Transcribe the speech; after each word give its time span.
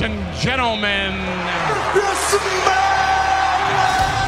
Ladies 0.00 0.16
and 0.18 0.36
gentlemen, 0.40 1.12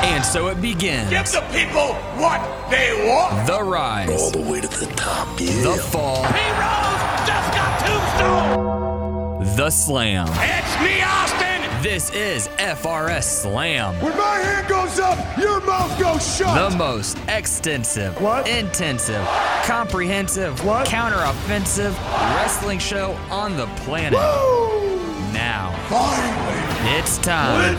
And 0.05 0.23
so 0.23 0.49
it 0.49 0.61
begins. 0.61 1.09
Give 1.09 1.25
the 1.25 1.41
people 1.51 1.95
what 2.21 2.43
they 2.69 3.09
want. 3.09 3.47
The 3.47 3.63
rise. 3.63 4.11
All 4.11 4.31
the 4.31 4.43
way 4.43 4.61
to 4.61 4.69
the 4.69 4.85
top, 4.97 5.41
yeah. 5.41 5.63
The 5.63 5.83
fall. 5.91 6.25
Heroes 6.25 7.27
just 7.27 7.53
got 7.55 7.81
tombstone. 7.87 9.57
The 9.57 9.71
slam. 9.71 10.29
It's 10.29 10.81
me, 10.83 11.01
Austin. 11.03 11.83
This 11.83 12.11
is 12.11 12.49
FRS 12.59 13.25
Slam. 13.25 13.95
When 14.03 14.15
my 14.17 14.39
hand 14.41 14.69
goes 14.69 14.99
up, 15.01 15.17
your 15.39 15.61
mouth 15.63 15.99
goes 15.99 16.37
shut. 16.37 16.71
The 16.71 16.77
most 16.77 17.17
extensive, 17.29 18.21
What? 18.21 18.47
intensive, 18.47 19.27
comprehensive, 19.65 20.63
What? 20.67 20.87
counter-offensive 20.87 21.99
wrestling 22.37 22.79
show 22.79 23.17
on 23.31 23.57
the 23.57 23.67
planet. 23.85 24.13
Now, 24.13 24.72
Finally. 25.93 26.99
it's 26.99 27.19
time. 27.19 27.77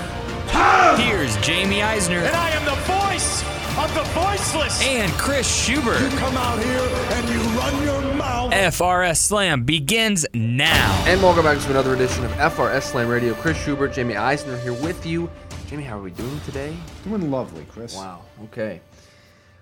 Time. 0.47 0.99
Here's 0.99 1.35
Jamie 1.37 1.81
Eisner 1.81 2.19
And 2.19 2.35
I 2.35 2.51
am 2.51 2.63
the 2.63 2.75
voice 2.83 3.41
of 3.79 3.91
the 3.95 4.03
voiceless. 4.13 4.79
and 4.83 5.11
Chris 5.13 5.47
Schubert. 5.51 5.99
You 5.99 6.15
come 6.19 6.37
out 6.37 6.61
here 6.61 6.77
and 6.79 7.27
you 7.29 7.39
run 7.57 7.83
your 7.83 8.13
mouth. 8.13 8.51
FRS 8.53 9.17
Slam 9.17 9.63
begins 9.63 10.27
now. 10.35 11.03
And 11.07 11.23
welcome 11.23 11.43
back 11.43 11.57
to 11.59 11.69
another 11.71 11.95
edition 11.95 12.23
of 12.23 12.31
FRS 12.33 12.83
Slam 12.83 13.07
Radio. 13.07 13.33
Chris 13.33 13.57
Schubert, 13.57 13.93
Jamie 13.93 14.15
Eisner 14.15 14.59
here 14.59 14.73
with 14.73 15.07
you. 15.07 15.27
Jamie, 15.65 15.81
how 15.81 15.97
are 15.97 16.03
we 16.03 16.11
doing 16.11 16.39
today? 16.41 16.77
Doing 17.05 17.31
lovely, 17.31 17.65
Chris. 17.67 17.95
Wow. 17.95 18.21
Okay. 18.43 18.79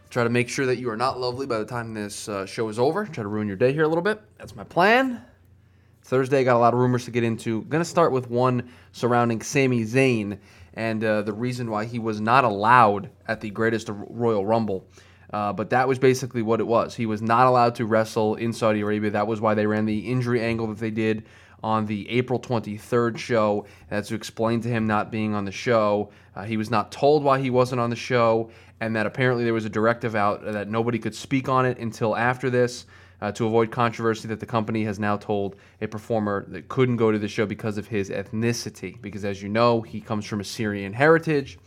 Try 0.09 0.25
to 0.25 0.29
make 0.29 0.49
sure 0.49 0.65
that 0.65 0.77
you 0.77 0.89
are 0.89 0.97
not 0.97 1.21
lovely 1.21 1.45
by 1.45 1.57
the 1.57 1.65
time 1.65 1.93
this 1.93 2.27
uh, 2.27 2.45
show 2.45 2.67
is 2.67 2.77
over. 2.79 3.05
Try 3.05 3.23
to 3.23 3.29
ruin 3.29 3.47
your 3.47 3.55
day 3.55 3.71
here 3.71 3.83
a 3.83 3.87
little 3.87 4.03
bit. 4.03 4.21
That's 4.37 4.57
my 4.57 4.65
plan. 4.65 5.23
Thursday, 6.11 6.43
got 6.43 6.57
a 6.57 6.59
lot 6.59 6.73
of 6.73 6.79
rumors 6.81 7.05
to 7.05 7.11
get 7.11 7.23
into. 7.23 7.61
Going 7.61 7.79
to 7.79 7.89
start 7.89 8.11
with 8.11 8.29
one 8.29 8.69
surrounding 8.91 9.41
Sami 9.41 9.85
Zayn 9.85 10.39
and 10.73 11.01
uh, 11.01 11.21
the 11.21 11.31
reason 11.31 11.71
why 11.71 11.85
he 11.85 11.99
was 11.99 12.19
not 12.19 12.43
allowed 12.43 13.09
at 13.29 13.39
the 13.39 13.49
greatest 13.49 13.89
Royal 13.89 14.45
Rumble. 14.45 14.85
Uh, 15.31 15.53
but 15.53 15.69
that 15.69 15.87
was 15.87 15.99
basically 15.99 16.41
what 16.41 16.59
it 16.59 16.67
was. 16.67 16.95
He 16.95 17.05
was 17.05 17.21
not 17.21 17.47
allowed 17.47 17.75
to 17.75 17.85
wrestle 17.85 18.35
in 18.35 18.51
Saudi 18.51 18.81
Arabia. 18.81 19.11
That 19.11 19.25
was 19.25 19.39
why 19.39 19.53
they 19.53 19.65
ran 19.65 19.85
the 19.85 19.99
injury 19.99 20.41
angle 20.41 20.67
that 20.67 20.79
they 20.79 20.91
did 20.91 21.23
on 21.63 21.85
the 21.85 22.09
April 22.09 22.41
23rd 22.41 23.17
show. 23.17 23.65
That's 23.89 24.09
to 24.09 24.15
explain 24.15 24.59
to 24.63 24.67
him 24.67 24.87
not 24.87 25.13
being 25.13 25.33
on 25.33 25.45
the 25.45 25.51
show. 25.53 26.11
Uh, 26.35 26.43
he 26.43 26.57
was 26.57 26.69
not 26.69 26.91
told 26.91 27.23
why 27.23 27.39
he 27.39 27.49
wasn't 27.49 27.79
on 27.79 27.89
the 27.89 27.95
show, 27.95 28.51
and 28.81 28.93
that 28.97 29.05
apparently 29.05 29.45
there 29.45 29.53
was 29.53 29.63
a 29.63 29.69
directive 29.69 30.17
out 30.17 30.43
that 30.43 30.67
nobody 30.67 30.99
could 30.99 31.15
speak 31.15 31.47
on 31.47 31.65
it 31.65 31.77
until 31.77 32.17
after 32.17 32.49
this 32.49 32.85
uh, 33.21 33.31
to 33.33 33.45
avoid 33.45 33.71
controversy 33.71 34.27
that 34.27 34.39
the 34.39 34.45
company 34.45 34.83
has 34.83 34.99
now 34.99 35.15
told 35.15 35.55
a 35.81 35.87
performer 35.87 36.45
that 36.49 36.67
couldn't 36.67 36.97
go 36.97 37.11
to 37.11 37.19
the 37.19 37.27
show 37.27 37.45
because 37.45 37.77
of 37.77 37.87
his 37.87 38.09
ethnicity. 38.09 38.99
Because 39.01 39.23
as 39.23 39.41
you 39.41 39.49
know, 39.49 39.81
he 39.81 40.01
comes 40.01 40.25
from 40.25 40.39
a 40.39 40.43
Syrian 40.43 40.93
heritage. 40.93 41.59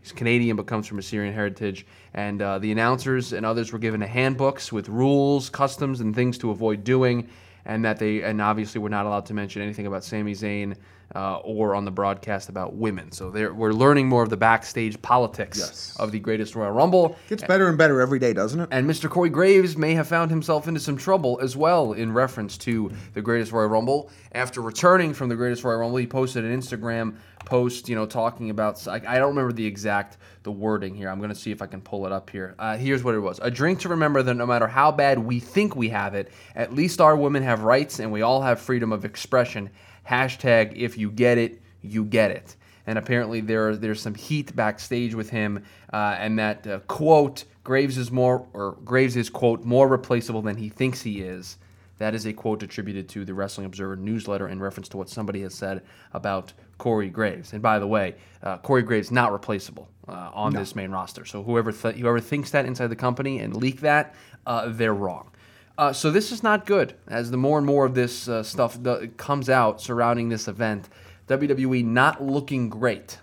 He's 0.00 0.12
Canadian 0.12 0.56
but 0.56 0.66
comes 0.66 0.86
from 0.86 0.98
a 0.98 1.02
Syrian 1.02 1.34
heritage. 1.34 1.84
And 2.14 2.40
uh, 2.40 2.58
the 2.58 2.72
announcers 2.72 3.32
and 3.32 3.44
others 3.44 3.72
were 3.72 3.78
given 3.78 4.00
handbooks 4.00 4.72
with 4.72 4.88
rules, 4.88 5.50
customs, 5.50 6.00
and 6.00 6.14
things 6.14 6.38
to 6.38 6.50
avoid 6.50 6.84
doing. 6.84 7.28
And 7.64 7.84
that 7.84 7.98
they, 7.98 8.22
and 8.22 8.40
obviously, 8.40 8.80
we're 8.80 8.88
not 8.88 9.06
allowed 9.06 9.26
to 9.26 9.34
mention 9.34 9.62
anything 9.62 9.86
about 9.86 10.02
Sami 10.04 10.32
Zayn 10.32 10.76
uh, 11.14 11.38
or 11.38 11.74
on 11.74 11.84
the 11.84 11.90
broadcast 11.90 12.48
about 12.48 12.74
women. 12.74 13.10
So 13.12 13.30
we're 13.30 13.72
learning 13.72 14.08
more 14.08 14.22
of 14.22 14.30
the 14.30 14.36
backstage 14.36 15.00
politics 15.02 15.58
Yes. 15.58 15.96
of 15.98 16.12
the 16.12 16.20
greatest 16.20 16.54
Royal 16.54 16.70
Rumble. 16.70 17.16
Gets 17.28 17.42
better 17.44 17.68
and 17.68 17.76
better 17.76 18.00
every 18.00 18.18
day, 18.20 18.32
doesn't 18.32 18.60
it? 18.60 18.68
And 18.70 18.88
Mr. 18.88 19.10
Corey 19.10 19.28
Graves 19.28 19.76
may 19.76 19.94
have 19.94 20.06
found 20.06 20.30
himself 20.30 20.68
into 20.68 20.78
some 20.80 20.96
trouble 20.96 21.38
as 21.42 21.56
well 21.56 21.92
in 21.94 22.12
reference 22.12 22.56
to 22.58 22.92
the 23.14 23.20
Greatest 23.22 23.50
Royal 23.52 23.68
Rumble. 23.68 24.08
After 24.32 24.60
returning 24.62 25.12
from 25.12 25.28
the 25.28 25.34
Greatest 25.36 25.64
Royal 25.64 25.80
Rumble, 25.80 25.96
he 25.98 26.06
posted 26.06 26.44
an 26.44 26.56
Instagram 26.58 27.16
post, 27.44 27.88
you 27.88 27.94
know, 27.94 28.06
talking 28.06 28.50
about. 28.50 28.86
I, 28.86 29.00
I 29.06 29.18
don't 29.18 29.30
remember 29.30 29.52
the 29.52 29.66
exact 29.66 30.18
the 30.42 30.52
wording 30.52 30.94
here. 30.94 31.08
I'm 31.08 31.18
going 31.18 31.30
to 31.30 31.36
see 31.36 31.50
if 31.50 31.62
I 31.62 31.66
can 31.66 31.80
pull 31.80 32.06
it 32.06 32.12
up 32.12 32.30
here. 32.30 32.54
Uh, 32.58 32.76
here's 32.76 33.02
what 33.04 33.14
it 33.14 33.20
was: 33.20 33.40
a 33.42 33.50
drink 33.50 33.80
to 33.80 33.88
remember 33.88 34.22
that 34.22 34.34
no 34.34 34.46
matter 34.46 34.66
how 34.66 34.92
bad 34.92 35.18
we 35.18 35.40
think 35.40 35.76
we 35.76 35.88
have 35.88 36.14
it, 36.14 36.30
at 36.54 36.74
least 36.74 37.00
our 37.00 37.16
women 37.16 37.42
have 37.42 37.62
rights 37.62 37.98
and 37.98 38.10
we 38.12 38.22
all 38.22 38.42
have 38.42 38.60
freedom 38.60 38.92
of 38.92 39.04
expression. 39.04 39.70
Hashtag 40.08 40.76
if 40.76 40.96
you 40.96 41.10
get 41.10 41.38
it, 41.38 41.60
you 41.82 42.04
get 42.04 42.30
it 42.30 42.56
and 42.86 42.98
apparently 42.98 43.40
there 43.40 43.76
there's 43.76 44.00
some 44.00 44.14
heat 44.14 44.54
backstage 44.56 45.14
with 45.14 45.30
him, 45.30 45.62
uh, 45.92 46.16
and 46.18 46.38
that 46.38 46.66
uh, 46.66 46.80
quote 46.80 47.44
Graves 47.62 47.98
is 47.98 48.10
more 48.10 48.46
or 48.52 48.78
Graves 48.84 49.16
is 49.16 49.30
quote 49.30 49.64
more 49.64 49.86
replaceable 49.86 50.42
than 50.42 50.56
he 50.56 50.68
thinks 50.68 51.02
he 51.02 51.20
is. 51.20 51.56
That 52.00 52.14
is 52.14 52.26
a 52.26 52.32
quote 52.32 52.62
attributed 52.62 53.10
to 53.10 53.26
the 53.26 53.34
Wrestling 53.34 53.66
Observer 53.66 53.94
newsletter 53.94 54.48
in 54.48 54.58
reference 54.58 54.88
to 54.88 54.96
what 54.96 55.10
somebody 55.10 55.42
has 55.42 55.54
said 55.54 55.82
about 56.14 56.54
Corey 56.78 57.10
Graves. 57.10 57.52
And 57.52 57.60
by 57.60 57.78
the 57.78 57.86
way, 57.86 58.14
uh, 58.42 58.56
Corey 58.56 58.80
Graves 58.80 59.10
not 59.10 59.32
replaceable 59.32 59.86
uh, 60.08 60.30
on 60.32 60.54
this 60.54 60.74
main 60.74 60.90
roster. 60.90 61.26
So 61.26 61.42
whoever 61.42 61.72
th- 61.72 61.96
whoever 61.96 62.18
thinks 62.18 62.52
that 62.52 62.64
inside 62.64 62.86
the 62.86 62.96
company 62.96 63.40
and 63.40 63.54
leak 63.54 63.80
that, 63.82 64.14
uh, 64.46 64.70
they're 64.70 64.94
wrong. 64.94 65.30
Uh, 65.76 65.92
so 65.92 66.10
this 66.10 66.32
is 66.32 66.42
not 66.42 66.64
good. 66.64 66.94
As 67.06 67.30
the 67.30 67.36
more 67.36 67.58
and 67.58 67.66
more 67.66 67.84
of 67.84 67.94
this 67.94 68.28
uh, 68.28 68.42
stuff 68.42 68.82
do- 68.82 69.12
comes 69.18 69.50
out 69.50 69.82
surrounding 69.82 70.30
this 70.30 70.48
event, 70.48 70.88
WWE 71.28 71.84
not 71.84 72.22
looking 72.24 72.70
great. 72.70 73.18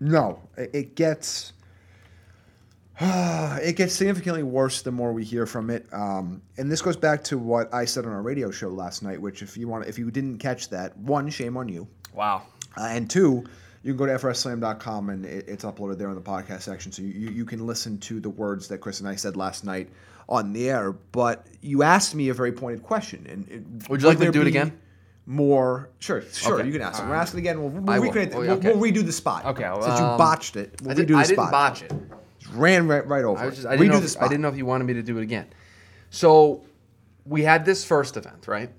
No, 0.00 0.48
it 0.56 0.94
gets 0.96 1.52
it 3.00 3.76
gets 3.76 3.94
significantly 3.94 4.42
worse 4.42 4.82
the 4.82 4.92
more 4.92 5.12
we 5.12 5.24
hear 5.24 5.46
from 5.46 5.70
it. 5.70 5.86
Um, 5.92 6.42
and 6.58 6.70
this 6.70 6.80
goes 6.82 6.96
back 6.96 7.24
to 7.24 7.38
what 7.38 7.72
I 7.74 7.84
said 7.84 8.06
on 8.06 8.12
our 8.12 8.22
radio 8.22 8.50
show 8.50 8.68
last 8.68 9.02
night. 9.02 9.20
Which, 9.20 9.42
if 9.42 9.56
you 9.56 9.66
want, 9.68 9.86
if 9.86 9.98
you 9.98 10.10
didn't 10.10 10.38
catch 10.38 10.68
that, 10.70 10.96
one, 10.96 11.28
shame 11.30 11.56
on 11.56 11.68
you, 11.68 11.88
Wow. 12.12 12.42
uh, 12.78 12.82
and 12.84 13.10
two, 13.10 13.44
you 13.82 13.92
can 13.92 13.96
go 13.96 14.06
to 14.06 14.12
frslam.com 14.12 15.10
and 15.10 15.26
it, 15.26 15.44
it's 15.48 15.64
uploaded 15.64 15.98
there 15.98 16.08
in 16.08 16.14
the 16.14 16.20
podcast 16.20 16.62
section, 16.62 16.92
so 16.92 17.02
you, 17.02 17.30
you 17.30 17.44
can 17.44 17.66
listen 17.66 17.98
to 17.98 18.20
the 18.20 18.30
words 18.30 18.68
that 18.68 18.78
Chris 18.78 19.00
and 19.00 19.08
I 19.08 19.16
said 19.16 19.36
last 19.36 19.64
night 19.64 19.90
on 20.28 20.52
the 20.52 20.70
air. 20.70 20.92
But 20.92 21.46
you 21.60 21.82
asked 21.82 22.14
me 22.14 22.28
a 22.28 22.34
very 22.34 22.52
pointed 22.52 22.82
question, 22.82 23.26
and 23.28 23.48
it, 23.82 23.88
Would 23.90 24.02
you 24.02 24.08
like 24.08 24.18
me 24.20 24.26
to 24.26 24.32
do 24.32 24.40
it 24.40 24.46
again? 24.46 24.78
More, 25.26 25.88
sure, 26.00 26.20
sure. 26.22 26.58
Okay. 26.60 26.66
You 26.66 26.72
can 26.72 26.82
ask 26.82 27.02
it. 27.02 27.06
We'll 27.06 27.14
ask 27.14 27.34
it 27.34 27.38
again. 27.38 27.58
We'll, 27.58 27.70
we'll, 27.70 27.90
I 27.90 27.98
will. 27.98 28.06
recreate, 28.06 28.32
Oh, 28.34 28.40
we'll, 28.40 28.50
okay. 28.52 28.72
we'll 28.74 28.82
redo 28.92 29.04
the 29.04 29.10
spot. 29.12 29.46
Okay, 29.46 29.62
well, 29.62 29.82
Since 29.82 29.98
you 29.98 30.04
um, 30.04 30.18
botched 30.18 30.56
it, 30.56 30.80
we'll 30.82 30.90
I, 30.92 30.94
redo 30.94 30.96
did, 30.98 31.08
the 31.08 31.14
I 31.16 31.22
spot. 31.22 31.36
didn't 31.36 31.50
botch 31.50 31.82
it. 31.82 31.92
Ran 32.54 32.88
right, 32.88 33.06
right 33.06 33.24
over. 33.24 33.42
I, 33.42 33.50
just, 33.50 33.66
I, 33.66 33.76
didn't 33.76 33.92
know 33.92 33.98
if. 33.98 34.22
I 34.22 34.28
didn't 34.28 34.42
know 34.42 34.48
if 34.48 34.56
you 34.56 34.66
wanted 34.66 34.84
me 34.84 34.94
to 34.94 35.02
do 35.02 35.18
it 35.18 35.22
again. 35.22 35.46
So 36.10 36.64
we 37.24 37.42
had 37.42 37.64
this 37.64 37.84
first 37.84 38.16
event, 38.16 38.46
right? 38.46 38.70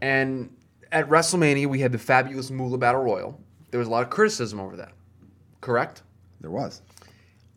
And 0.00 0.54
at 0.92 1.08
WrestleMania, 1.08 1.66
we 1.66 1.80
had 1.80 1.92
the 1.92 1.98
fabulous 1.98 2.50
Moolah 2.50 2.78
Battle 2.78 3.02
Royal. 3.02 3.40
There 3.70 3.78
was 3.78 3.88
a 3.88 3.90
lot 3.90 4.02
of 4.02 4.10
criticism 4.10 4.60
over 4.60 4.76
that. 4.76 4.92
Correct? 5.60 6.02
There 6.40 6.50
was 6.50 6.82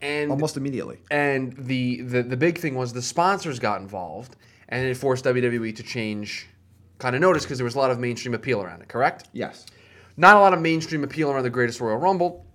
And 0.02 0.32
almost 0.32 0.58
immediately. 0.58 0.98
And 1.12 1.54
the, 1.54 2.02
the 2.02 2.24
the 2.24 2.38
big 2.38 2.58
thing 2.58 2.76
was 2.76 2.94
the 2.94 3.02
sponsors 3.02 3.60
got 3.60 3.82
involved, 3.82 4.36
and 4.70 4.86
it 4.86 4.96
forced 4.96 5.26
WWE 5.26 5.76
to 5.76 5.84
change 5.84 6.48
kind 6.98 7.16
of 7.16 7.22
notice 7.22 7.44
because 7.44 7.58
there 7.58 7.66
was 7.66 7.76
a 7.76 7.80
lot 7.80 7.92
of 7.92 8.00
mainstream 8.00 8.34
appeal 8.34 8.62
around 8.62 8.82
it. 8.82 8.88
Correct? 8.88 9.28
Yes. 9.34 9.66
Not 10.18 10.36
a 10.36 10.40
lot 10.40 10.54
of 10.54 10.62
mainstream 10.62 11.04
appeal 11.04 11.32
around 11.32 11.44
the 11.44 11.50
Greatest 11.50 11.80
Royal 11.80 11.98
Rumble. 11.98 12.46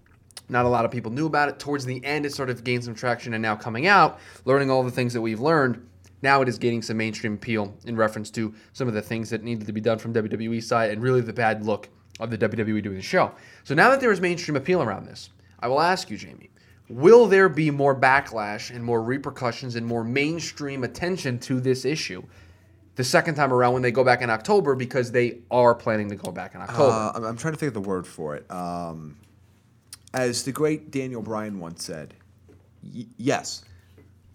Not 0.48 0.64
a 0.64 0.68
lot 0.68 0.84
of 0.84 0.90
people 0.90 1.10
knew 1.10 1.26
about 1.26 1.48
it. 1.48 1.58
Towards 1.58 1.84
the 1.84 2.04
end, 2.04 2.24
it 2.24 2.32
sort 2.32 2.50
of 2.50 2.62
gained 2.62 2.84
some 2.84 2.94
traction, 2.94 3.34
and 3.34 3.42
now 3.42 3.56
coming 3.56 3.86
out, 3.86 4.20
learning 4.44 4.70
all 4.70 4.82
the 4.82 4.90
things 4.90 5.12
that 5.12 5.20
we've 5.20 5.40
learned, 5.40 5.86
now 6.22 6.40
it 6.40 6.48
is 6.48 6.58
gaining 6.58 6.82
some 6.82 6.96
mainstream 6.96 7.34
appeal 7.34 7.74
in 7.84 7.96
reference 7.96 8.30
to 8.30 8.54
some 8.72 8.88
of 8.88 8.94
the 8.94 9.02
things 9.02 9.30
that 9.30 9.42
needed 9.42 9.66
to 9.66 9.72
be 9.72 9.80
done 9.80 9.98
from 9.98 10.14
WWE 10.14 10.62
side, 10.62 10.90
and 10.90 11.02
really 11.02 11.20
the 11.20 11.32
bad 11.32 11.64
look 11.64 11.88
of 12.20 12.30
the 12.30 12.38
WWE 12.38 12.82
doing 12.82 12.96
the 12.96 13.02
show. 13.02 13.32
So 13.64 13.74
now 13.74 13.90
that 13.90 14.00
there 14.00 14.12
is 14.12 14.20
mainstream 14.20 14.56
appeal 14.56 14.82
around 14.82 15.06
this, 15.06 15.30
I 15.60 15.68
will 15.68 15.80
ask 15.80 16.10
you, 16.10 16.16
Jamie, 16.16 16.50
will 16.88 17.26
there 17.26 17.48
be 17.48 17.70
more 17.70 17.98
backlash 17.98 18.74
and 18.74 18.84
more 18.84 19.02
repercussions 19.02 19.76
and 19.76 19.86
more 19.86 20.04
mainstream 20.04 20.84
attention 20.84 21.38
to 21.40 21.60
this 21.60 21.84
issue? 21.84 22.22
The 22.94 23.04
second 23.04 23.34
time 23.34 23.52
around, 23.52 23.74
when 23.74 23.82
they 23.82 23.90
go 23.90 24.04
back 24.04 24.22
in 24.22 24.30
October, 24.30 24.74
because 24.74 25.12
they 25.12 25.40
are 25.50 25.74
planning 25.74 26.08
to 26.08 26.16
go 26.16 26.32
back 26.32 26.54
in 26.54 26.62
October. 26.62 26.92
Uh, 26.92 27.12
I'm, 27.14 27.24
I'm 27.24 27.36
trying 27.36 27.52
to 27.52 27.60
think 27.60 27.68
of 27.68 27.74
the 27.74 27.86
word 27.86 28.06
for 28.06 28.36
it. 28.36 28.50
Um, 28.50 29.16
as 30.14 30.42
the 30.44 30.52
great 30.52 30.90
Daniel 30.90 31.22
Bryan 31.22 31.58
once 31.60 31.84
said, 31.84 32.14
y- 32.82 33.06
yes, 33.16 33.64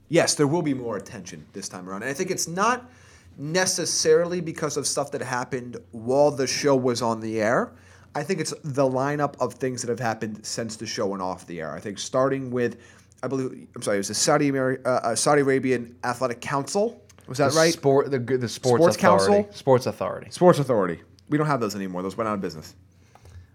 yes, 0.09 0.35
there 0.35 0.47
will 0.47 0.61
be 0.61 0.73
more 0.73 0.97
attention 0.97 1.45
this 1.53 1.67
time 1.69 1.89
around. 1.89 2.03
And 2.03 2.09
I 2.09 2.13
think 2.13 2.31
it's 2.31 2.47
not 2.47 2.89
necessarily 3.37 4.41
because 4.41 4.77
of 4.77 4.85
stuff 4.85 5.11
that 5.11 5.21
happened 5.21 5.77
while 5.91 6.31
the 6.31 6.47
show 6.47 6.75
was 6.75 7.01
on 7.01 7.19
the 7.21 7.41
air. 7.41 7.71
I 8.13 8.23
think 8.23 8.39
it's 8.41 8.53
the 8.63 8.83
lineup 8.87 9.35
of 9.39 9.53
things 9.53 9.81
that 9.81 9.89
have 9.89 9.99
happened 9.99 10.45
since 10.45 10.75
the 10.75 10.85
show 10.85 11.07
went 11.07 11.21
off 11.23 11.47
the 11.47 11.61
air. 11.61 11.73
I 11.73 11.79
think 11.79 11.97
starting 11.97 12.51
with, 12.51 12.77
I 13.23 13.27
believe, 13.27 13.67
I'm 13.75 13.81
sorry, 13.81 13.97
it 13.97 13.99
was 14.01 14.09
the 14.09 14.13
Saudi, 14.15 14.51
Ameri- 14.51 14.85
uh, 14.85 14.89
uh, 14.89 15.15
Saudi 15.15 15.41
Arabian 15.41 15.95
Athletic 16.03 16.41
Council. 16.41 17.01
Was 17.27 17.37
that 17.37 17.51
the 17.51 17.57
right? 17.57 17.71
Sport, 17.73 18.11
the, 18.11 18.19
the 18.19 18.49
sports, 18.49 18.81
Sports 18.83 18.95
authority. 18.97 19.33
Council? 19.43 19.53
Sports 19.53 19.85
authority. 19.85 20.29
Sports 20.31 20.59
Authority. 20.59 21.01
We 21.29 21.37
don't 21.37 21.47
have 21.47 21.61
those 21.61 21.75
anymore. 21.75 22.01
Those 22.03 22.17
went 22.17 22.27
out 22.27 22.33
of 22.33 22.41
business. 22.41 22.75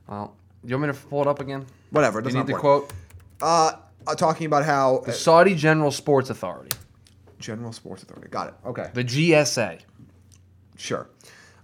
Well, 0.09 0.35
you 0.69 0.79
want 0.79 0.89
me 0.93 0.99
to 0.99 1.07
pull 1.09 1.21
it 1.23 1.27
up 1.27 1.41
again? 1.41 1.67
Whatever. 1.91 2.19
it 2.21 2.25
You 2.25 2.31
does 2.33 2.35
need 2.35 2.47
the 2.47 2.59
quote. 2.59 2.93
Uh, 3.41 3.73
uh, 4.07 4.15
talking 4.15 4.47
about 4.47 4.65
how 4.65 5.03
The 5.05 5.13
Saudi 5.13 5.55
General 5.55 5.91
Sports 5.91 6.31
Authority, 6.31 6.71
General 7.39 7.73
Sports 7.73 8.03
Authority. 8.05 8.29
Got 8.29 8.49
it. 8.49 8.55
Okay. 8.67 8.91
the 8.95 9.05
GSA. 9.05 9.81
Sure. 10.77 11.09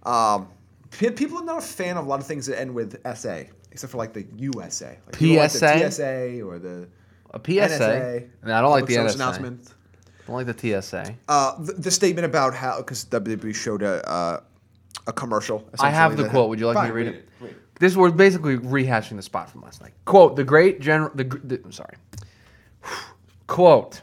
Um, 0.04 0.48
Pe- 0.90 1.10
People 1.10 1.38
are 1.38 1.44
not 1.44 1.58
a 1.58 1.66
fan 1.66 1.96
of 1.96 2.06
a 2.06 2.08
lot 2.08 2.20
of 2.20 2.26
things 2.26 2.46
that 2.46 2.60
end 2.60 2.74
with 2.74 3.00
SA, 3.16 3.42
except 3.70 3.90
for 3.92 3.98
like 3.98 4.12
the 4.12 4.26
USA. 4.36 4.98
Like, 5.06 5.18
people 5.18 5.36
like 5.36 5.50
PSA? 5.50 5.60
the 5.60 5.90
TSA 5.90 6.42
or 6.42 6.58
the 6.58 6.88
A 7.30 7.38
PSA. 7.38 7.48
NSA. 7.78 8.28
No, 8.44 8.54
I 8.54 8.60
don't 8.60 8.70
like 8.70 8.82
public 8.82 8.86
the 8.88 8.94
service 8.94 9.12
NSA. 9.12 9.14
announcement. 9.16 9.74
Don't 10.26 10.36
like 10.36 10.46
the 10.56 10.80
TSA. 10.82 11.14
Uh, 11.28 11.58
the, 11.62 11.72
the 11.74 11.90
statement 11.90 12.26
about 12.26 12.54
how 12.54 12.78
because 12.78 13.04
WWE 13.06 13.54
showed 13.54 13.82
a 13.82 14.06
uh, 14.08 14.40
a 15.06 15.12
commercial. 15.12 15.66
I 15.80 15.90
have 15.90 16.12
essentially, 16.12 16.16
the 16.16 16.22
that 16.24 16.30
quote. 16.30 16.48
Would 16.50 16.60
you 16.60 16.66
like 16.66 16.74
me 16.76 16.80
Fine, 16.80 16.88
to 16.88 16.94
read 16.94 17.06
it? 17.08 17.28
This 17.82 17.96
was 17.96 18.12
basically 18.12 18.58
rehashing 18.58 19.16
the 19.16 19.22
spot 19.22 19.50
from 19.50 19.62
last 19.62 19.82
night. 19.82 19.90
Quote: 20.04 20.36
The 20.36 20.44
great 20.44 20.80
general. 20.80 21.10
The, 21.16 21.24
the 21.24 21.60
I'm 21.64 21.72
sorry. 21.72 21.96
Quote: 23.48 24.02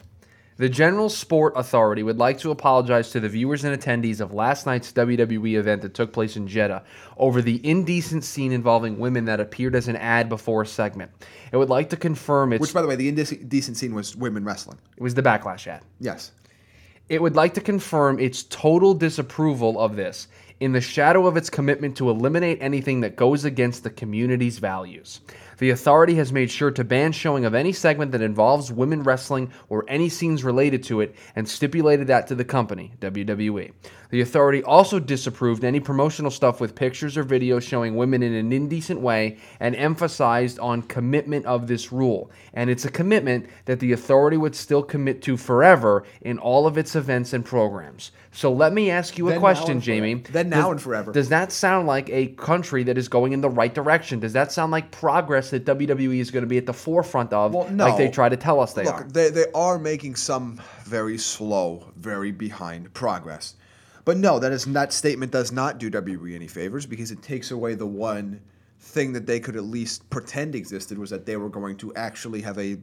The 0.58 0.68
General 0.68 1.08
Sport 1.08 1.54
Authority 1.56 2.02
would 2.02 2.18
like 2.18 2.38
to 2.40 2.50
apologize 2.50 3.10
to 3.12 3.20
the 3.20 3.28
viewers 3.30 3.64
and 3.64 3.74
attendees 3.74 4.20
of 4.20 4.34
last 4.34 4.66
night's 4.66 4.92
WWE 4.92 5.58
event 5.58 5.80
that 5.80 5.94
took 5.94 6.12
place 6.12 6.36
in 6.36 6.46
Jeddah 6.46 6.84
over 7.16 7.40
the 7.40 7.66
indecent 7.66 8.22
scene 8.22 8.52
involving 8.52 8.98
women 8.98 9.24
that 9.24 9.40
appeared 9.40 9.74
as 9.74 9.88
an 9.88 9.96
ad 9.96 10.28
before 10.28 10.60
a 10.60 10.66
segment. 10.66 11.10
It 11.50 11.56
would 11.56 11.70
like 11.70 11.88
to 11.88 11.96
confirm 11.96 12.52
its. 12.52 12.60
Which, 12.60 12.74
by 12.74 12.82
the 12.82 12.88
way, 12.88 12.96
the 12.96 13.08
indecent 13.08 13.78
scene 13.78 13.94
was 13.94 14.14
women 14.14 14.44
wrestling. 14.44 14.76
it 14.94 15.02
was 15.02 15.14
the 15.14 15.22
backlash 15.22 15.66
ad. 15.66 15.80
Yes. 16.00 16.32
It 17.08 17.22
would 17.22 17.34
like 17.34 17.54
to 17.54 17.62
confirm 17.62 18.20
its 18.20 18.42
total 18.42 18.92
disapproval 18.92 19.80
of 19.80 19.96
this 19.96 20.28
in 20.60 20.72
the 20.72 20.80
shadow 20.80 21.26
of 21.26 21.36
its 21.36 21.50
commitment 21.50 21.96
to 21.96 22.10
eliminate 22.10 22.58
anything 22.60 23.00
that 23.00 23.16
goes 23.16 23.44
against 23.44 23.82
the 23.82 23.90
community's 23.90 24.58
values. 24.58 25.20
The 25.60 25.68
authority 25.68 26.14
has 26.14 26.32
made 26.32 26.50
sure 26.50 26.70
to 26.70 26.84
ban 26.84 27.12
showing 27.12 27.44
of 27.44 27.54
any 27.54 27.74
segment 27.74 28.12
that 28.12 28.22
involves 28.22 28.72
women 28.72 29.02
wrestling 29.02 29.50
or 29.68 29.84
any 29.88 30.08
scenes 30.08 30.42
related 30.42 30.82
to 30.84 31.02
it 31.02 31.14
and 31.36 31.46
stipulated 31.46 32.06
that 32.06 32.26
to 32.28 32.34
the 32.34 32.46
company, 32.46 32.92
WWE. 32.98 33.72
The 34.08 34.22
authority 34.22 34.62
also 34.62 34.98
disapproved 34.98 35.62
any 35.62 35.78
promotional 35.78 36.30
stuff 36.30 36.60
with 36.60 36.74
pictures 36.74 37.16
or 37.16 37.24
videos 37.24 37.62
showing 37.62 37.94
women 37.94 38.22
in 38.22 38.32
an 38.32 38.52
indecent 38.52 39.00
way 39.00 39.36
and 39.60 39.76
emphasized 39.76 40.58
on 40.58 40.82
commitment 40.82 41.46
of 41.46 41.66
this 41.68 41.92
rule. 41.92 42.30
And 42.54 42.70
it's 42.70 42.86
a 42.86 42.90
commitment 42.90 43.46
that 43.66 43.80
the 43.80 43.92
authority 43.92 44.36
would 44.36 44.56
still 44.56 44.82
commit 44.82 45.22
to 45.22 45.36
forever 45.36 46.04
in 46.22 46.38
all 46.38 46.66
of 46.66 46.76
its 46.76 46.96
events 46.96 47.32
and 47.32 47.44
programs. 47.44 48.10
So 48.32 48.52
let 48.52 48.72
me 48.72 48.90
ask 48.90 49.16
you 49.16 49.26
a 49.28 49.30
Then, 49.30 49.36
now, 49.36 49.40
question. 49.40 49.80
Jamie. 49.80 50.14
Then, 50.14 50.48
now, 50.48 50.62
Does- 50.62 50.70
and 50.70 50.82
forever. 50.82 51.12
Does 51.12 51.28
that 51.28 51.52
sound 51.52 51.86
like 51.86 52.08
a 52.10 52.28
country 52.28 52.82
that 52.84 52.98
is 52.98 53.08
going 53.08 53.32
in 53.32 53.40
the 53.40 53.50
right 53.50 53.72
direction? 53.72 54.18
Does 54.18 54.32
that 54.32 54.50
sound 54.50 54.72
like 54.72 54.90
progress 54.90 55.49
that 55.50 55.64
WWE 55.64 56.18
is 56.18 56.30
going 56.30 56.42
to 56.42 56.48
be 56.48 56.58
at 56.58 56.66
the 56.66 56.72
forefront 56.72 57.32
of, 57.32 57.54
Well, 57.54 57.68
no. 57.70 57.84
like 57.84 57.96
they 57.96 58.08
try 58.08 58.28
to 58.28 58.36
tell 58.36 58.60
us 58.60 58.72
they 58.72 58.84
Look, 58.84 58.94
are? 58.94 59.04
they 59.04 59.30
they 59.30 59.46
are 59.54 59.78
making 59.78 60.16
some 60.16 60.60
very 60.84 61.18
slow, 61.18 61.92
very 61.96 62.32
behind 62.32 62.92
progress. 62.94 63.54
But 64.04 64.16
no, 64.16 64.38
that 64.38 64.50
is 64.52 64.64
that 64.66 64.92
statement 64.92 65.30
does 65.32 65.52
not 65.52 65.78
do 65.78 65.90
WWE 65.90 66.34
any 66.34 66.48
favors 66.48 66.86
because 66.86 67.10
it 67.10 67.22
takes 67.22 67.50
away 67.50 67.74
the 67.74 67.86
one 67.86 68.40
thing 68.80 69.12
that 69.12 69.26
they 69.26 69.38
could 69.38 69.56
at 69.56 69.64
least 69.64 70.08
pretend 70.08 70.54
existed 70.54 70.96
was 70.98 71.10
that 71.10 71.26
they 71.26 71.36
were 71.36 71.50
going 71.50 71.76
to 71.76 71.94
actually 71.94 72.40
have 72.40 72.58
a 72.58 72.78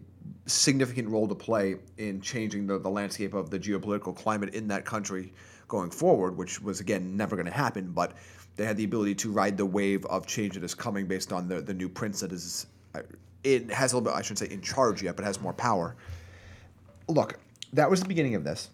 significant 0.47 1.09
role 1.09 1.27
to 1.27 1.35
play 1.35 1.75
in 1.97 2.21
changing 2.21 2.67
the, 2.67 2.79
the 2.79 2.89
landscape 2.89 3.33
of 3.33 3.49
the 3.49 3.59
geopolitical 3.59 4.15
climate 4.15 4.53
in 4.53 4.67
that 4.69 4.85
country 4.85 5.33
going 5.67 5.91
forward, 5.91 6.37
which 6.37 6.61
was 6.61 6.79
again 6.79 7.15
never 7.17 7.35
going 7.35 7.45
to 7.45 7.51
happen, 7.51 7.91
but 7.91 8.13
they 8.55 8.65
had 8.65 8.77
the 8.77 8.83
ability 8.85 9.13
to 9.13 9.31
ride 9.31 9.57
the 9.57 9.65
wave 9.65 10.05
of 10.05 10.25
change 10.25 10.55
that 10.55 10.63
is 10.63 10.73
coming 10.73 11.05
based 11.05 11.31
on 11.31 11.47
the, 11.47 11.61
the 11.61 11.73
new 11.73 11.89
prince 11.89 12.21
that 12.21 12.31
is 12.31 12.67
uh, 12.95 13.01
it 13.43 13.69
has 13.71 13.93
a 13.93 13.97
little 13.97 14.09
bit 14.09 14.17
I 14.17 14.21
shouldn't 14.21 14.39
say 14.39 14.49
in 14.49 14.61
charge 14.61 15.03
yet, 15.03 15.15
but 15.15 15.25
has 15.25 15.39
more 15.39 15.53
power 15.53 15.95
look, 17.07 17.39
that 17.73 17.89
was 17.89 18.01
the 18.01 18.07
beginning 18.07 18.35
of 18.35 18.43
this. 18.43 18.69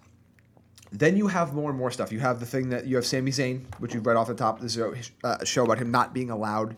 Then 0.92 1.18
you 1.18 1.28
have 1.28 1.54
more 1.54 1.70
and 1.70 1.80
more 1.80 1.90
stuff. 1.90 2.12
You 2.12 2.20
have 2.20 2.40
the 2.40 2.46
thing 2.46 2.70
that 2.70 2.86
you 2.86 2.96
have 2.96 3.06
Sami 3.06 3.32
Zayn, 3.32 3.64
which 3.80 3.94
you've 3.94 4.06
read 4.06 4.16
off 4.16 4.28
the 4.28 4.36
top 4.36 4.58
of 4.58 4.62
the 4.62 4.70
show, 4.70 4.94
uh, 5.24 5.44
show 5.44 5.64
about 5.64 5.80
him 5.80 5.90
not 5.90 6.14
being 6.14 6.30
allowed 6.30 6.76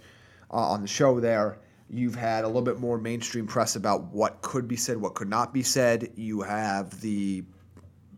uh, 0.52 0.56
on 0.56 0.82
the 0.82 0.88
show 0.88 1.20
there. 1.20 1.58
You've 1.90 2.16
had 2.16 2.44
a 2.44 2.48
little 2.48 2.62
bit 2.62 2.80
more 2.80 2.98
mainstream 2.98 3.46
press 3.46 3.76
about 3.76 4.06
what 4.06 4.42
could 4.42 4.68
be 4.68 4.76
said, 4.76 4.98
what 4.98 5.14
could 5.14 5.30
not 5.30 5.54
be 5.54 5.64
said. 5.64 6.12
You 6.16 6.42
have 6.42 7.00
the 7.02 7.44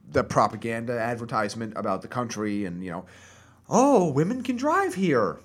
the 0.09 0.23
propaganda 0.23 0.97
advertisement 0.97 1.73
about 1.75 2.01
the 2.01 2.07
country 2.07 2.63
and 2.63 2.83
you 2.83 2.89
know, 2.91 3.05
oh, 3.69 4.09
women 4.11 4.41
can 4.41 4.55
drive 4.55 4.95
here. 4.95 5.39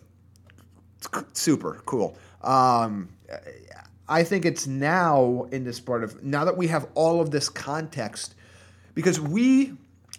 Super 1.33 1.83
cool. 1.85 2.17
Um, 2.43 3.09
I 4.09 4.23
think 4.23 4.45
it's 4.45 4.67
now 4.67 5.49
in 5.51 5.65
this 5.65 5.81
part 5.81 6.05
of 6.05 6.23
now 6.23 6.45
that 6.45 6.57
we 6.57 6.69
have 6.69 6.87
all 6.95 7.21
of 7.21 7.31
this 7.31 7.49
context, 7.49 8.35
because 8.95 9.19
we 9.21 9.73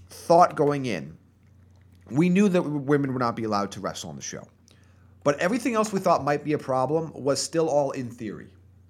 thought 0.09 0.55
going 0.55 0.85
in, 0.85 1.17
we 2.09 2.27
knew 2.29 2.49
that 2.49 2.61
women 2.61 3.13
would 3.13 3.19
not 3.19 3.35
be 3.35 3.43
allowed 3.43 3.71
to 3.71 3.79
wrestle 3.79 4.09
on 4.09 4.15
the 4.15 4.21
show, 4.21 4.47
but 5.23 5.39
everything 5.39 5.75
else 5.75 5.91
we 5.93 5.99
thought 5.99 6.23
might 6.23 6.43
be 6.43 6.53
a 6.53 6.57
problem 6.57 7.11
was 7.13 7.41
still 7.41 7.69
all 7.69 7.91
in 7.91 8.09
theory. 8.09 8.47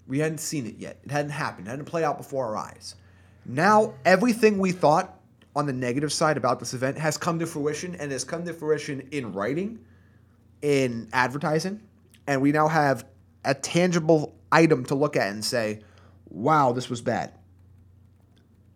We 0.07 0.19
hadn't 0.19 0.39
seen 0.39 0.65
it 0.65 0.75
yet. 0.77 0.99
It 1.03 1.11
hadn't 1.11 1.31
happened. 1.31 1.67
It 1.67 1.71
hadn't 1.71 1.85
played 1.85 2.03
out 2.03 2.17
before 2.17 2.45
our 2.47 2.57
eyes. 2.57 2.95
Now 3.45 3.93
everything 4.05 4.57
we 4.57 4.71
thought 4.71 5.19
on 5.55 5.65
the 5.65 5.73
negative 5.73 6.11
side 6.11 6.35
about 6.37 6.59
this 6.59 6.73
event 6.73 6.97
has 6.97 7.17
come 7.17 7.39
to 7.39 7.45
fruition 7.45 7.95
and 7.95 8.11
has 8.11 8.23
come 8.23 8.43
to 8.45 8.53
fruition 8.53 9.07
in 9.11 9.33
writing, 9.33 9.79
in 10.61 11.07
advertising, 11.13 11.79
and 12.27 12.41
we 12.41 12.51
now 12.51 12.67
have 12.67 13.05
a 13.45 13.53
tangible 13.53 14.33
item 14.51 14.85
to 14.85 14.95
look 14.95 15.15
at 15.15 15.29
and 15.29 15.43
say, 15.43 15.81
wow, 16.29 16.71
this 16.71 16.89
was 16.89 17.01
bad. 17.01 17.33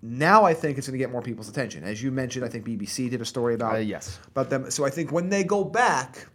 Now 0.01 0.43
I 0.45 0.53
think 0.53 0.77
it's 0.77 0.87
going 0.87 0.93
to 0.97 1.03
get 1.03 1.11
more 1.11 1.21
people's 1.23 1.49
attention. 1.49 1.83
As 1.83 2.01
you 2.03 2.11
mentioned, 2.11 2.45
I 2.45 2.49
think 2.49 2.65
BBC 2.65 3.09
did 3.09 3.21
a 3.21 3.25
story 3.25 3.55
about 3.55 3.75
Uh, 3.75 3.79
yes. 3.79 4.19
about 4.27 4.49
them. 4.49 4.69
So 4.69 4.85
I 4.85 4.89
think 4.89 5.11
when 5.11 5.29
they 5.29 5.43
go 5.43 5.63
back, 5.63 6.27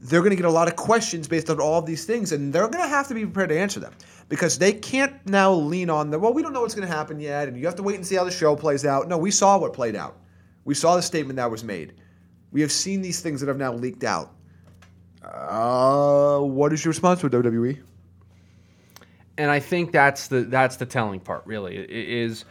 they're 0.00 0.20
going 0.20 0.30
to 0.30 0.36
get 0.36 0.44
a 0.44 0.50
lot 0.50 0.68
of 0.68 0.76
questions 0.76 1.26
based 1.26 1.48
on 1.50 1.60
all 1.60 1.78
of 1.78 1.86
these 1.86 2.04
things, 2.04 2.32
and 2.32 2.52
they're 2.52 2.68
going 2.68 2.84
to 2.84 2.88
have 2.88 3.08
to 3.08 3.14
be 3.14 3.24
prepared 3.24 3.48
to 3.48 3.58
answer 3.58 3.80
them 3.80 3.94
because 4.28 4.58
they 4.58 4.72
can't 4.72 5.14
now 5.26 5.52
lean 5.52 5.90
on 5.90 6.10
the 6.10 6.18
well, 6.18 6.32
we 6.32 6.42
don't 6.42 6.52
know 6.52 6.60
what's 6.60 6.74
going 6.74 6.86
to 6.86 6.94
happen 6.94 7.18
yet, 7.18 7.48
and 7.48 7.56
you 7.56 7.64
have 7.66 7.76
to 7.76 7.82
wait 7.82 7.96
and 7.96 8.06
see 8.06 8.16
how 8.16 8.24
the 8.24 8.30
show 8.30 8.54
plays 8.54 8.84
out. 8.84 9.08
No, 9.08 9.18
we 9.18 9.30
saw 9.30 9.58
what 9.58 9.72
played 9.72 9.96
out. 9.96 10.18
We 10.64 10.74
saw 10.74 10.96
the 10.96 11.02
statement 11.02 11.36
that 11.36 11.50
was 11.50 11.64
made. 11.64 11.94
We 12.52 12.60
have 12.60 12.72
seen 12.72 13.02
these 13.02 13.20
things 13.20 13.40
that 13.40 13.48
have 13.48 13.58
now 13.58 13.72
leaked 13.72 14.04
out. 14.04 14.32
Uh, 15.22 16.40
what 16.40 16.72
is 16.72 16.84
your 16.84 16.90
response 16.90 17.20
to 17.20 17.30
WWE? 17.30 17.82
and 19.38 19.50
I 19.50 19.60
think 19.60 19.92
that's 19.92 20.28
the 20.28 20.42
that's 20.42 20.76
the 20.76 20.86
telling 20.86 21.20
part. 21.20 21.46
Really, 21.46 21.76
is 21.76 22.44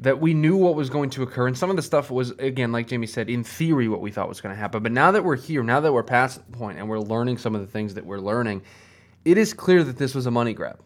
that 0.00 0.20
we 0.20 0.32
knew 0.32 0.56
what 0.56 0.74
was 0.74 0.90
going 0.90 1.10
to 1.10 1.22
occur, 1.22 1.46
and 1.48 1.58
some 1.58 1.70
of 1.70 1.76
the 1.76 1.82
stuff 1.82 2.10
was 2.10 2.30
again, 2.32 2.70
like 2.72 2.86
Jamie 2.86 3.06
said, 3.06 3.28
in 3.28 3.42
theory, 3.42 3.88
what 3.88 4.00
we 4.00 4.10
thought 4.10 4.28
was 4.28 4.40
going 4.40 4.54
to 4.54 4.58
happen. 4.58 4.82
But 4.82 4.92
now 4.92 5.10
that 5.10 5.24
we're 5.24 5.36
here, 5.36 5.62
now 5.62 5.80
that 5.80 5.92
we're 5.92 6.02
past 6.04 6.44
the 6.50 6.56
point, 6.56 6.78
and 6.78 6.88
we're 6.88 7.00
learning 7.00 7.38
some 7.38 7.54
of 7.54 7.60
the 7.60 7.66
things 7.66 7.94
that 7.94 8.06
we're 8.06 8.20
learning, 8.20 8.62
it 9.24 9.38
is 9.38 9.52
clear 9.52 9.82
that 9.82 9.96
this 9.96 10.14
was 10.14 10.26
a 10.26 10.30
money 10.30 10.54
grab. 10.54 10.80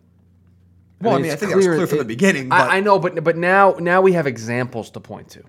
Well, 1.00 1.14
I 1.14 1.16
mean, 1.16 1.26
it's 1.26 1.34
I 1.34 1.36
think 1.36 1.50
that 1.50 1.56
was 1.56 1.66
clear 1.66 1.86
from 1.86 1.98
the 1.98 2.04
beginning, 2.04 2.48
but- 2.48 2.70
I, 2.70 2.76
I 2.76 2.80
know, 2.80 2.98
but 2.98 3.22
but 3.22 3.36
now 3.36 3.76
now 3.78 4.00
we 4.00 4.12
have 4.12 4.26
examples 4.26 4.90
to 4.90 5.00
point 5.00 5.28
to 5.30 5.42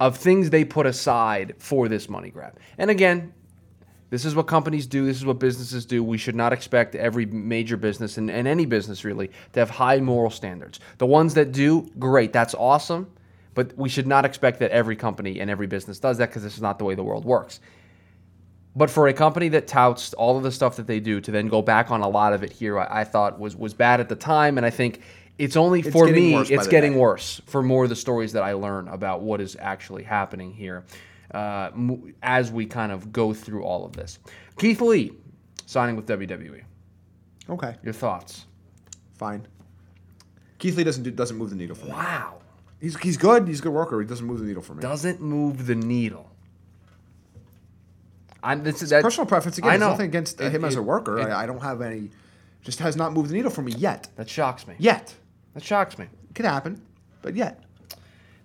of 0.00 0.16
things 0.16 0.50
they 0.50 0.64
put 0.64 0.86
aside 0.86 1.56
for 1.58 1.88
this 1.88 2.08
money 2.08 2.30
grab. 2.30 2.58
And 2.78 2.90
again, 2.90 3.34
this 4.10 4.24
is 4.24 4.34
what 4.34 4.46
companies 4.46 4.86
do. 4.86 5.04
This 5.04 5.18
is 5.18 5.26
what 5.26 5.38
businesses 5.38 5.84
do. 5.84 6.02
We 6.02 6.18
should 6.18 6.34
not 6.34 6.52
expect 6.52 6.94
every 6.94 7.26
major 7.26 7.76
business 7.76 8.16
and, 8.16 8.30
and 8.30 8.48
any 8.48 8.64
business 8.64 9.04
really 9.04 9.30
to 9.52 9.60
have 9.60 9.70
high 9.70 9.98
moral 9.98 10.30
standards. 10.30 10.80
The 10.96 11.06
ones 11.06 11.34
that 11.34 11.52
do, 11.52 11.90
great, 11.98 12.32
that's 12.32 12.54
awesome. 12.54 13.10
But 13.54 13.76
we 13.76 13.88
should 13.88 14.06
not 14.06 14.24
expect 14.24 14.60
that 14.60 14.70
every 14.70 14.94
company 14.94 15.40
and 15.40 15.50
every 15.50 15.66
business 15.66 15.98
does 15.98 16.18
that 16.18 16.28
because 16.28 16.42
this 16.44 16.54
is 16.54 16.62
not 16.62 16.78
the 16.78 16.84
way 16.84 16.94
the 16.94 17.02
world 17.02 17.24
works. 17.24 17.60
But 18.76 18.88
for 18.88 19.08
a 19.08 19.12
company 19.12 19.48
that 19.48 19.66
touts 19.66 20.14
all 20.14 20.36
of 20.36 20.44
the 20.44 20.52
stuff 20.52 20.76
that 20.76 20.86
they 20.86 21.00
do 21.00 21.20
to 21.20 21.30
then 21.32 21.48
go 21.48 21.60
back 21.60 21.90
on 21.90 22.00
a 22.00 22.08
lot 22.08 22.32
of 22.32 22.44
it 22.44 22.52
here, 22.52 22.78
I, 22.78 23.00
I 23.00 23.04
thought 23.04 23.40
was 23.40 23.56
was 23.56 23.74
bad 23.74 23.98
at 23.98 24.08
the 24.08 24.14
time, 24.14 24.58
and 24.58 24.64
I 24.64 24.70
think 24.70 25.02
it's 25.38 25.56
only 25.56 25.80
It's 25.80 25.88
for 25.88 26.06
me, 26.06 26.36
it's 26.36 26.68
getting 26.68 26.92
day. 26.92 26.98
worse 26.98 27.42
for 27.46 27.62
more 27.62 27.82
of 27.82 27.90
the 27.90 27.96
stories 27.96 28.32
that 28.34 28.44
I 28.44 28.52
learn 28.52 28.86
about 28.86 29.22
what 29.22 29.40
is 29.40 29.56
actually 29.58 30.04
happening 30.04 30.52
here 30.52 30.84
uh, 31.32 31.70
as 32.22 32.50
we 32.50 32.66
kind 32.66 32.92
of 32.92 33.12
go 33.12 33.32
through 33.34 33.62
all 33.64 33.84
of 33.84 33.92
this. 33.94 34.18
Keith 34.58 34.80
Lee 34.80 35.12
signing 35.66 35.96
with 35.96 36.06
WWE. 36.06 36.62
Okay, 37.50 37.76
Your 37.82 37.92
thoughts? 37.94 38.46
fine. 39.14 39.46
Keith 40.58 40.76
Lee 40.76 40.84
doesn't 40.84 41.02
do, 41.04 41.10
doesn't 41.10 41.36
move 41.36 41.50
the 41.50 41.56
needle 41.56 41.76
for 41.76 41.86
me. 41.86 41.92
Wow, 41.92 42.38
He's 42.80 42.96
he's 42.98 43.16
good. 43.16 43.46
He's 43.48 43.60
a 43.60 43.62
good 43.62 43.72
worker. 43.72 44.00
He 44.00 44.06
doesn't 44.06 44.26
move 44.26 44.38
the 44.40 44.46
needle 44.46 44.62
for 44.62 44.74
me. 44.74 44.82
doesn't 44.82 45.20
move 45.20 45.66
the 45.66 45.74
needle. 45.74 46.30
I'm 48.42 48.62
this 48.62 48.82
is 48.82 48.90
that 48.90 49.02
Personal 49.02 49.26
preference 49.26 49.58
again. 49.58 49.70
I 49.70 49.76
know 49.76 49.90
nothing 49.90 50.06
against 50.06 50.40
It- 50.40 50.52
him 50.52 50.64
as 50.64 50.76
a 50.76 50.82
worker. 50.82 51.18
it- 51.18 51.24
I, 51.30 51.42
I 51.42 51.46
don't 51.46 51.62
have 51.62 51.80
any. 51.82 52.10
Just 52.62 52.78
has 52.80 52.96
not 52.96 53.12
moved 53.12 53.30
the 53.30 53.34
needle 53.34 53.50
for 53.50 53.62
me 53.62 53.72
yet. 53.72 54.08
that 54.16 54.28
shocks 54.28 54.66
me. 54.66 54.74
Yet, 54.78 55.14
That 55.54 55.62
shocks 55.62 55.96
me. 55.96 56.06
it 56.28 56.34
could 56.34 56.44
happen, 56.44 56.82
but 57.22 57.34
yet. 57.36 57.62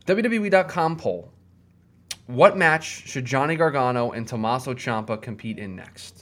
WWE.com 0.05 0.97
poll. 0.97 1.31
What 2.27 2.57
match 2.57 3.07
should 3.07 3.25
Johnny 3.25 3.57
Gargano 3.57 4.11
and 4.11 4.25
Tommaso 4.25 4.73
Ciampa 4.73 5.21
compete 5.21 5.59
in 5.59 5.75
next? 5.75 6.19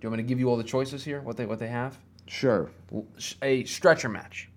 Do 0.00 0.06
you 0.06 0.10
want 0.10 0.18
me 0.18 0.24
to 0.24 0.28
give 0.28 0.40
you 0.40 0.48
all 0.48 0.56
the 0.56 0.64
choices 0.64 1.04
here? 1.04 1.20
What 1.20 1.36
they 1.36 1.44
what 1.44 1.58
they 1.58 1.68
have? 1.68 1.98
Sure. 2.26 2.70
A 3.42 3.64
stretcher 3.64 4.08
match. 4.08 4.48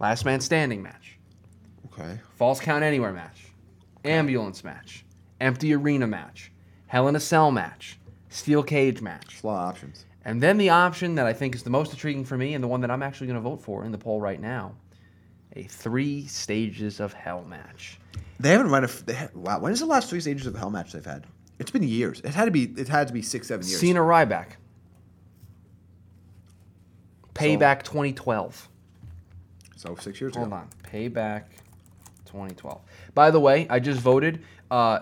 Last 0.00 0.24
man 0.24 0.40
standing 0.40 0.82
match. 0.82 1.16
Okay. 1.86 2.18
Falls 2.34 2.58
count 2.58 2.82
anywhere 2.82 3.12
match. 3.12 3.52
Ambulance 4.04 4.64
match. 4.64 5.04
Empty 5.40 5.74
arena 5.74 6.08
match. 6.08 6.50
Hell 6.88 7.06
in 7.06 7.14
a 7.14 7.20
cell 7.20 7.52
match. 7.52 8.00
steel 8.30 8.64
cage 8.64 9.00
match. 9.00 9.44
A 9.44 9.46
lot 9.46 9.62
of 9.62 9.68
options. 9.68 10.06
And 10.24 10.42
then 10.42 10.58
the 10.58 10.70
option 10.70 11.14
that 11.14 11.26
I 11.26 11.32
think 11.32 11.54
is 11.54 11.62
the 11.62 11.70
most 11.70 11.92
intriguing 11.92 12.24
for 12.24 12.36
me 12.36 12.54
and 12.54 12.64
the 12.64 12.68
one 12.68 12.80
that 12.80 12.90
I'm 12.90 13.02
actually 13.02 13.28
going 13.28 13.36
to 13.36 13.48
vote 13.48 13.62
for 13.62 13.84
in 13.84 13.92
the 13.92 13.98
poll 13.98 14.20
right 14.20 14.40
now 14.40 14.74
a 15.54 15.64
three 15.64 16.26
stages 16.26 17.00
of 17.00 17.12
hell 17.12 17.44
match. 17.44 17.98
They 18.40 18.50
haven't 18.50 18.70
run 18.70 18.84
a. 18.84 18.88
f- 18.88 19.04
They 19.06 19.14
ha- 19.14 19.28
wow, 19.34 19.60
when 19.60 19.72
is 19.72 19.80
the 19.80 19.86
last 19.86 20.10
three 20.10 20.20
stages 20.20 20.46
of 20.46 20.56
hell 20.56 20.70
match 20.70 20.92
they've 20.92 21.04
had? 21.04 21.26
It's 21.58 21.70
been 21.70 21.82
years. 21.82 22.20
It 22.24 22.34
had 22.34 22.46
to 22.46 22.50
be. 22.50 22.64
It 22.76 22.88
had 22.88 23.06
to 23.08 23.12
be 23.14 23.22
six, 23.22 23.48
seven 23.48 23.66
years. 23.66 23.78
Cena 23.80 24.00
Ryback. 24.00 24.52
Payback 27.34 27.82
2012. 27.82 28.68
So 29.76 29.96
six 29.96 30.20
years 30.20 30.34
Hold 30.36 30.48
ago. 30.48 30.56
on. 30.56 30.68
Payback 30.84 31.44
2012. 32.26 32.80
By 33.14 33.30
the 33.30 33.40
way, 33.40 33.66
I 33.70 33.80
just 33.80 34.00
voted. 34.00 34.44
Uh, 34.70 35.00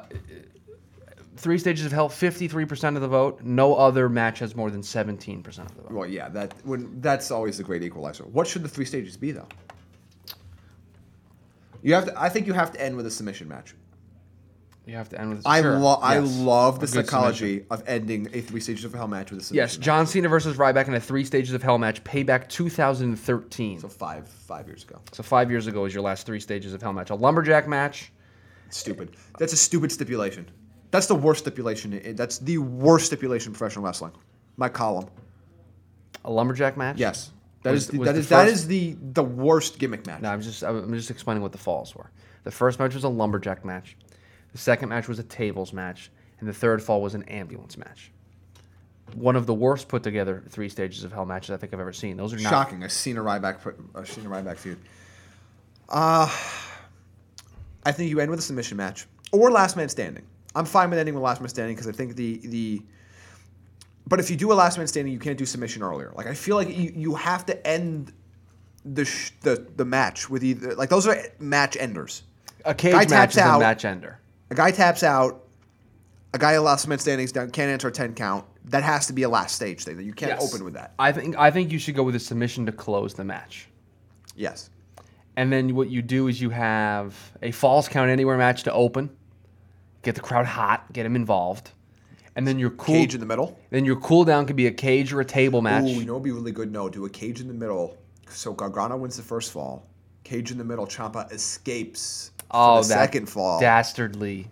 three 1.36 1.58
stages 1.58 1.86
of 1.86 1.92
hell, 1.92 2.08
53% 2.08 2.96
of 2.96 3.02
the 3.02 3.08
vote. 3.08 3.40
No 3.42 3.74
other 3.74 4.08
match 4.08 4.38
has 4.40 4.54
more 4.54 4.70
than 4.70 4.82
17% 4.82 5.46
of 5.58 5.74
the 5.76 5.82
vote. 5.82 5.90
Well, 5.92 6.06
yeah, 6.08 6.28
that 6.30 6.54
when 6.64 7.00
that's 7.00 7.30
always 7.30 7.56
the 7.58 7.62
great 7.64 7.82
equalizer. 7.82 8.24
What 8.24 8.46
should 8.46 8.62
the 8.62 8.68
three 8.68 8.84
stages 8.84 9.16
be 9.16 9.32
though? 9.32 9.48
You 11.82 11.94
have 11.94 12.06
to. 12.06 12.20
I 12.20 12.28
think 12.28 12.46
you 12.46 12.52
have 12.52 12.72
to 12.72 12.80
end 12.82 12.96
with 12.96 13.06
a 13.06 13.10
submission 13.10 13.48
match. 13.48 13.74
You 14.86 14.96
have 14.96 15.08
to 15.10 15.20
end 15.20 15.30
with. 15.30 15.46
I 15.46 15.60
Sure, 15.62 15.78
love. 15.78 16.00
I 16.02 16.18
love 16.18 16.80
the 16.80 16.86
psychology 16.86 17.58
submission. 17.60 17.66
of 17.70 17.82
ending 17.86 18.28
a 18.32 18.40
three 18.40 18.60
stages 18.60 18.84
of 18.84 18.92
hell 18.92 19.06
match 19.08 19.30
with 19.30 19.40
a 19.40 19.44
submission. 19.44 19.56
Yes. 19.56 19.76
John 19.76 20.06
Cena 20.06 20.28
versus 20.28 20.56
Ryback 20.56 20.88
in 20.88 20.94
a 20.94 21.00
three 21.00 21.24
stages 21.24 21.54
of 21.54 21.62
hell 21.62 21.78
match. 21.78 22.02
Payback 22.02 22.48
2013. 22.48 23.80
So 23.80 23.88
five 23.88 24.26
five 24.28 24.66
years 24.66 24.82
ago. 24.84 25.00
So 25.12 25.22
five 25.22 25.50
years 25.50 25.66
ago 25.66 25.82
was 25.82 25.94
your 25.94 26.02
last 26.02 26.26
three 26.26 26.40
stages 26.40 26.72
of 26.74 26.82
hell 26.82 26.92
match. 26.92 27.10
A 27.10 27.14
lumberjack 27.14 27.68
match. 27.68 28.10
Stupid. 28.70 29.16
That's 29.38 29.52
a 29.52 29.56
stupid 29.56 29.92
stipulation. 29.92 30.48
That's 30.90 31.06
the 31.06 31.14
worst 31.14 31.40
stipulation. 31.40 32.14
That's 32.16 32.38
the 32.38 32.58
worst 32.58 33.06
stipulation 33.06 33.52
in 33.52 33.56
professional 33.58 33.84
wrestling. 33.84 34.12
My 34.56 34.68
column. 34.68 35.06
A 36.24 36.30
lumberjack 36.30 36.76
match. 36.76 36.98
Yes. 36.98 37.30
That 37.62 37.72
Was- 37.72 37.82
is 37.84 37.88
the, 37.88 37.98
that 38.04 38.16
is 38.16 38.28
that 38.28 38.68
the 38.68 38.96
the 39.12 39.22
worst 39.22 39.78
gimmick 39.78 40.06
match. 40.06 40.22
No, 40.22 40.30
I'm 40.30 40.40
just 40.40 40.62
I'm 40.62 40.92
just 40.94 41.10
explaining 41.10 41.42
what 41.42 41.52
the 41.52 41.58
falls 41.58 41.94
were. 41.94 42.10
The 42.44 42.50
first 42.50 42.78
match 42.78 42.94
was 42.94 43.04
a 43.04 43.08
lumberjack 43.08 43.64
match. 43.64 43.96
The 44.52 44.58
second 44.58 44.88
match 44.88 45.08
was 45.08 45.18
a 45.18 45.22
tables 45.22 45.72
match, 45.72 46.10
and 46.40 46.48
the 46.48 46.54
third 46.54 46.82
fall 46.82 47.02
was 47.02 47.14
an 47.14 47.22
ambulance 47.24 47.76
match. 47.76 48.10
One 49.14 49.36
of 49.36 49.46
the 49.46 49.54
worst 49.54 49.88
put 49.88 50.02
together 50.02 50.42
three 50.48 50.68
stages 50.68 51.04
of 51.04 51.12
hell 51.12 51.26
matches 51.26 51.50
I 51.50 51.56
think 51.56 51.74
I've 51.74 51.80
ever 51.80 51.92
seen. 51.92 52.16
Those 52.16 52.32
are 52.32 52.38
not 52.38 52.50
Shocking. 52.50 52.82
I've 52.82 52.92
seen 52.92 53.16
a 53.16 53.20
Cena 53.20 53.28
Ryback 53.28 53.74
a 53.94 54.06
Cena 54.06 54.28
Ryback 54.28 54.56
feud. 54.56 54.78
Uh 55.88 56.26
I 57.84 57.92
think 57.92 58.10
you 58.10 58.20
end 58.20 58.30
with 58.30 58.38
a 58.38 58.42
submission 58.42 58.76
match 58.76 59.06
or 59.32 59.50
last 59.50 59.76
man 59.76 59.88
standing. 59.88 60.24
I'm 60.54 60.64
fine 60.64 60.90
with 60.90 60.98
ending 60.98 61.14
with 61.14 61.22
last 61.22 61.40
man 61.40 61.48
standing 61.48 61.74
because 61.74 61.88
I 61.88 61.92
think 61.92 62.16
the 62.16 62.40
the. 62.44 62.82
But 64.10 64.20
if 64.20 64.28
you 64.28 64.36
do 64.36 64.52
a 64.52 64.54
last 64.54 64.76
man 64.76 64.86
standing, 64.88 65.12
you 65.12 65.18
can't 65.20 65.38
do 65.38 65.46
submission 65.46 65.82
earlier. 65.82 66.12
Like 66.14 66.26
I 66.26 66.34
feel 66.34 66.56
like 66.56 66.68
you, 66.68 66.92
you 66.94 67.14
have 67.14 67.46
to 67.46 67.66
end 67.66 68.12
the 68.84 69.04
sh- 69.06 69.30
the 69.40 69.66
the 69.76 69.84
match 69.86 70.28
with 70.28 70.44
either 70.44 70.74
like 70.74 70.90
those 70.90 71.06
are 71.06 71.16
match 71.38 71.76
enders. 71.78 72.24
a 72.66 72.74
cage 72.74 72.92
Guy 72.92 72.98
match 73.00 73.08
taps 73.08 73.36
is 73.36 73.42
a 73.42 73.44
out. 73.46 73.60
match 73.60 73.84
ender. 73.86 74.18
A 74.50 74.54
guy 74.54 74.70
taps 74.72 75.02
out. 75.02 75.46
A 76.34 76.38
guy 76.38 76.58
last 76.58 76.86
man 76.88 76.98
standings 76.98 77.32
down 77.32 77.50
can't 77.50 77.70
enter 77.70 77.88
a 77.88 77.92
ten 77.92 78.14
count. 78.14 78.44
That 78.66 78.82
has 78.82 79.06
to 79.06 79.12
be 79.12 79.22
a 79.22 79.28
last 79.28 79.54
stage 79.56 79.84
thing. 79.84 79.96
That 79.96 80.04
you 80.04 80.12
can't 80.12 80.32
Yes. 80.32 80.42
open 80.52 80.64
with 80.64 80.74
that. 80.74 80.92
I 80.98 81.12
think 81.12 81.36
I 81.38 81.50
think 81.52 81.70
you 81.72 81.78
should 81.78 81.94
go 81.94 82.02
with 82.02 82.14
a 82.16 82.20
submission 82.20 82.66
to 82.66 82.72
close 82.72 83.14
the 83.14 83.24
match. 83.24 83.68
Yes. 84.34 84.70
And 85.36 85.52
then 85.52 85.74
what 85.76 85.88
you 85.88 86.02
do 86.02 86.26
is 86.26 86.40
you 86.40 86.50
have 86.50 87.14
a 87.42 87.52
falls 87.52 87.86
count 87.88 88.10
anywhere 88.10 88.36
match 88.36 88.64
to 88.64 88.72
open, 88.72 89.10
get 90.02 90.14
the 90.16 90.20
crowd 90.20 90.46
hot, 90.46 90.92
get 90.92 91.04
them 91.04 91.14
involved, 91.16 91.70
and 92.36 92.46
then 92.46 92.58
your 92.58 92.70
cool 92.70 92.94
Cage 92.94 93.14
in 93.14 93.20
the 93.20 93.26
middle. 93.26 93.58
then 93.70 93.84
your 93.84 93.96
cool 93.96 94.24
down 94.24 94.46
could 94.46 94.56
be 94.56 94.66
a 94.66 94.72
cage 94.72 95.12
or 95.12 95.20
a 95.20 95.24
table 95.24 95.62
match. 95.62 95.84
Ooh, 95.84 95.88
you 95.88 96.04
know, 96.04 96.12
it'd 96.14 96.22
be 96.24 96.30
really 96.30 96.52
good. 96.52 96.70
No, 96.72 96.88
do 96.88 97.04
a 97.04 97.10
cage 97.10 97.40
in 97.40 97.48
the 97.48 97.54
middle. 97.54 97.96
So 98.28 98.52
Gargano 98.52 98.96
wins 98.96 99.16
the 99.16 99.22
first 99.22 99.52
fall. 99.52 99.86
Cage 100.24 100.50
in 100.52 100.58
the 100.58 100.64
middle. 100.64 100.86
Ciampa 100.86 101.30
escapes 101.32 102.30
oh, 102.50 102.76
for 102.76 102.82
the 102.82 102.94
that 102.94 103.00
second 103.06 103.26
fall. 103.28 103.60
dastardly 103.60 104.46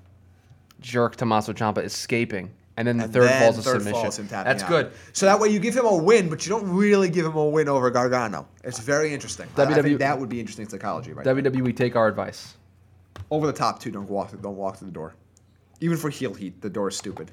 jerk 0.81 1.17
Tommaso 1.17 1.53
Ciampa 1.53 1.79
escaping, 1.79 2.51
and 2.77 2.87
then 2.87 2.97
the 2.97 3.05
And 3.05 3.13
third 3.13 3.29
then 3.29 3.43
falls 3.43 3.59
a 3.59 3.63
third 3.63 3.83
submission. 3.83 4.11
falls 4.11 4.17
That's 4.29 4.63
out. 4.63 4.69
good. 4.69 4.93
So 5.13 5.27
that 5.27 5.39
way 5.39 5.49
you 5.49 5.59
give 5.59 5.77
him 5.77 5.87
a 5.87 5.95
win, 5.97 6.29
but 6.29 6.45
you 6.47 6.51
don't 6.51 6.69
really 6.69 7.11
give 7.11 7.27
him 7.27 7.37
a 7.37 7.49
win 7.49 7.69
over 7.69 7.91
Gargano. 7.91 8.47
It's 8.65 8.79
very 8.79 9.13
interesting. 9.13 9.47
WWE 9.57 9.83
think 9.83 9.99
that 9.99 10.19
would 10.19 10.29
be 10.29 10.41
interesting 10.41 10.69
psychology, 10.69 11.13
right? 11.13 11.25
there. 11.25 11.35
WWE 11.35 11.77
take 11.77 11.97
our 11.97 12.09
advice. 12.09 12.55
over 13.31 13.47
the 13.47 13.53
top 13.53 13.81
too. 13.81 13.91
Don't 13.91 14.09
walk. 14.09 14.31
Don't 14.41 14.57
walk 14.57 14.77
through 14.79 14.89
the 14.89 14.95
door. 14.95 15.15
Even 15.81 15.97
for 15.97 16.11
heel 16.11 16.35
heat, 16.35 16.61
the 16.61 16.71
door 16.71 16.89
is 16.89 16.97
stupid. 16.97 17.31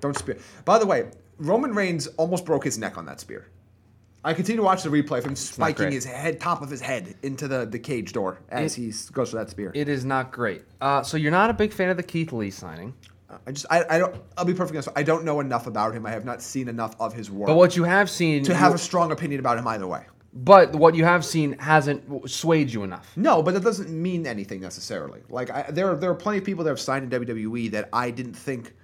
Don't 0.00 0.16
spear. 0.16 0.38
By 0.64 0.78
the 0.78 0.86
way, 0.86 1.10
Roman 1.38 1.74
Reigns 1.74 2.06
almost 2.18 2.44
broke 2.44 2.64
his 2.64 2.78
neck 2.78 2.98
on 2.98 3.06
that 3.06 3.20
spear. 3.20 3.48
I 4.24 4.34
continue 4.34 4.58
to 4.58 4.62
watch 4.62 4.84
the 4.84 4.88
replay 4.88 5.18
of 5.18 5.24
him 5.24 5.34
spiking 5.34 5.90
his 5.90 6.04
head, 6.04 6.40
top 6.40 6.62
of 6.62 6.70
his 6.70 6.80
head, 6.80 7.16
into 7.22 7.48
the, 7.48 7.66
the 7.66 7.78
cage 7.78 8.12
door 8.12 8.38
as 8.50 8.72
he 8.72 8.92
goes 9.12 9.30
for 9.30 9.36
that 9.36 9.50
spear. 9.50 9.72
It 9.74 9.88
is 9.88 10.04
not 10.04 10.30
great. 10.30 10.62
Uh, 10.80 11.02
so 11.02 11.16
you're 11.16 11.32
not 11.32 11.50
a 11.50 11.54
big 11.54 11.72
fan 11.72 11.90
of 11.90 11.96
the 11.96 12.04
Keith 12.04 12.32
Lee 12.32 12.50
signing, 12.50 12.94
I 13.46 13.52
just, 13.52 13.66
I, 13.70 13.84
I 13.88 13.98
don't. 13.98 14.14
I'll 14.36 14.44
be 14.44 14.54
perfectly 14.54 14.78
honest. 14.78 14.90
I 14.96 15.02
don't 15.02 15.24
know 15.24 15.40
enough 15.40 15.66
about 15.66 15.94
him. 15.94 16.06
I 16.06 16.10
have 16.10 16.24
not 16.24 16.42
seen 16.42 16.68
enough 16.68 16.94
of 17.00 17.14
his 17.14 17.30
work 17.30 17.46
but 17.46 17.56
what 17.56 17.76
you 17.76 17.84
have 17.84 18.10
seen 18.10 18.44
to 18.44 18.54
have 18.54 18.74
a 18.74 18.78
strong 18.78 19.12
opinion 19.12 19.40
about 19.40 19.58
him 19.58 19.66
either 19.68 19.86
way. 19.86 20.04
but 20.32 20.74
what 20.74 20.94
you 20.94 21.04
have 21.04 21.24
seen 21.24 21.58
hasn't 21.58 22.30
swayed 22.30 22.70
you 22.70 22.82
enough. 22.82 23.10
No, 23.16 23.42
but 23.42 23.54
that 23.54 23.62
doesn't 23.62 23.90
mean 23.90 24.26
anything 24.26 24.60
necessarily. 24.60 25.20
Like 25.28 25.50
I, 25.50 25.70
there, 25.70 25.94
there 25.96 26.10
are 26.10 26.14
plenty 26.14 26.38
of 26.38 26.44
people 26.44 26.64
that 26.64 26.70
have 26.70 26.80
signed 26.80 27.12
in 27.12 27.20
WWE 27.20 27.70
that 27.72 27.88
I 27.92 28.10
didn't 28.10 28.34
think 28.34 28.74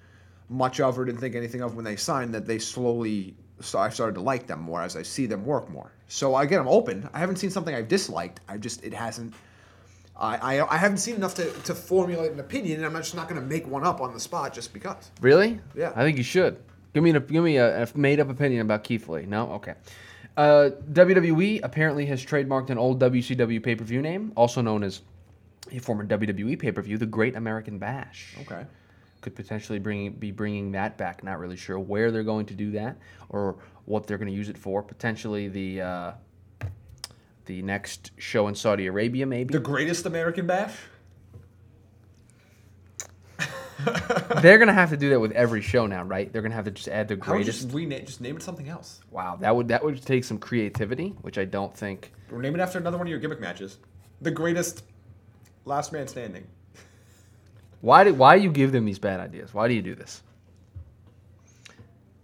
much 0.49 0.81
of 0.81 0.99
or 0.99 1.05
didn't 1.05 1.21
think 1.21 1.35
anything 1.35 1.62
of 1.62 1.75
when 1.75 1.85
they 1.85 1.97
signed. 1.97 2.35
That 2.35 2.47
they 2.47 2.59
slowly, 2.59 3.35
so 3.61 3.78
I 3.78 3.88
started 3.90 4.14
to 4.14 4.21
like 4.21 4.47
them 4.47 4.61
more 4.61 4.83
as 4.83 4.97
I 4.97 5.02
see 5.02 5.26
them 5.26 5.45
work 5.45 5.71
more. 5.71 5.93
So 6.09 6.37
again, 6.37 6.61
I'm 6.61 6.69
open. 6.69 7.09
I 7.12 7.19
haven't 7.19 7.37
seen 7.37 7.50
something 7.50 7.75
I've 7.75 7.88
disliked. 7.88 8.40
I 8.49 8.57
just 8.57 8.85
it 8.85 8.95
hasn't. 8.95 9.35
I, 10.17 10.59
I, 10.59 10.75
I 10.75 10.76
haven't 10.76 10.99
seen 10.99 11.14
enough 11.14 11.37
to, 11.37 11.50
to 11.62 11.75
formulate 11.75 12.33
an 12.33 12.40
opinion, 12.40 12.78
and 12.78 12.87
I'm 12.87 13.00
just 13.00 13.14
not 13.14 13.28
going 13.28 13.40
to 13.40 13.47
make 13.47 13.69
one 13.69 13.85
up 13.85 14.00
on 14.00 14.12
the 14.12 14.19
spot 14.19 14.52
just 14.52 14.73
because. 14.73 15.12
Really? 15.21 15.61
Yeah. 15.76 15.93
I 15.95 16.02
think 16.02 16.19
you 16.19 16.25
should. 16.25 16.59
Give 16.93 17.05
me 17.05 17.11
a, 17.11 17.21
give 17.21 17.45
me 17.45 17.57
a, 17.59 17.85
a 17.85 17.88
made 17.95 18.19
up 18.19 18.28
opinion 18.28 18.62
about 18.62 18.83
Keith 18.83 19.09
Lee. 19.09 19.26
No? 19.26 19.52
Okay. 19.52 19.75
Uh, 20.37 20.71
WWE 20.93 21.61
apparently 21.62 22.07
has 22.07 22.25
trademarked 22.25 22.71
an 22.71 22.78
old 22.78 23.00
WCW 23.00 23.62
pay 23.62 23.75
per 23.76 23.85
view 23.85 24.02
name, 24.02 24.33
also 24.37 24.61
known 24.61 24.83
as 24.83 25.02
a 25.73 25.78
former 25.78 26.07
WWE 26.07 26.59
pay 26.59 26.73
per 26.73 26.83
view, 26.83 26.99
the 26.99 27.07
Great 27.07 27.37
American 27.37 27.78
Bash. 27.78 28.35
Okay. 28.40 28.64
Could 29.21 29.35
potentially 29.35 29.79
bring 29.79 30.13
be 30.13 30.31
bringing 30.31 30.73
that 30.73 30.97
back. 30.97 31.25
Not 31.25 31.39
really 31.39 31.57
sure 31.57 31.79
where 31.79 32.11
they're 32.11 32.23
going 32.23 32.47
to 32.47 32.55
do 32.55 32.71
that 32.73 32.97
or 33.29 33.57
what 33.85 34.07
they're 34.07 34.19
going 34.19 34.31
to 34.31 34.35
use 34.35 34.49
it 34.49 34.57
for. 34.57 34.83
Potentially 34.83 35.49
the 35.49 35.81
uh, 35.81 36.13
the 37.47 37.63
next 37.63 38.13
show 38.19 38.47
in 38.49 38.55
Saudi 38.55 38.87
Arabia, 38.87 39.27
maybe. 39.27 39.53
The 39.53 39.59
greatest 39.59 40.07
American 40.07 40.47
bash. 40.47 40.75
they're 44.43 44.59
going 44.59 44.69
to 44.69 44.75
have 44.75 44.91
to 44.91 44.97
do 44.97 45.11
that 45.11 45.21
with 45.21 45.33
every 45.33 45.61
show 45.63 45.87
now, 45.87 46.03
right? 46.03 46.33
They're 46.33 46.43
going 46.43 46.51
to 46.51 46.57
have 46.57 46.65
to 46.65 46.71
just 46.71 46.89
add 46.89 47.09
the 47.09 47.15
How 47.15 47.33
would 47.33 47.39
you 47.39 47.45
greatest. 47.45 47.63
just 47.63 47.75
rename? 47.75 48.05
Just 48.05 48.21
name 48.21 48.37
it 48.37 48.43
something 48.43 48.69
else. 48.69 49.01
Wow, 49.11 49.37
that 49.41 49.55
would 49.55 49.69
that 49.69 49.85
would 49.85 50.05
take 50.05 50.25
some 50.25 50.39
creativity, 50.39 51.11
which 51.23 51.39
I 51.39 51.45
don't 51.45 51.75
think. 51.77 52.13
Or 52.33 52.41
name 52.41 52.55
it 52.55 52.61
after 52.61 52.79
another 52.79 52.99
one 52.99 53.07
of 53.07 53.11
your 53.11 53.21
gimmick 53.21 53.41
matches. 53.41 53.79
The 54.21 54.31
greatest 54.31 54.85
last 55.65 55.93
man 55.93 56.09
standing. 56.09 56.47
Why 57.81 58.05
do 58.05 58.15
why 58.15 58.37
do 58.37 58.45
you 58.45 58.51
give 58.51 58.73
them 58.73 58.85
these 58.85 58.99
bad 58.99 59.21
ideas? 59.21 59.55
Why 59.55 59.69
do 59.69 59.75
you 59.75 59.83
do 59.83 59.95
this? 59.95 60.23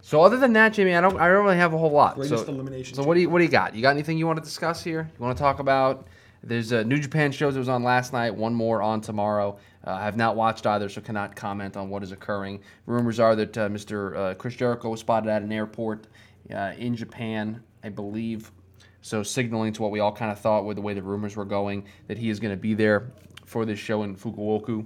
So 0.01 0.21
other 0.21 0.37
than 0.37 0.53
that, 0.53 0.73
Jamie, 0.73 0.93
I 0.93 1.01
don't 1.01 1.19
I 1.19 1.27
don't 1.27 1.43
really 1.43 1.57
have 1.57 1.73
a 1.73 1.77
whole 1.77 1.91
lot. 1.91 2.15
Greatest 2.15 2.45
so, 2.45 2.51
elimination 2.51 2.95
So 2.95 3.03
what 3.03 3.15
do 3.15 3.21
you 3.21 3.29
what 3.29 3.39
do 3.39 3.45
you 3.45 3.49
got? 3.49 3.75
You 3.75 3.81
got 3.81 3.91
anything 3.91 4.17
you 4.17 4.27
want 4.27 4.37
to 4.37 4.43
discuss 4.43 4.83
here? 4.83 5.09
You 5.17 5.23
want 5.23 5.37
to 5.37 5.41
talk 5.41 5.59
about? 5.59 6.07
There's 6.43 6.71
a 6.71 6.83
New 6.83 6.99
Japan 6.99 7.31
shows 7.31 7.55
that 7.55 7.59
was 7.59 7.69
on 7.69 7.83
last 7.83 8.13
night. 8.13 8.35
One 8.35 8.53
more 8.53 8.83
on 8.83 9.01
tomorrow. 9.01 9.57
Uh, 9.85 9.93
I 9.93 10.05
have 10.05 10.15
not 10.15 10.35
watched 10.35 10.67
either, 10.67 10.89
so 10.89 11.01
cannot 11.01 11.35
comment 11.35 11.75
on 11.75 11.89
what 11.89 12.03
is 12.03 12.11
occurring. 12.11 12.61
Rumors 12.85 13.19
are 13.19 13.35
that 13.35 13.57
uh, 13.57 13.67
Mr. 13.67 14.15
Uh, 14.15 14.33
Chris 14.35 14.55
Jericho 14.55 14.89
was 14.89 14.99
spotted 14.99 15.27
at 15.27 15.41
an 15.41 15.51
airport 15.51 16.05
uh, 16.53 16.73
in 16.77 16.95
Japan, 16.95 17.63
I 17.83 17.89
believe. 17.89 18.51
So 19.01 19.23
signaling 19.23 19.73
to 19.73 19.81
what 19.81 19.89
we 19.89 20.01
all 20.01 20.11
kind 20.11 20.31
of 20.31 20.39
thought 20.39 20.65
with 20.65 20.75
the 20.75 20.81
way 20.81 20.93
the 20.93 21.01
rumors 21.01 21.35
were 21.35 21.45
going 21.45 21.85
that 22.07 22.17
he 22.19 22.29
is 22.29 22.39
going 22.39 22.53
to 22.53 22.61
be 22.61 22.75
there 22.75 23.11
for 23.45 23.65
this 23.65 23.79
show 23.79 24.03
in 24.03 24.15
Fukuoka 24.15 24.85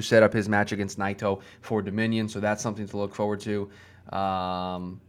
to 0.00 0.06
set 0.06 0.22
up 0.22 0.32
his 0.32 0.48
match 0.48 0.72
against 0.72 0.98
Naito 0.98 1.40
for 1.60 1.82
Dominion. 1.82 2.28
So 2.28 2.40
that's 2.40 2.62
something 2.62 2.86
to 2.86 2.96
look 2.96 3.14
forward 3.14 3.40
to. 3.40 3.70
Um, 4.16 5.00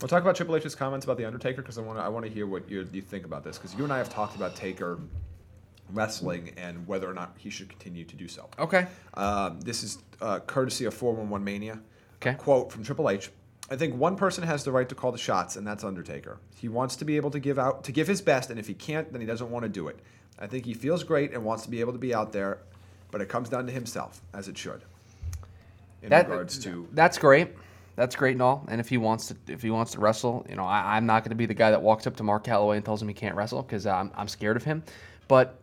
We'll 0.00 0.08
talk 0.08 0.22
about 0.22 0.36
Triple 0.36 0.56
H's 0.56 0.74
comments 0.74 1.04
about 1.06 1.16
the 1.16 1.24
Undertaker 1.24 1.62
because 1.62 1.78
I 1.78 1.80
want 1.80 1.98
to 1.98 2.02
I 2.02 2.08
want 2.08 2.26
to 2.26 2.30
hear 2.30 2.46
what 2.46 2.68
you, 2.68 2.86
you 2.92 3.00
think 3.00 3.24
about 3.24 3.42
this 3.42 3.56
because 3.56 3.74
you 3.74 3.84
and 3.84 3.92
I 3.92 3.96
have 3.96 4.10
talked 4.10 4.36
about 4.36 4.54
Taker 4.54 4.98
wrestling 5.92 6.52
and 6.56 6.86
whether 6.86 7.08
or 7.08 7.14
not 7.14 7.34
he 7.38 7.48
should 7.48 7.70
continue 7.70 8.04
to 8.04 8.16
do 8.16 8.28
so. 8.28 8.48
okay. 8.58 8.86
Um, 9.14 9.60
this 9.60 9.82
is 9.82 9.98
uh, 10.20 10.40
courtesy 10.40 10.84
of 10.84 10.94
411 10.94 11.44
Mania. 11.44 11.80
Okay. 12.16 12.34
Quote 12.34 12.72
from 12.72 12.84
Triple 12.84 13.08
H. 13.08 13.30
I 13.70 13.76
think 13.76 13.94
one 13.94 14.16
person 14.16 14.44
has 14.44 14.62
the 14.64 14.72
right 14.72 14.88
to 14.90 14.94
call 14.94 15.10
the 15.10 15.16
shots, 15.16 15.56
and 15.56 15.66
that's 15.66 15.84
Undertaker. 15.84 16.38
He 16.54 16.68
wants 16.68 16.96
to 16.96 17.06
be 17.06 17.16
able 17.16 17.30
to 17.30 17.38
give 17.38 17.58
out 17.58 17.84
to 17.84 17.92
give 17.92 18.06
his 18.06 18.20
best, 18.20 18.50
and 18.50 18.58
if 18.58 18.66
he 18.66 18.74
can't, 18.74 19.10
then 19.10 19.22
he 19.22 19.26
doesn't 19.26 19.50
want 19.50 19.62
to 19.62 19.70
do 19.70 19.88
it. 19.88 20.00
I 20.38 20.46
think 20.48 20.66
he 20.66 20.74
feels 20.74 21.02
great 21.02 21.32
and 21.32 21.44
wants 21.44 21.62
to 21.64 21.70
be 21.70 21.80
able 21.80 21.92
to 21.92 21.98
be 21.98 22.14
out 22.14 22.32
there, 22.32 22.58
but 23.14 23.20
it 23.20 23.28
comes 23.28 23.48
down 23.48 23.64
to 23.64 23.72
himself, 23.72 24.20
as 24.32 24.48
it 24.48 24.58
should. 24.58 24.82
In 26.02 26.08
That- 26.10 26.28
regards 26.28 26.58
to 26.64 26.88
That's 26.94 27.16
great. 27.16 27.50
That's 27.94 28.16
great 28.16 28.32
and 28.32 28.42
all. 28.42 28.64
And 28.66 28.80
if 28.80 28.88
he 28.88 28.96
wants 28.98 29.28
to, 29.28 29.36
if 29.46 29.62
he 29.62 29.70
wants 29.70 29.92
to 29.92 30.00
wrestle, 30.00 30.44
you 30.50 30.56
know, 30.56 30.64
I, 30.64 30.96
I'm 30.96 31.06
not 31.06 31.22
going 31.22 31.30
to 31.30 31.36
be 31.36 31.46
the 31.46 31.54
guy 31.54 31.70
that 31.70 31.80
walks 31.80 32.08
up 32.08 32.16
to 32.16 32.24
Mark 32.24 32.42
Calaway 32.42 32.74
and 32.74 32.84
tells 32.84 33.00
him 33.00 33.06
he 33.06 33.14
can't 33.14 33.36
wrestle 33.36 33.62
because 33.62 33.86
I'm, 33.86 34.10
I'm 34.16 34.26
scared 34.26 34.56
of 34.56 34.64
him. 34.64 34.82
But 35.28 35.60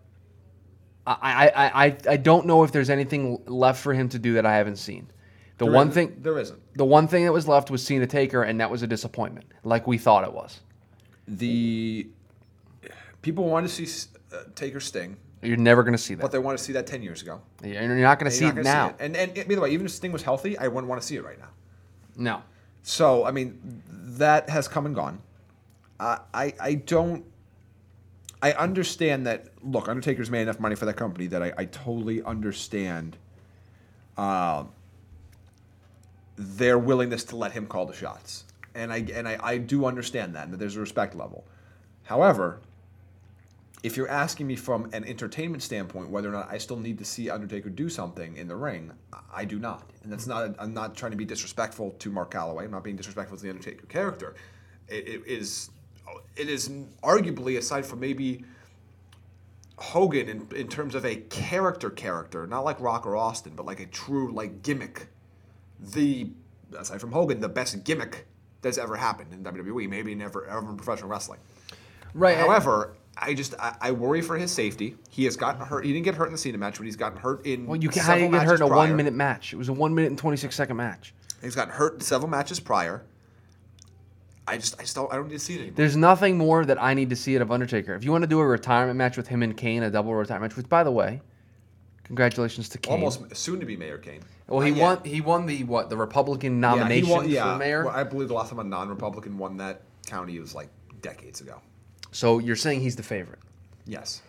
I, 1.06 1.50
I, 1.50 1.86
I, 1.88 1.98
I 2.12 2.16
don't 2.16 2.46
know 2.46 2.64
if 2.64 2.72
there's 2.72 2.90
anything 2.90 3.42
left 3.48 3.82
for 3.84 3.94
him 3.94 4.08
to 4.08 4.18
do 4.18 4.36
that 4.36 4.46
I 4.46 4.56
haven't 4.56 4.78
seen. 4.78 5.10
The 5.58 5.66
There 5.66 5.74
one 5.74 5.92
thing, 5.92 6.16
there 6.22 6.40
isn't. 6.40 6.58
the 6.78 6.86
one 6.86 7.10
thing 7.10 7.26
that 7.26 7.34
was 7.34 7.50
left 7.50 7.70
was 7.70 7.86
seeing 7.86 8.00
Cena 8.00 8.08
Taker, 8.08 8.44
and 8.44 8.62
that 8.62 8.72
was 8.72 8.82
a 8.82 8.88
disappointment, 8.88 9.52
like 9.66 9.88
we 9.88 9.98
thought 9.98 10.24
it 10.24 10.32
was. 10.32 10.62
The 11.28 12.08
people 13.22 13.50
want 13.50 13.68
to 13.68 13.86
see 13.86 14.08
uh, 14.34 14.44
Taker 14.56 14.80
Sting, 14.80 15.18
You're 15.42 15.58
never 15.58 15.84
going 15.84 15.94
to 15.94 15.98
see 15.98 16.14
that. 16.14 16.22
but 16.22 16.32
they 16.32 16.40
want 16.40 16.58
to 16.58 16.64
see 16.64 16.74
that 16.74 16.86
ten 16.88 17.02
years 17.02 17.22
ago. 17.22 17.42
Yeah, 17.64 17.84
You're 17.84 17.96
not 17.96 18.20
going 18.20 18.30
to 18.30 18.36
see 18.36 18.46
it 18.46 18.56
now. 18.56 18.90
it. 18.90 18.96
And 19.00 19.16
and 19.18 19.34
by 19.34 19.56
the 19.56 19.62
way, 19.62 19.72
even 19.72 19.86
if 19.86 19.92
Sting 19.92 20.12
was 20.12 20.24
healthy, 20.24 20.58
I 20.58 20.68
wouldn't 20.68 20.88
want 20.88 21.02
to 21.02 21.08
see 21.08 21.16
it 21.16 21.24
right 21.24 21.40
now. 21.40 21.50
No. 22.16 22.44
So 22.84 23.26
I 23.26 23.32
mean, 23.32 23.82
that 23.90 24.50
has 24.50 24.68
come 24.68 24.86
and 24.86 24.94
gone. 24.96 25.22
I 26.00 26.20
I, 26.34 26.54
I 26.60 26.74
don't. 26.76 27.26
I 28.44 28.54
understand 28.54 29.28
that. 29.28 29.48
Look, 29.64 29.88
Undertaker's 29.88 30.30
made 30.32 30.42
enough 30.42 30.60
money 30.60 30.76
for 30.76 30.86
that 30.86 30.96
company 30.96 31.28
that 31.28 31.42
I, 31.44 31.54
I 31.58 31.66
totally 31.66 32.24
understand. 32.24 33.18
Um, 34.18 34.70
their 36.36 36.78
willingness 36.80 37.24
to 37.26 37.36
let 37.36 37.52
him 37.52 37.68
call 37.68 37.86
the 37.86 37.94
shots, 37.94 38.46
and 38.74 38.92
I 38.92 38.98
and 39.14 39.28
I, 39.28 39.38
I 39.42 39.58
do 39.58 39.86
understand 39.86 40.36
that, 40.36 40.46
and 40.46 40.54
that 40.54 40.58
there's 40.58 40.76
a 40.76 40.80
respect 40.80 41.16
level. 41.16 41.46
However, 42.04 42.62
if 43.84 43.98
you're 43.98 44.10
asking 44.10 44.48
me 44.48 44.56
from 44.56 44.90
an 44.94 45.04
entertainment 45.06 45.64
standpoint 45.64 46.10
whether 46.10 46.30
or 46.30 46.34
not 46.34 46.52
I 46.52 46.58
still 46.60 46.78
need 46.78 47.00
to 47.00 47.06
see 47.06 47.30
Undertaker 47.30 47.70
do 47.70 47.90
something 47.90 48.38
in 48.38 48.48
the 48.48 48.56
ring, 48.56 48.92
I- 49.34 49.46
do 49.46 49.58
not. 49.58 49.90
And 50.04 50.12
that's 50.12 50.28
not. 50.28 50.56
I'm 50.60 50.74
not 50.74 50.96
trying 50.96 51.12
to 51.12 51.18
be 51.18 51.26
disrespectful 51.26 51.92
to 51.92 52.12
Mark 52.12 52.32
Calaway. 52.32 52.66
I'm 52.66 52.72
not 52.72 52.84
being 52.84 52.96
disrespectful 52.96 53.38
to 53.38 53.44
the 53.44 53.50
Undertaker 53.50 53.86
character. 53.88 54.36
It, 54.88 55.08
it 55.08 55.24
is. 55.26 55.70
It 56.36 56.50
is 56.50 56.70
arguably 57.04 57.58
aside 57.58 57.86
from 57.86 58.00
maybe 58.00 58.44
Hogan 59.78 60.30
in, 60.30 60.48
in 60.56 60.68
terms 60.68 60.94
of 60.96 61.06
a 61.06 61.16
character 61.16 61.90
character, 61.90 62.46
not 62.46 62.62
like 62.62 62.80
Rock 62.80 63.06
or 63.06 63.16
Austin, 63.16 63.54
but 63.56 63.66
like 63.66 63.80
a 63.80 63.86
true 63.88 64.32
like 64.32 64.62
gimmick. 64.62 65.08
The 65.80 66.30
aside 66.78 67.02
from 67.02 67.12
Hogan, 67.12 67.40
the 67.40 67.50
best 67.50 67.84
gimmick 67.84 68.28
that's 68.62 68.78
ever 68.78 68.96
happened 68.96 69.34
in 69.34 69.44
WWE, 69.44 69.90
maybe 69.90 70.14
never 70.14 70.46
ever 70.46 70.70
in 70.70 70.78
professional 70.78 71.10
wrestling. 71.10 71.40
Right. 72.14 72.38
However, 72.38 72.94
I 73.18 73.34
just 73.34 73.54
I, 73.60 73.76
I 73.82 73.92
worry 73.92 74.22
for 74.22 74.38
his 74.38 74.52
safety. 74.52 74.96
He 75.10 75.26
has 75.26 75.36
gotten 75.36 75.66
hurt. 75.66 75.86
He 75.86 75.92
didn't 75.94 76.06
get 76.06 76.16
hurt 76.16 76.28
in 76.28 76.32
the 76.32 76.38
Cena 76.38 76.58
match, 76.58 76.78
but 76.78 76.86
he's 76.86 76.96
gotten 76.96 77.20
hurt 77.20 77.46
in. 77.46 77.68
well, 77.68 77.76
you 77.76 77.90
can, 77.90 78.02
how 78.02 78.18
get 78.18 78.32
hurt 78.44 78.56
in 78.56 78.62
a 78.64 78.68
prior. 78.68 78.78
one 78.78 78.96
minute 78.96 79.14
match? 79.14 79.54
It 79.54 79.58
was 79.58 79.70
a 79.70 79.74
one 79.74 79.94
minute 79.94 80.10
and 80.10 80.18
26 80.18 80.56
second 80.56 80.78
match. 80.78 81.14
He's 81.42 81.56
gotten 81.56 81.74
hurt 81.74 81.96
in 81.96 82.02
several 82.02 82.30
matches 82.30 82.60
prior. 82.60 83.04
I 84.48 84.58
just 84.58 84.80
I 84.82 84.86
don't 84.94 85.12
I 85.14 85.18
don't 85.18 85.28
need 85.28 85.34
to 85.34 85.40
see 85.40 85.54
it 85.56 85.58
anymore. 85.58 85.76
There's 85.76 85.96
nothing 85.96 86.38
more 86.38 86.66
that 86.66 86.82
I 86.82 86.94
need 86.94 87.10
to 87.12 87.16
see 87.16 87.36
out 87.36 87.42
of 87.42 87.52
Undertaker. 87.52 87.94
If 87.96 88.04
you 88.04 88.12
want 88.12 88.24
to 88.24 88.28
do 88.28 88.40
a 88.40 88.46
retirement 88.46 88.98
match 88.98 89.18
with 89.18 89.28
him 89.28 89.44
and 89.44 89.56
Kane, 89.56 89.84
a 89.84 89.92
double 89.92 90.14
retirement 90.14 90.52
match, 90.52 90.58
which 90.58 90.68
by 90.70 90.84
the 90.84 90.92
way, 90.92 91.22
congratulations 92.04 92.70
to 92.70 92.78
Kane. 92.78 92.94
Almost 92.94 93.36
soon 93.36 93.60
to 93.60 93.66
be 93.66 93.78
Mayor 93.78 93.98
Kane. 93.98 94.22
Well, 94.48 94.62
he 94.62 94.72
won. 94.72 95.02
He 95.04 95.22
won 95.22 95.46
the 95.46 95.64
what? 95.64 95.90
The 95.90 95.98
Republican 95.98 96.56
Yeah, 96.56 96.70
nomination 96.70 97.10
won- 97.10 97.30
yeah, 97.30 97.54
for 97.54 97.60
mayor. 97.60 97.86
well, 97.86 97.96
I 97.96 98.04
believe 98.04 98.28
the 98.28 98.34
last 98.34 98.50
time 98.50 98.60
a 98.60 98.64
non-Republican 98.64 99.38
won 99.38 99.58
that 99.58 99.82
county 100.08 100.40
was 100.40 100.54
like 100.56 100.70
decades 101.02 101.40
ago. 101.42 101.62
So 102.12 102.40
you're 102.40 102.56
saying 102.56 102.82
he's 102.82 102.96
the 102.96 103.04
favorite? 103.04 103.40
Yes. 103.86 104.22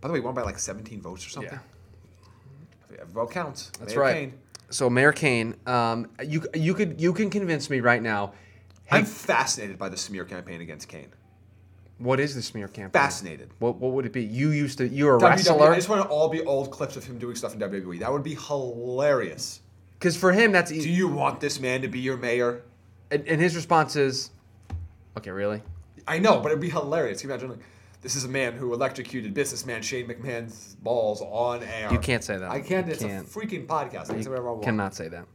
By 0.00 0.08
the 0.08 0.14
way, 0.14 0.20
he 0.20 0.24
won 0.24 0.34
by 0.34 0.42
like 0.42 0.58
17 0.58 1.00
votes 1.00 1.26
or 1.26 1.30
something. 1.30 1.58
Yeah. 2.90 3.04
Vote 3.12 3.30
counts. 3.30 3.70
That's 3.78 3.92
Mayor 3.94 4.00
right. 4.00 4.14
Kane. 4.14 4.34
So 4.70 4.90
Mayor 4.90 5.12
Kane, 5.12 5.54
um, 5.66 6.08
you 6.24 6.44
you 6.54 6.74
could 6.74 7.00
you 7.00 7.12
can 7.12 7.30
convince 7.30 7.70
me 7.70 7.80
right 7.80 8.02
now. 8.02 8.32
Hey, 8.86 8.98
I'm 8.98 9.04
fascinated 9.04 9.78
by 9.78 9.88
the 9.88 9.96
smear 9.96 10.24
campaign 10.24 10.60
against 10.60 10.88
Kane. 10.88 11.08
what 11.98 12.20
is 12.20 12.34
the 12.34 12.42
smear 12.42 12.68
campaign? 12.68 12.92
Fascinated. 13.00 13.50
What 13.58 13.76
what 13.76 13.92
would 13.92 14.06
it 14.06 14.12
be? 14.12 14.24
You 14.24 14.50
used 14.50 14.78
to 14.78 14.88
you're 14.88 15.16
a 15.16 15.20
WWE, 15.20 15.30
wrestler. 15.30 15.70
I 15.70 15.76
just 15.76 15.88
want 15.88 16.02
to 16.02 16.08
all 16.08 16.28
be 16.28 16.42
old 16.42 16.70
clips 16.70 16.96
of 16.96 17.04
him 17.04 17.18
doing 17.18 17.36
stuff 17.36 17.54
in 17.54 17.60
WWE. 17.60 18.00
That 18.00 18.12
would 18.12 18.22
be 18.24 18.34
hilarious. 18.34 19.60
Because 19.98 20.16
for 20.16 20.32
him, 20.32 20.52
that's 20.52 20.70
Do 20.70 20.76
you 20.76 21.08
want 21.08 21.40
this 21.40 21.58
man 21.60 21.80
to 21.82 21.88
be 21.88 22.00
your 22.00 22.16
mayor? 22.16 22.62
And, 23.10 23.26
and 23.26 23.40
his 23.40 23.54
response 23.56 23.94
is, 23.96 24.30
"Okay, 25.16 25.30
really? 25.30 25.62
I 26.08 26.18
know, 26.18 26.40
but 26.40 26.48
it'd 26.50 26.60
be 26.60 26.70
hilarious. 26.70 27.20
Can 27.20 27.30
you 27.30 27.34
imagine? 27.34 27.50
Like, 27.50 27.60
this 28.02 28.14
is 28.14 28.24
a 28.24 28.28
man 28.28 28.52
who 28.52 28.72
electrocuted 28.72 29.34
businessman 29.34 29.82
Shane 29.82 30.06
McMahon's 30.06 30.76
balls 30.82 31.22
on 31.22 31.62
air. 31.64 31.88
You 31.92 31.98
can't 31.98 32.22
say 32.22 32.36
that. 32.36 32.50
I 32.50 32.60
can't. 32.60 32.86
You 32.86 32.92
It's 32.92 33.02
can't. 33.02 33.26
a 33.26 33.30
freaking 33.30 33.66
podcast. 33.66 34.10
I 34.10 34.14
can 34.14 34.22
say 34.22 34.28
whatever 34.30 34.48
I 34.48 34.52
want. 34.52 34.62
Cannot 34.64 34.94
say 34.94 35.08
that. 35.08 35.26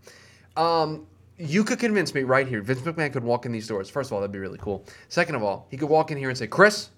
Um, 0.61 1.07
you 1.37 1.63
could 1.63 1.79
convince 1.79 2.13
me 2.13 2.23
right 2.23 2.47
here. 2.47 2.61
Vince 2.61 2.81
McMahon 2.81 3.11
could 3.11 3.23
walk 3.23 3.45
in 3.45 3.51
these 3.51 3.67
doors. 3.67 3.89
First 3.89 4.09
of 4.09 4.13
all, 4.13 4.19
that'd 4.21 4.31
be 4.31 4.39
really 4.39 4.59
cool. 4.59 4.85
Second 5.09 5.35
of 5.35 5.43
all, 5.43 5.67
he 5.71 5.77
could 5.77 5.89
walk 5.89 6.11
in 6.11 6.17
here 6.17 6.29
and 6.29 6.37
say, 6.37 6.47
"Chris, 6.47 6.89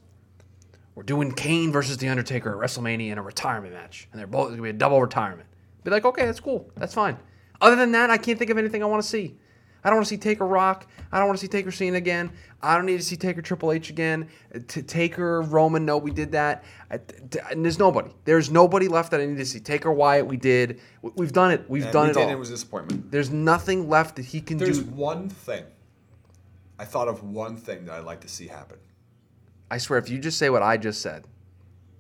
we're 0.95 1.03
doing 1.03 1.31
Kane 1.31 1.71
versus 1.71 1.97
The 1.97 2.09
Undertaker 2.09 2.51
at 2.51 2.69
WrestleMania 2.69 3.11
in 3.11 3.17
a 3.17 3.23
retirement 3.23 3.73
match, 3.73 4.07
and 4.11 4.19
they're 4.19 4.27
both 4.27 4.49
gonna 4.49 4.61
be 4.61 4.69
a 4.69 4.73
double 4.73 5.01
retirement." 5.01 5.47
Be 5.83 5.91
like, 5.91 6.05
"Okay, 6.05 6.25
that's 6.25 6.39
cool. 6.39 6.69
That's 6.75 6.93
fine." 6.93 7.17
Other 7.61 7.75
than 7.77 7.93
that, 7.93 8.09
I 8.09 8.17
can't 8.17 8.37
think 8.37 8.51
of 8.51 8.57
anything 8.57 8.83
I 8.83 8.85
want 8.85 9.01
to 9.01 9.07
see. 9.07 9.37
I 9.83 9.89
don't 9.89 9.97
want 9.97 10.05
to 10.07 10.09
see 10.09 10.17
Taker 10.17 10.45
Rock. 10.47 10.87
I 11.11 11.17
don't 11.19 11.27
want 11.27 11.37
to 11.39 11.41
see 11.41 11.49
Taker 11.49 11.71
Cena 11.71 11.97
again. 11.97 12.31
I 12.61 12.75
don't 12.77 12.85
need 12.85 12.97
to 12.97 13.03
see 13.03 13.17
Taker 13.17 13.41
Triple 13.41 13.71
H 13.73 13.89
again. 13.89 14.29
T- 14.67 14.81
Taker 14.81 15.41
Roman, 15.41 15.85
no, 15.85 15.97
we 15.97 16.11
did 16.11 16.31
that. 16.31 16.63
I- 16.89 16.97
t- 16.97 17.39
And 17.51 17.63
there's 17.65 17.79
nobody. 17.79 18.09
There's 18.23 18.49
nobody 18.49 18.87
left 18.87 19.11
that 19.11 19.19
I 19.19 19.25
need 19.25 19.37
to 19.37 19.45
see. 19.45 19.59
Taker 19.59 19.91
Wyatt, 19.91 20.25
we 20.25 20.37
did. 20.37 20.79
We- 21.01 21.11
We've 21.15 21.33
done 21.33 21.51
it. 21.51 21.69
We've 21.69 21.83
And 21.83 21.91
done 21.93 22.05
we 22.05 22.11
it 22.11 22.17
all. 22.17 22.23
and 22.23 22.31
It 22.31 22.39
was 22.39 22.49
a 22.49 22.53
disappointment. 22.53 23.11
There's 23.11 23.29
nothing 23.31 23.89
left 23.89 24.15
that 24.15 24.25
he 24.25 24.39
can 24.39 24.57
There's 24.57 24.77
do. 24.79 24.83
There's 24.85 24.95
one 24.95 25.27
thing. 25.29 25.65
I 26.79 26.85
thought 26.85 27.07
of 27.07 27.23
one 27.23 27.55
thing 27.57 27.85
that 27.85 27.95
I'd 27.95 28.05
like 28.05 28.21
to 28.21 28.29
see 28.29 28.47
happen. 28.47 28.77
I 29.69 29.77
swear, 29.77 29.99
if 29.99 30.09
you 30.09 30.17
just 30.19 30.37
say 30.37 30.49
what 30.49 30.61
I 30.63 30.77
just 30.77 31.01
said, 31.01 31.25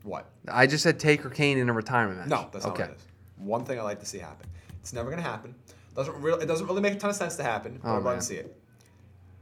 What? 0.03 0.29
I 0.47 0.67
just 0.67 0.83
said 0.83 0.99
Taker 0.99 1.29
Kane 1.29 1.57
in 1.57 1.69
a 1.69 1.73
retirement 1.73 2.19
match. 2.19 2.27
No, 2.29 2.49
that's 2.51 2.65
not 2.65 2.73
okay. 2.73 2.83
what 2.83 2.91
it 2.91 2.97
is. 2.97 3.05
One 3.37 3.65
thing 3.65 3.79
I'd 3.79 3.83
like 3.83 3.99
to 4.01 4.05
see 4.05 4.19
happen. 4.19 4.47
It's 4.81 4.93
never 4.93 5.09
gonna 5.09 5.21
happen. 5.21 5.55
Doesn't 5.95 6.15
really 6.21 6.43
it 6.43 6.47
doesn't 6.47 6.67
really 6.67 6.81
make 6.81 6.93
a 6.93 6.97
ton 6.97 7.09
of 7.09 7.15
sense 7.15 7.35
to 7.37 7.43
happen, 7.43 7.79
but 7.83 7.89
Oh, 7.89 7.97
I'd 7.97 8.03
love 8.03 8.17
to 8.19 8.23
see 8.23 8.35
it. 8.35 8.55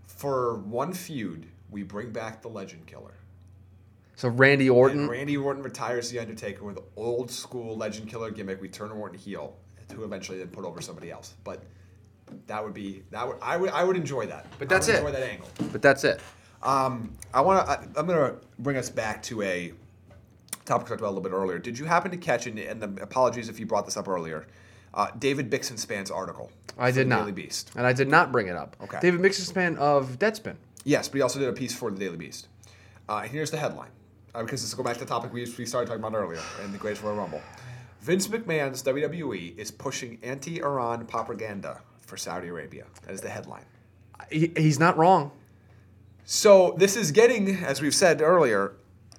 For 0.07 0.57
one 0.59 0.93
feud, 0.93 1.47
we 1.69 1.83
bring 1.83 2.11
back 2.11 2.41
the 2.41 2.49
Legend 2.49 2.85
Killer. 2.85 3.15
So 4.15 4.29
Randy 4.29 4.69
Orton. 4.69 5.01
And 5.01 5.09
Randy 5.09 5.37
Orton 5.37 5.63
retires 5.63 6.09
the 6.11 6.19
Undertaker 6.19 6.63
with 6.63 6.75
the 6.75 6.83
old 6.95 7.31
school 7.31 7.75
Legend 7.75 8.07
Killer 8.09 8.29
gimmick. 8.29 8.61
We 8.61 8.67
turn 8.67 8.91
Orton 8.91 9.17
heel 9.17 9.55
who 9.95 10.03
eventually 10.03 10.37
then 10.37 10.47
put 10.49 10.63
over 10.63 10.81
somebody 10.81 11.11
else. 11.11 11.35
But 11.43 11.63
that 12.47 12.63
would 12.63 12.73
be 12.73 13.03
that 13.11 13.27
would 13.27 13.37
I 13.41 13.57
would 13.57 13.71
I 13.71 13.83
would 13.83 13.95
enjoy 13.95 14.27
that. 14.27 14.45
But 14.59 14.71
I 14.71 14.75
that's 14.75 14.87
would 14.87 14.95
it. 14.95 14.99
Enjoy 14.99 15.11
that 15.11 15.23
angle. 15.23 15.47
but 15.71 15.81
that's 15.81 16.03
it. 16.03 16.21
Um, 16.63 17.15
I 17.33 17.41
want 17.41 17.65
to. 17.65 17.99
I'm 17.99 18.05
going 18.05 18.19
to 18.19 18.35
bring 18.59 18.77
us 18.77 18.89
back 18.89 19.23
to 19.23 19.41
a 19.41 19.73
topic 20.65 20.85
we 20.85 20.89
talked 20.89 21.01
about 21.01 21.07
a 21.07 21.13
little 21.15 21.21
bit 21.23 21.31
earlier. 21.31 21.57
Did 21.57 21.79
you 21.79 21.85
happen 21.85 22.11
to 22.11 22.17
catch? 22.17 22.45
And, 22.45 22.59
and 22.59 22.81
the, 22.81 23.01
apologies 23.01 23.49
if 23.49 23.59
you 23.59 23.65
brought 23.65 23.85
this 23.85 23.97
up 23.97 24.07
earlier. 24.07 24.45
Uh, 24.93 25.08
David 25.17 25.49
Bixenspan's 25.49 26.12
article. 26.12 26.51
I 26.77 26.91
did 26.91 27.08
not. 27.08 27.21
Daily 27.21 27.32
Beast. 27.32 27.71
And 27.75 27.86
I 27.86 27.93
did 27.93 28.10
not 28.10 28.32
bring 28.32 28.47
it 28.47 28.56
up. 28.56 28.75
Okay. 28.84 28.99
David 29.01 29.21
Bixenspan 29.21 29.77
of 29.77 30.19
Deadspin. 30.19 30.56
Yes, 30.84 31.08
but 31.08 31.17
he 31.17 31.21
also 31.21 31.39
did 31.39 31.49
a 31.49 31.54
piece 31.54 31.73
for 31.73 31.91
the 31.91 31.97
Daily 31.97 32.17
Beast. 32.17 32.47
Uh, 33.08 33.21
and 33.23 33.32
here's 33.32 33.51
the 33.51 33.58
headline, 33.58 33.89
uh, 34.34 34.43
because 34.43 34.62
this 34.62 34.75
will 34.75 34.84
go 34.84 34.89
back 34.89 34.97
to 34.97 35.06
the 35.06 35.10
topic 35.10 35.32
we, 35.34 35.41
we 35.58 35.65
started 35.65 35.88
talking 35.88 36.04
about 36.04 36.17
earlier 36.17 36.41
in 36.63 36.71
the 36.71 36.77
Greatest 36.77 37.04
Royal 37.04 37.15
Rumble. 37.15 37.41
Vince 38.01 38.27
McMahon's 38.27 38.82
WWE 38.84 39.58
is 39.58 39.69
pushing 39.69 40.17
anti-Iran 40.23 41.06
propaganda 41.06 41.82
for 41.99 42.17
Saudi 42.17 42.47
Arabia. 42.47 42.86
That 43.06 43.13
is 43.13 43.21
the 43.21 43.30
headline. 43.30 43.65
He, 44.32 44.51
he's 44.58 44.80
not 44.80 44.97
wrong. 44.97 45.32
So 46.23 46.75
this 46.77 46.95
is 46.95 47.12
getting, 47.12 47.63
as 47.63 47.82
we've 47.82 47.93
said 47.93 48.21
earlier, 48.21 48.73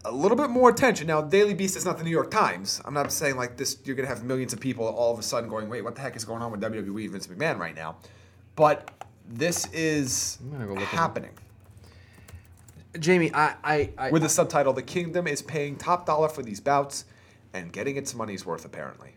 a 0.04 0.12
little 0.12 0.36
bit 0.36 0.50
more 0.50 0.70
attention. 0.70 1.06
Now, 1.06 1.22
Daily 1.22 1.54
Beast 1.54 1.76
is 1.76 1.84
not 1.84 1.98
the 1.98 2.04
New 2.04 2.10
York 2.10 2.30
Times. 2.30 2.80
I'm 2.84 2.94
not 2.94 3.10
saying 3.12 3.36
like 3.36 3.56
this. 3.56 3.78
You're 3.84 3.96
gonna 3.96 4.08
have 4.08 4.24
millions 4.24 4.52
of 4.52 4.60
people 4.60 4.86
all 4.86 5.12
of 5.12 5.18
a 5.18 5.22
sudden 5.22 5.48
going, 5.48 5.68
"Wait, 5.68 5.82
what 5.82 5.94
the 5.94 6.00
heck 6.00 6.16
is 6.16 6.24
going 6.24 6.42
on 6.42 6.50
with 6.50 6.60
WWE 6.60 7.04
and 7.04 7.12
Vince 7.12 7.26
McMahon 7.28 7.58
right 7.58 7.74
now?" 7.74 7.96
But 8.56 8.90
this 9.28 9.66
is 9.72 10.38
go 10.50 10.74
happening 10.76 11.30
Jamie, 12.98 13.30
I, 13.32 13.54
I, 13.64 13.90
I 13.96 14.10
with 14.10 14.22
the 14.22 14.28
subtitle: 14.28 14.72
"The 14.72 14.82
Kingdom 14.82 15.26
is 15.26 15.42
paying 15.42 15.76
top 15.76 16.06
dollar 16.06 16.28
for 16.28 16.42
these 16.42 16.60
bouts 16.60 17.04
and 17.52 17.72
getting 17.72 17.96
its 17.96 18.14
money's 18.14 18.44
worth." 18.44 18.64
Apparently, 18.64 19.14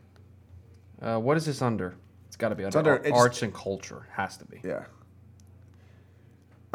uh, 1.02 1.17
what 1.17 1.38
is 1.38 1.45
this 1.45 1.62
under? 1.62 1.95
It's 2.28 2.38
got 2.38 2.50
to 2.50 2.56
be 2.56 2.63
under, 2.63 2.80
under- 2.80 3.13
arts 3.13 3.41
and 3.41 3.54
culture. 3.54 4.08
Has 4.13 4.38
to 4.38 4.45
be. 4.45 4.62
yeah. 4.63 4.86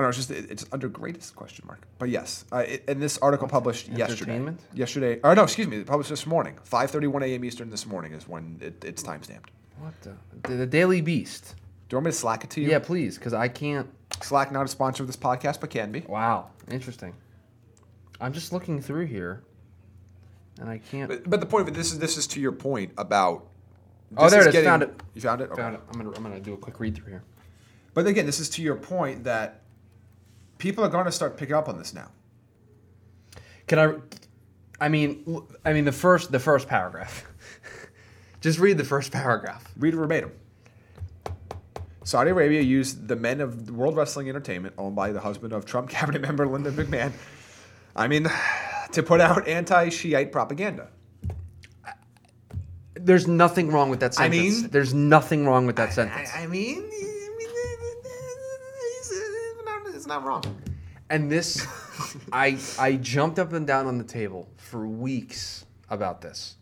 I 0.01 0.03
don't 0.03 0.07
know. 0.07 0.09
It's 0.09 0.17
just 0.27 0.31
it- 0.31 0.51
it's 0.51 0.65
under 0.73 0.89
greatest 0.89 1.37
question 1.37 1.67
mark. 1.67 1.87
But 1.99 2.09
yes, 2.09 2.47
uh, 2.53 2.59
it, 2.59 2.85
and 2.89 3.03
this 3.03 3.19
article 3.19 3.47
published 3.49 3.89
yesterday. 3.89 4.23
Entertainment? 4.33 4.61
Yesterday, 4.73 5.21
or 5.23 5.35
no, 5.35 5.43
excuse 5.43 5.67
me, 5.69 5.77
it 5.79 5.87
published 5.87 6.09
this 6.11 6.27
morning. 6.27 6.59
5:31 6.65 7.23
a.m. 7.25 7.45
Eastern 7.45 7.69
this 7.69 7.85
morning 7.87 8.13
is 8.13 8.27
when 8.27 8.59
it, 8.63 8.83
it's 8.83 9.03
time 9.03 9.23
stamped. 9.23 9.51
What 9.79 9.93
the? 10.01 10.17
The, 10.49 10.55
the 10.57 10.67
Daily 10.67 11.03
Beast. 11.03 11.55
Do 11.89 11.95
you 11.95 11.99
want 11.99 12.07
me 12.07 12.11
to 12.13 12.17
Slack 12.17 12.45
it 12.45 12.51
to 12.51 12.61
you? 12.63 12.69
Yeah, 12.71 12.79
please, 12.79 13.19
because 13.19 13.35
I 13.35 13.49
can't. 13.49 13.89
Slack 14.23 14.51
not 14.53 14.65
a 14.65 14.69
sponsor 14.69 15.03
of 15.03 15.07
this 15.07 15.17
podcast, 15.17 15.61
but 15.61 15.69
can 15.71 15.93
be. 15.93 16.01
Wow, 16.01 16.49
interesting. 16.71 17.13
I'm 18.21 18.33
just 18.33 18.53
looking 18.53 18.81
through 18.81 19.07
here, 19.07 19.43
and 20.61 20.69
I 20.71 20.79
can't. 20.79 21.09
But, 21.09 21.29
but 21.29 21.41
the 21.41 21.47
point 21.47 21.63
of 21.63 21.69
it, 21.69 21.77
this 21.77 21.93
is 21.93 21.99
this 21.99 22.17
is 22.17 22.27
to 22.29 22.41
your 22.41 22.53
point 22.53 22.93
about. 22.97 23.47
Oh, 24.17 24.29
there 24.31 24.41
is 24.41 24.47
it 24.49 24.55
is. 24.57 24.65
Found 24.65 24.83
it. 24.83 25.01
You 25.15 25.21
found 25.21 25.41
it. 25.43 25.51
Okay. 25.51 25.61
Found 25.63 25.75
it. 25.77 25.81
I'm 25.93 25.99
gonna, 25.99 26.17
I'm 26.17 26.23
gonna 26.23 26.41
do 26.41 26.55
a 26.55 26.57
quick 26.57 26.81
read 26.81 26.97
through 26.97 27.11
here. 27.11 27.23
But 27.93 28.07
again, 28.07 28.25
this 28.27 28.39
is 28.39 28.49
to 28.51 28.63
your 28.63 28.77
point 28.77 29.25
that 29.25 29.60
people 30.61 30.85
are 30.85 30.89
going 30.89 31.07
to 31.07 31.13
start 31.13 31.37
picking 31.37 31.57
up 31.57 31.69
on 31.69 31.77
this 31.79 31.93
now. 31.93 32.09
Can 33.67 33.79
I? 33.79 33.95
I 34.85 34.89
mean, 34.89 35.43
I 35.65 35.73
mean 35.73 35.85
the 35.85 35.93
first 35.93 36.31
the 36.31 36.39
first 36.39 36.69
paragraph. 36.69 37.25
Just 38.41 38.59
read 38.59 38.79
the 38.79 38.85
first 38.85 39.11
paragraph. 39.11 39.65
Read 39.77 39.95
verbatim. 39.95 40.33
Saudi 42.05 42.31
Arabia 42.31 42.63
used 42.63 43.07
the 43.09 43.17
men 43.17 43.41
of 43.41 43.71
World 43.71 43.95
Wrestling 43.97 44.29
Entertainment, 44.29 44.75
owned 44.79 44.97
by 44.97 45.13
the 45.13 45.21
husband 45.21 45.53
of 45.53 45.67
Trump 45.67 45.91
cabinet 45.99 46.23
member 46.23 46.47
Linda 46.47 46.71
McMahon, 46.73 47.13
I 47.95 48.09
mean, 48.09 48.27
to 48.93 49.03
put 49.03 49.21
out 49.21 49.47
anti-Shiite 49.47 50.33
propaganda. 50.33 50.89
There's 52.95 53.29
nothing 53.29 53.71
wrong 53.71 53.89
with 53.91 54.01
that 54.01 54.13
I 54.19 54.29
sentence. 54.31 54.63
mean- 54.63 54.71
there's 54.71 54.93
nothing 54.95 55.47
wrong 55.47 55.67
with 55.67 55.77
that 55.77 55.93
sentence. 55.93 56.31
I, 56.35 56.41
I 56.41 56.43
I 56.45 56.47
mean, 56.47 56.91
not, 60.11 60.19
it's 60.19 60.25
not 60.25 60.25
wrong. 60.25 60.63
And 61.09 61.31
this, 61.31 61.67
I 62.33 62.59
I 62.79 62.97
jumped 62.97 63.39
up 63.39 63.53
and 63.53 63.67
down 63.67 63.87
on 63.87 63.99
the 63.99 64.05
table 64.05 64.49
for 64.57 64.87
weeks 64.87 65.65
about 65.89 66.21
this, 66.21 66.57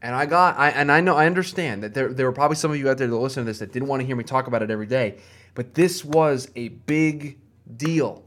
and 0.00 0.14
I 0.14 0.26
got 0.26 0.58
I 0.58 0.70
and 0.70 0.92
I 0.92 1.00
know 1.00 1.16
I 1.16 1.26
understand 1.26 1.82
that 1.82 1.94
there 1.94 2.12
there 2.12 2.26
were 2.26 2.32
probably 2.32 2.56
some 2.56 2.70
of 2.70 2.76
you 2.76 2.88
out 2.88 2.98
there 2.98 3.08
that 3.08 3.16
listen 3.16 3.44
to 3.44 3.50
this 3.50 3.58
that 3.58 3.72
didn't 3.72 3.88
want 3.88 4.00
to 4.00 4.06
hear 4.06 4.16
me 4.16 4.24
talk 4.24 4.46
about 4.46 4.62
it 4.62 4.70
every 4.70 4.86
day, 4.86 5.18
but 5.54 5.74
this 5.74 6.04
was 6.04 6.48
a 6.54 6.68
big 6.68 7.38
deal, 7.76 8.24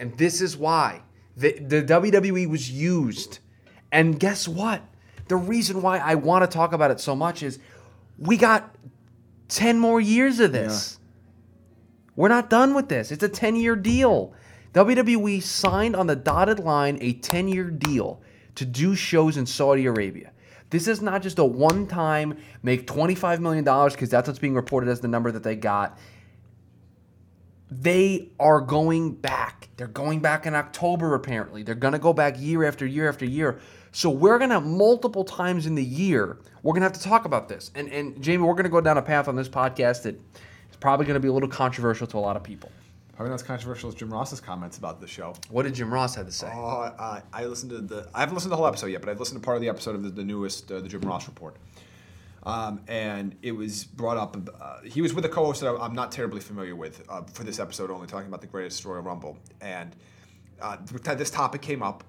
and 0.00 0.16
this 0.18 0.40
is 0.40 0.56
why 0.56 1.02
the 1.36 1.58
the 1.58 1.82
WWE 1.82 2.48
was 2.48 2.70
used, 2.70 3.38
and 3.92 4.18
guess 4.18 4.48
what? 4.48 4.82
The 5.28 5.36
reason 5.36 5.82
why 5.82 5.98
I 5.98 6.16
want 6.16 6.48
to 6.48 6.52
talk 6.52 6.72
about 6.72 6.90
it 6.90 7.00
so 7.00 7.14
much 7.14 7.42
is 7.44 7.58
we 8.18 8.36
got 8.36 8.74
ten 9.48 9.78
more 9.78 10.00
years 10.00 10.40
of 10.40 10.52
this. 10.52 10.98
We're 12.16 12.28
not 12.28 12.50
done 12.50 12.74
with 12.74 12.88
this. 12.88 13.12
It's 13.12 13.22
a 13.22 13.28
10 13.28 13.56
year 13.56 13.76
deal. 13.76 14.34
WWE 14.72 15.42
signed 15.42 15.94
on 15.94 16.06
the 16.06 16.16
dotted 16.16 16.58
line 16.58 16.98
a 17.00 17.12
10 17.14 17.48
year 17.48 17.70
deal 17.70 18.20
to 18.56 18.64
do 18.64 18.94
shows 18.94 19.36
in 19.36 19.46
Saudi 19.46 19.86
Arabia. 19.86 20.32
This 20.70 20.88
is 20.88 21.00
not 21.00 21.22
just 21.22 21.38
a 21.38 21.44
one 21.44 21.86
time 21.86 22.38
make 22.62 22.86
$25 22.86 23.38
million 23.40 23.64
because 23.64 24.10
that's 24.10 24.26
what's 24.26 24.38
being 24.38 24.54
reported 24.54 24.88
as 24.88 25.00
the 25.00 25.08
number 25.08 25.30
that 25.30 25.42
they 25.42 25.54
got. 25.54 25.98
They 27.70 28.30
are 28.38 28.60
going 28.60 29.12
back. 29.12 29.68
They're 29.76 29.86
going 29.86 30.20
back 30.20 30.46
in 30.46 30.54
October, 30.54 31.14
apparently. 31.14 31.62
They're 31.62 31.74
going 31.74 31.92
to 31.92 31.98
go 31.98 32.12
back 32.12 32.36
year 32.38 32.64
after 32.64 32.86
year 32.86 33.08
after 33.08 33.24
year. 33.24 33.60
So 33.92 34.10
we're 34.10 34.38
going 34.38 34.50
to 34.50 34.60
multiple 34.60 35.24
times 35.24 35.66
in 35.66 35.74
the 35.74 35.84
year, 35.84 36.38
we're 36.62 36.72
going 36.72 36.82
to 36.82 36.88
have 36.88 36.92
to 36.92 37.02
talk 37.02 37.24
about 37.24 37.48
this. 37.48 37.70
And, 37.74 37.88
and 37.88 38.20
Jamie, 38.22 38.44
we're 38.44 38.52
going 38.54 38.64
to 38.64 38.70
go 38.70 38.80
down 38.80 38.98
a 38.98 39.02
path 39.02 39.26
on 39.26 39.36
this 39.36 39.48
podcast 39.48 40.02
that 40.02 40.20
is 40.76 40.80
probably 40.80 41.06
going 41.06 41.14
to 41.14 41.20
be 41.20 41.28
a 41.28 41.32
little 41.32 41.48
controversial 41.48 42.06
to 42.06 42.18
a 42.18 42.20
lot 42.20 42.36
of 42.36 42.42
people. 42.42 42.70
Probably 43.14 43.30
not 43.30 43.36
as 43.36 43.42
controversial 43.42 43.88
as 43.88 43.94
Jim 43.94 44.12
Ross's 44.12 44.40
comments 44.40 44.76
about 44.76 45.00
the 45.00 45.06
show. 45.06 45.34
What 45.48 45.62
did 45.62 45.74
Jim 45.74 45.92
Ross 45.92 46.14
have 46.16 46.26
to 46.26 46.32
say? 46.32 46.50
Oh, 46.52 46.80
uh, 46.80 47.20
I 47.32 47.46
listened 47.46 47.70
to 47.70 47.78
the. 47.78 48.08
I 48.14 48.20
haven't 48.20 48.34
listened 48.34 48.50
to 48.50 48.50
the 48.50 48.56
whole 48.56 48.66
episode 48.66 48.88
yet, 48.88 49.00
but 49.00 49.08
I've 49.08 49.18
listened 49.18 49.40
to 49.40 49.44
part 49.44 49.56
of 49.56 49.62
the 49.62 49.70
episode 49.70 49.94
of 49.94 50.02
the, 50.02 50.10
the 50.10 50.24
newest, 50.24 50.70
uh, 50.70 50.80
the 50.80 50.88
Jim 50.88 51.00
Ross 51.00 51.26
report. 51.26 51.56
Um, 52.42 52.82
and 52.88 53.34
it 53.42 53.52
was 53.52 53.84
brought 53.84 54.18
up. 54.18 54.36
Uh, 54.60 54.82
he 54.84 55.00
was 55.00 55.14
with 55.14 55.24
a 55.24 55.30
co-host 55.30 55.62
that 55.62 55.74
I'm 55.80 55.94
not 55.94 56.12
terribly 56.12 56.40
familiar 56.40 56.76
with 56.76 57.02
uh, 57.08 57.22
for 57.22 57.42
this 57.42 57.58
episode, 57.58 57.90
only 57.90 58.06
talking 58.06 58.28
about 58.28 58.42
the 58.42 58.46
Greatest 58.46 58.84
Royal 58.84 59.00
Rumble. 59.00 59.38
And 59.62 59.96
uh, 60.60 60.76
this 61.14 61.30
topic 61.30 61.62
came 61.62 61.82
up, 61.82 62.04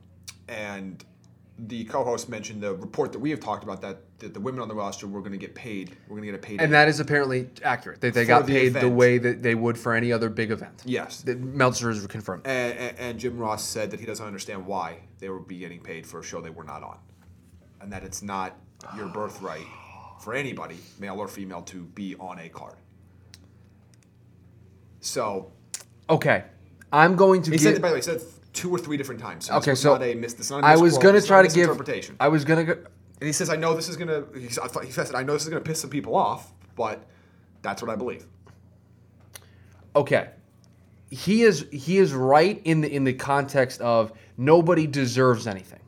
and 0.49 1.03
the 1.59 1.85
co-host 1.85 2.29
mentioned 2.29 2.61
the 2.61 2.75
report 2.75 3.11
that 3.11 3.19
we 3.19 3.31
have 3.31 3.39
talked 3.39 3.63
about 3.63 3.81
that, 3.81 3.97
that 4.19 4.33
the 4.33 4.39
women 4.39 4.61
on 4.61 4.67
the 4.67 4.75
roster 4.75 5.07
were 5.07 5.21
going 5.21 5.31
to 5.31 5.37
get 5.39 5.55
paid. 5.55 5.97
We're 6.07 6.17
going 6.17 6.27
to 6.27 6.31
get 6.31 6.35
a 6.35 6.37
paid. 6.45 6.61
And 6.61 6.71
that 6.73 6.87
is 6.87 6.99
apparently 6.99 7.49
accurate. 7.63 7.99
They, 7.99 8.11
they 8.11 8.25
got 8.25 8.45
the 8.45 8.53
paid 8.53 8.73
the 8.73 8.89
way 8.89 9.17
that 9.17 9.41
they 9.41 9.55
would 9.55 9.77
for 9.77 9.95
any 9.95 10.11
other 10.11 10.29
big 10.29 10.51
event. 10.51 10.83
Yes. 10.85 11.21
That 11.21 11.39
Meltzer 11.39 11.89
has 11.89 12.05
confirmed. 12.07 12.45
And, 12.45 12.77
and, 12.77 12.99
and 12.99 13.19
Jim 13.19 13.37
Ross 13.37 13.63
said 13.63 13.89
that 13.91 13.99
he 13.99 14.05
doesn't 14.05 14.25
understand 14.25 14.65
why 14.65 14.99
they 15.19 15.29
would 15.29 15.47
be 15.47 15.57
getting 15.57 15.79
paid 15.81 16.05
for 16.05 16.19
a 16.19 16.23
show 16.23 16.41
they 16.41 16.51
were 16.51 16.63
not 16.63 16.83
on, 16.83 16.99
and 17.81 17.91
that 17.91 18.03
it's 18.03 18.21
not 18.21 18.55
your 18.95 19.07
birthright 19.07 19.65
for 20.21 20.35
anybody, 20.35 20.77
male 20.99 21.19
or 21.19 21.27
female, 21.27 21.63
to 21.63 21.83
be 21.85 22.15
on 22.19 22.37
a 22.39 22.49
card. 22.49 22.75
So 24.99 25.51
Okay. 26.09 26.43
I'm 26.91 27.15
going 27.15 27.41
to 27.43 27.51
he 27.51 27.57
give. 27.57 27.73
said, 27.73 27.81
by 27.81 27.89
the 27.89 27.95
way, 27.95 27.99
he 27.99 28.03
said 28.03 28.21
two 28.57 28.71
or 28.71 28.79
three 28.79 28.97
different 28.97 29.21
times. 29.21 29.45
So 29.45 29.53
okay, 29.57 29.75
so 29.75 29.93
not 29.93 30.01
a 30.03 30.15
mis- 30.15 30.33
this 30.33 30.47
is 30.47 30.51
not 30.51 30.63
a 30.63 30.67
I 30.67 30.75
was 30.75 30.97
going 30.97 31.13
to 31.15 31.21
try 31.25 31.41
to 31.43 31.47
give. 31.47 31.67
misinterpretation. 31.69 32.15
I 32.19 32.27
was 32.27 32.43
going 32.43 32.65
to 32.65 32.75
go. 32.75 32.81
and 33.21 33.27
he 33.27 33.31
says, 33.31 33.49
"I 33.49 33.55
know 33.55 33.75
this 33.75 33.87
is 33.87 33.95
gonna." 33.97 34.23
He 34.35 34.49
said, 34.49 34.63
I 34.63 34.67
thought- 34.67 34.85
he 34.85 34.91
said, 34.91 35.13
"I 35.13 35.23
know 35.23 35.33
this 35.33 35.43
is 35.43 35.49
gonna 35.49 35.61
piss 35.61 35.79
some 35.81 35.89
people 35.91 36.15
off, 36.15 36.51
but 36.75 37.03
that's 37.61 37.81
what 37.81 37.91
I 37.91 37.95
believe." 37.95 38.25
Okay. 39.95 40.29
He 41.09 41.43
is 41.43 41.65
he 41.71 41.97
is 41.99 42.13
right 42.13 42.59
in 42.65 42.81
the 42.81 42.93
in 42.93 43.03
the 43.05 43.13
context 43.13 43.79
of 43.81 44.11
nobody 44.37 44.85
deserves 44.87 45.47
anything. 45.47 45.79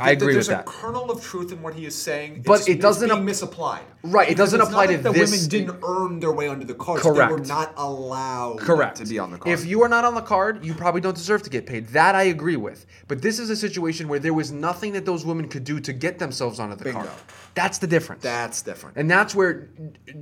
I 0.00 0.12
agree 0.12 0.32
There's 0.32 0.48
with 0.48 0.54
a 0.54 0.58
that. 0.60 0.66
kernel 0.66 1.10
of 1.10 1.22
truth 1.22 1.52
in 1.52 1.60
what 1.60 1.74
he 1.74 1.84
is 1.84 1.94
saying, 1.94 2.44
But 2.46 2.60
it's, 2.60 2.68
it 2.68 2.80
doesn't 2.80 3.10
it's 3.10 3.18
ap- 3.18 3.22
misapplied. 3.22 3.82
Right, 4.02 4.30
it 4.30 4.38
doesn't 4.38 4.60
apply 4.60 4.86
to 4.86 4.92
like 4.94 5.02
the 5.02 5.12
this- 5.12 5.30
women 5.30 5.48
didn't 5.50 5.80
earn 5.86 6.18
their 6.18 6.32
way 6.32 6.48
onto 6.48 6.64
the 6.64 6.72
card. 6.74 7.00
Correct. 7.02 7.28
They 7.30 7.40
were 7.40 7.46
not 7.46 7.74
allowed 7.76 8.58
Correct. 8.58 8.96
to 8.98 9.06
be 9.06 9.18
on 9.18 9.30
the 9.30 9.36
card. 9.38 9.52
If 9.58 9.66
you 9.66 9.82
are 9.82 9.88
not 9.90 10.04
on 10.06 10.14
the 10.14 10.22
card, 10.22 10.64
you 10.64 10.72
probably 10.72 11.02
don't 11.02 11.14
deserve 11.16 11.42
to 11.42 11.50
get 11.50 11.66
paid. 11.66 11.88
That 11.88 12.14
I 12.14 12.22
agree 12.24 12.56
with. 12.56 12.86
But 13.06 13.20
this 13.20 13.38
is 13.38 13.50
a 13.50 13.56
situation 13.56 14.08
where 14.08 14.18
there 14.18 14.32
was 14.32 14.50
nothing 14.50 14.94
that 14.94 15.04
those 15.04 15.26
women 15.26 15.46
could 15.46 15.64
do 15.64 15.78
to 15.80 15.92
get 15.92 16.18
themselves 16.18 16.58
onto 16.58 16.74
the 16.76 16.84
Bingo. 16.84 17.00
card. 17.00 17.10
That's 17.54 17.76
the 17.76 17.86
difference. 17.86 18.22
that's 18.22 18.62
different. 18.62 18.96
And 18.96 19.10
that's 19.10 19.34
where 19.34 19.68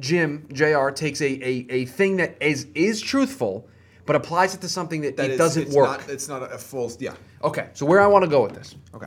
Jim 0.00 0.48
Jr. 0.52 0.90
takes 0.90 1.20
a, 1.20 1.26
a, 1.26 1.66
a 1.70 1.84
thing 1.86 2.16
that 2.16 2.36
is 2.40 2.66
is 2.74 3.00
truthful, 3.00 3.68
but 4.04 4.16
applies 4.16 4.52
it 4.52 4.60
to 4.62 4.68
something 4.68 5.02
that, 5.02 5.16
That 5.16 5.26
it 5.26 5.32
is- 5.34 5.38
doesn't 5.38 5.62
it's 5.68 5.74
work. 5.76 5.86
Not, 6.00 6.08
it's 6.10 6.28
not 6.28 6.42
a 6.52 6.58
full. 6.58 6.90
Yeah. 6.98 7.14
okay, 7.44 7.68
so 7.72 7.86
where 7.86 8.00
I 8.00 8.08
want 8.08 8.24
to 8.24 8.28
go 8.30 8.42
with 8.42 8.54
this. 8.54 8.74
Okay. 8.94 9.06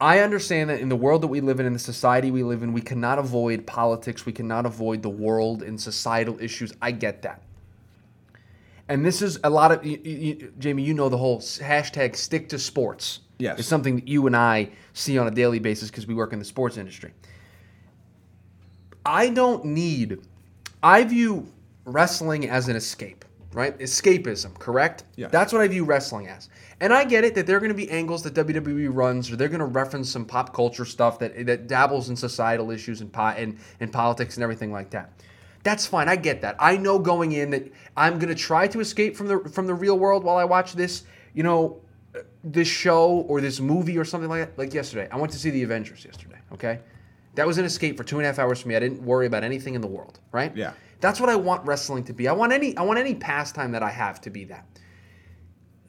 I 0.00 0.18
understand 0.20 0.70
that 0.70 0.80
in 0.80 0.88
the 0.88 0.96
world 0.96 1.22
that 1.22 1.28
we 1.28 1.40
live 1.40 1.60
in, 1.60 1.66
in 1.66 1.72
the 1.72 1.78
society 1.78 2.30
we 2.30 2.42
live 2.42 2.62
in, 2.62 2.72
we 2.72 2.80
cannot 2.80 3.18
avoid 3.18 3.66
politics. 3.66 4.26
We 4.26 4.32
cannot 4.32 4.66
avoid 4.66 5.02
the 5.02 5.08
world 5.08 5.62
and 5.62 5.80
societal 5.80 6.38
issues. 6.40 6.72
I 6.82 6.90
get 6.90 7.22
that. 7.22 7.42
And 8.88 9.04
this 9.04 9.22
is 9.22 9.38
a 9.44 9.50
lot 9.50 9.72
of, 9.72 9.84
you, 9.86 9.98
you, 10.02 10.52
Jamie, 10.58 10.82
you 10.82 10.92
know 10.92 11.08
the 11.08 11.16
whole 11.16 11.40
hashtag 11.40 12.16
stick 12.16 12.48
to 12.50 12.58
sports. 12.58 13.20
Yes. 13.38 13.58
It's 13.58 13.68
something 13.68 13.96
that 13.96 14.08
you 14.08 14.26
and 14.26 14.36
I 14.36 14.70
see 14.92 15.16
on 15.16 15.26
a 15.26 15.30
daily 15.30 15.58
basis 15.58 15.90
because 15.90 16.06
we 16.06 16.14
work 16.14 16.32
in 16.32 16.38
the 16.38 16.44
sports 16.44 16.76
industry. 16.76 17.12
I 19.06 19.30
don't 19.30 19.64
need, 19.64 20.20
I 20.82 21.04
view 21.04 21.46
wrestling 21.84 22.48
as 22.48 22.68
an 22.68 22.76
escape, 22.76 23.24
right? 23.54 23.78
Escapism, 23.78 24.58
correct? 24.58 25.04
Yeah. 25.16 25.28
That's 25.28 25.52
what 25.52 25.62
I 25.62 25.68
view 25.68 25.84
wrestling 25.84 26.28
as. 26.28 26.48
And 26.80 26.92
I 26.92 27.04
get 27.04 27.24
it 27.24 27.34
that 27.36 27.46
there 27.46 27.56
are 27.56 27.60
going 27.60 27.70
to 27.70 27.76
be 27.76 27.90
angles 27.90 28.22
that 28.24 28.34
WWE 28.34 28.88
runs, 28.92 29.30
or 29.30 29.36
they're 29.36 29.48
going 29.48 29.60
to 29.60 29.66
reference 29.66 30.10
some 30.10 30.24
pop 30.24 30.52
culture 30.52 30.84
stuff 30.84 31.18
that 31.20 31.46
that 31.46 31.66
dabbles 31.66 32.10
in 32.10 32.16
societal 32.16 32.70
issues 32.70 33.00
and 33.00 33.12
po- 33.12 33.34
and, 33.36 33.58
and 33.80 33.92
politics 33.92 34.36
and 34.36 34.42
everything 34.42 34.72
like 34.72 34.90
that. 34.90 35.12
That's 35.62 35.86
fine. 35.86 36.08
I 36.08 36.16
get 36.16 36.42
that. 36.42 36.56
I 36.58 36.76
know 36.76 36.98
going 36.98 37.32
in 37.32 37.50
that 37.50 37.72
I'm 37.96 38.18
going 38.18 38.28
to 38.28 38.34
try 38.34 38.68
to 38.68 38.80
escape 38.80 39.16
from 39.16 39.28
the 39.28 39.38
from 39.38 39.66
the 39.66 39.74
real 39.74 39.98
world 39.98 40.24
while 40.24 40.36
I 40.36 40.44
watch 40.44 40.74
this, 40.74 41.04
you 41.32 41.42
know, 41.42 41.80
this 42.42 42.68
show 42.68 43.24
or 43.28 43.40
this 43.40 43.60
movie 43.60 43.96
or 43.96 44.04
something 44.04 44.28
like 44.28 44.46
that. 44.46 44.58
Like 44.58 44.74
yesterday, 44.74 45.08
I 45.10 45.16
went 45.16 45.32
to 45.32 45.38
see 45.38 45.50
the 45.50 45.62
Avengers 45.62 46.04
yesterday. 46.04 46.38
Okay, 46.52 46.80
that 47.34 47.46
was 47.46 47.58
an 47.58 47.64
escape 47.64 47.96
for 47.96 48.04
two 48.04 48.18
and 48.18 48.26
a 48.26 48.28
half 48.28 48.38
hours 48.38 48.60
for 48.60 48.68
me. 48.68 48.76
I 48.76 48.80
didn't 48.80 49.02
worry 49.02 49.26
about 49.26 49.42
anything 49.42 49.74
in 49.74 49.80
the 49.80 49.86
world. 49.86 50.20
Right? 50.32 50.54
Yeah. 50.56 50.74
That's 51.00 51.20
what 51.20 51.28
I 51.28 51.36
want 51.36 51.66
wrestling 51.66 52.04
to 52.04 52.12
be. 52.12 52.28
I 52.28 52.32
want 52.32 52.52
any 52.52 52.76
I 52.76 52.82
want 52.82 52.98
any 52.98 53.14
pastime 53.14 53.72
that 53.72 53.82
I 53.82 53.90
have 53.90 54.20
to 54.22 54.30
be 54.30 54.44
that. 54.44 54.66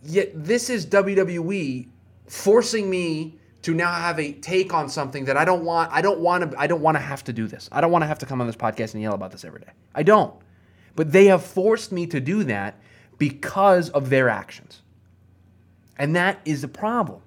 Yet 0.03 0.31
this 0.33 0.69
is 0.69 0.85
WWE 0.85 1.87
forcing 2.27 2.89
me 2.89 3.39
to 3.61 3.73
now 3.73 3.91
have 3.91 4.19
a 4.19 4.33
take 4.33 4.73
on 4.73 4.89
something 4.89 5.25
that 5.25 5.37
I 5.37 5.45
don't 5.45 5.63
want. 5.63 5.91
I 5.91 6.01
don't 6.01 6.19
want 6.19 6.51
to. 6.51 6.59
I 6.59 6.67
don't 6.67 6.81
want 6.81 6.95
to 6.95 7.01
have 7.01 7.23
to 7.23 7.33
do 7.33 7.47
this. 7.47 7.67
I 7.71 7.81
don't 7.81 7.91
want 7.91 8.03
to 8.03 8.07
have 8.07 8.19
to 8.19 8.25
come 8.25 8.39
on 8.41 8.47
this 8.47 8.55
podcast 8.55 8.93
and 8.93 9.01
yell 9.01 9.13
about 9.13 9.31
this 9.31 9.43
every 9.43 9.61
day. 9.61 9.71
I 9.93 10.03
don't. 10.03 10.33
But 10.95 11.11
they 11.11 11.25
have 11.25 11.43
forced 11.43 11.91
me 11.91 12.05
to 12.07 12.19
do 12.19 12.43
that 12.43 12.79
because 13.17 13.89
of 13.89 14.09
their 14.09 14.29
actions, 14.29 14.81
and 15.97 16.15
that 16.15 16.39
is 16.45 16.63
a 16.63 16.67
problem. 16.67 17.21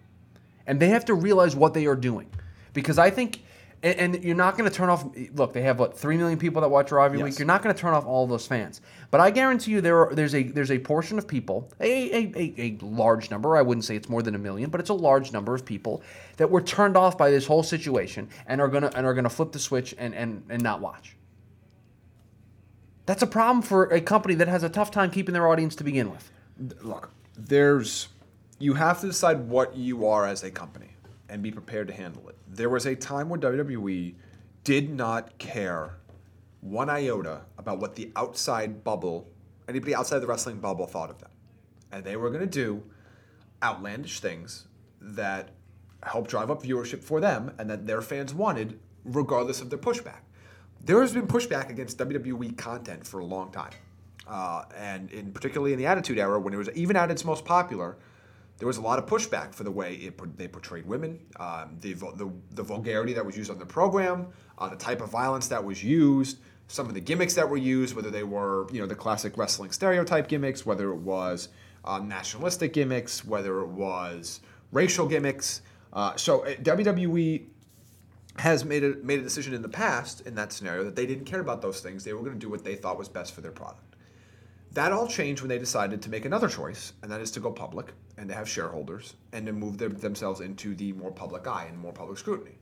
And 0.66 0.78
they 0.78 0.88
have 0.88 1.04
to 1.06 1.14
realize 1.14 1.56
what 1.56 1.74
they 1.74 1.86
are 1.86 1.96
doing, 1.96 2.30
because 2.72 2.98
I 2.98 3.10
think. 3.10 3.42
And, 3.80 4.14
and 4.14 4.24
you're 4.24 4.34
not 4.34 4.56
going 4.58 4.68
to 4.68 4.74
turn 4.74 4.88
off. 4.88 5.06
Look, 5.34 5.52
they 5.52 5.62
have 5.62 5.78
what 5.78 5.96
three 5.96 6.16
million 6.16 6.36
people 6.38 6.60
that 6.62 6.68
watch 6.68 6.90
Raw 6.90 7.04
every 7.04 7.18
Yes. 7.18 7.24
week. 7.24 7.38
You're 7.38 7.46
not 7.46 7.62
going 7.62 7.72
to 7.72 7.80
turn 7.80 7.94
off 7.94 8.04
all 8.06 8.26
those 8.26 8.44
fans. 8.46 8.80
But 9.12 9.20
I 9.20 9.30
guarantee 9.30 9.70
you, 9.70 9.80
there 9.80 10.08
are, 10.08 10.14
there's 10.14 10.34
a 10.34 10.42
there's 10.42 10.72
a 10.72 10.78
portion 10.80 11.16
of 11.16 11.28
people, 11.28 11.70
a, 11.80 11.86
a, 12.12 12.32
a, 12.36 12.54
a 12.58 12.78
large 12.84 13.30
number. 13.30 13.56
I 13.56 13.62
wouldn't 13.62 13.84
say 13.84 13.94
it's 13.94 14.08
more 14.08 14.20
than 14.22 14.34
a 14.34 14.38
million, 14.38 14.68
but 14.70 14.80
it's 14.80 14.90
a 14.90 14.94
large 14.94 15.32
number 15.32 15.54
of 15.54 15.64
people 15.64 16.02
that 16.38 16.50
were 16.50 16.60
turned 16.60 16.96
off 16.96 17.16
by 17.16 17.30
this 17.30 17.46
whole 17.46 17.62
situation 17.62 18.28
and 18.46 18.60
are 18.60 18.68
gonna 18.68 18.90
and 18.96 19.06
are 19.06 19.14
gonna 19.14 19.30
flip 19.30 19.52
the 19.52 19.60
switch 19.60 19.94
and 19.96 20.12
and, 20.14 20.42
and 20.50 20.60
not 20.62 20.80
watch. 20.80 21.14
That's 23.06 23.22
a 23.22 23.26
problem 23.26 23.62
for 23.62 23.84
a 23.84 24.00
company 24.00 24.34
that 24.34 24.48
has 24.48 24.62
a 24.64 24.68
tough 24.68 24.90
time 24.90 25.10
keeping 25.10 25.32
their 25.32 25.48
audience 25.48 25.74
to 25.76 25.84
begin 25.84 26.10
with. 26.10 26.30
Look, 26.82 27.10
there's. 27.36 28.08
You 28.58 28.74
have 28.74 29.00
to 29.02 29.06
decide 29.06 29.48
what 29.48 29.76
you 29.76 30.06
are 30.08 30.26
as 30.26 30.42
a 30.42 30.50
company 30.50 30.88
and 31.28 31.42
be 31.42 31.50
prepared 31.50 31.88
to 31.88 31.94
handle 31.94 32.28
it. 32.28 32.36
There 32.48 32.70
was 32.70 32.86
a 32.86 32.94
time 32.94 33.28
where 33.28 33.38
WWE 33.38 34.14
did 34.64 34.90
not 34.90 35.38
care 35.38 35.98
one 36.60 36.90
iota 36.90 37.42
about 37.56 37.78
what 37.78 37.94
the 37.94 38.10
outside 38.16 38.82
bubble 38.82 39.28
anybody 39.68 39.94
outside 39.94 40.20
the 40.20 40.26
wrestling 40.26 40.58
bubble 40.58 40.86
thought 40.86 41.10
of 41.10 41.18
them. 41.18 41.30
And 41.92 42.04
they 42.04 42.16
were 42.16 42.30
going 42.30 42.40
to 42.40 42.46
do 42.46 42.82
outlandish 43.62 44.20
things 44.20 44.66
that 45.00 45.50
help 46.02 46.28
drive 46.28 46.50
up 46.50 46.62
viewership 46.62 47.02
for 47.02 47.20
them 47.20 47.52
and 47.58 47.68
that 47.70 47.86
their 47.86 48.02
fans 48.02 48.32
wanted, 48.32 48.78
regardless 49.04 49.60
of 49.60 49.70
their 49.70 49.78
pushback. 49.78 50.20
There 50.84 51.00
has 51.00 51.12
been 51.12 51.26
pushback 51.26 51.70
against 51.70 51.98
WWE 51.98 52.56
content 52.56 53.06
for 53.06 53.20
a 53.20 53.24
long 53.24 53.50
time. 53.50 53.72
Uh, 54.26 54.64
and 54.76 55.10
in 55.10 55.32
particularly 55.32 55.72
in 55.72 55.78
the 55.78 55.86
Attitude 55.86 56.18
Era, 56.18 56.38
when 56.38 56.54
it 56.54 56.56
was 56.56 56.70
even 56.74 56.96
at 56.96 57.10
its 57.10 57.24
most 57.24 57.44
popular, 57.44 57.96
there 58.58 58.66
was 58.66 58.76
a 58.76 58.82
lot 58.82 58.98
of 58.98 59.06
pushback 59.06 59.54
for 59.54 59.64
the 59.64 59.70
way 59.70 59.94
it, 59.94 60.36
they 60.36 60.48
portrayed 60.48 60.84
women, 60.86 61.20
um, 61.38 61.76
the, 61.80 61.94
the, 61.94 62.30
the 62.52 62.62
vulgarity 62.62 63.12
that 63.12 63.24
was 63.24 63.36
used 63.36 63.50
on 63.50 63.58
the 63.58 63.66
program, 63.66 64.26
uh, 64.58 64.68
the 64.68 64.76
type 64.76 65.00
of 65.00 65.10
violence 65.10 65.46
that 65.48 65.62
was 65.64 65.82
used, 65.82 66.38
some 66.68 66.86
of 66.86 66.94
the 66.94 67.00
gimmicks 67.00 67.34
that 67.34 67.48
were 67.48 67.56
used, 67.56 67.96
whether 67.96 68.10
they 68.10 68.22
were 68.22 68.66
you 68.70 68.80
know 68.80 68.86
the 68.86 68.94
classic 68.94 69.36
wrestling 69.36 69.70
stereotype 69.70 70.28
gimmicks, 70.28 70.64
whether 70.64 70.90
it 70.92 70.98
was 70.98 71.48
um, 71.84 72.08
nationalistic 72.08 72.72
gimmicks, 72.72 73.24
whether 73.24 73.60
it 73.60 73.68
was 73.68 74.40
racial 74.70 75.06
gimmicks. 75.06 75.62
Uh, 75.92 76.14
so 76.16 76.44
uh, 76.44 76.54
WWE 76.56 77.46
has 78.36 78.64
made 78.64 78.84
a 78.84 78.94
made 79.02 79.18
a 79.18 79.22
decision 79.22 79.54
in 79.54 79.62
the 79.62 79.68
past 79.68 80.20
in 80.26 80.34
that 80.34 80.52
scenario 80.52 80.84
that 80.84 80.94
they 80.94 81.06
didn't 81.06 81.24
care 81.24 81.40
about 81.40 81.62
those 81.62 81.80
things. 81.80 82.04
They 82.04 82.12
were 82.12 82.20
going 82.20 82.34
to 82.34 82.38
do 82.38 82.50
what 82.50 82.64
they 82.64 82.76
thought 82.76 82.98
was 82.98 83.08
best 83.08 83.34
for 83.34 83.40
their 83.40 83.50
product. 83.50 83.87
That 84.78 84.92
all 84.92 85.08
changed 85.08 85.42
when 85.42 85.48
they 85.48 85.58
decided 85.58 86.02
to 86.02 86.08
make 86.08 86.24
another 86.24 86.46
choice, 86.48 86.92
and 87.02 87.10
that 87.10 87.20
is 87.20 87.32
to 87.32 87.40
go 87.40 87.50
public 87.50 87.86
and 88.16 88.28
to 88.28 88.34
have 88.36 88.48
shareholders 88.48 89.14
and 89.32 89.44
to 89.46 89.52
move 89.52 89.76
them, 89.76 89.94
themselves 89.94 90.40
into 90.40 90.72
the 90.76 90.92
more 90.92 91.10
public 91.10 91.48
eye 91.48 91.66
and 91.68 91.76
more 91.76 91.92
public 91.92 92.16
scrutiny. 92.16 92.52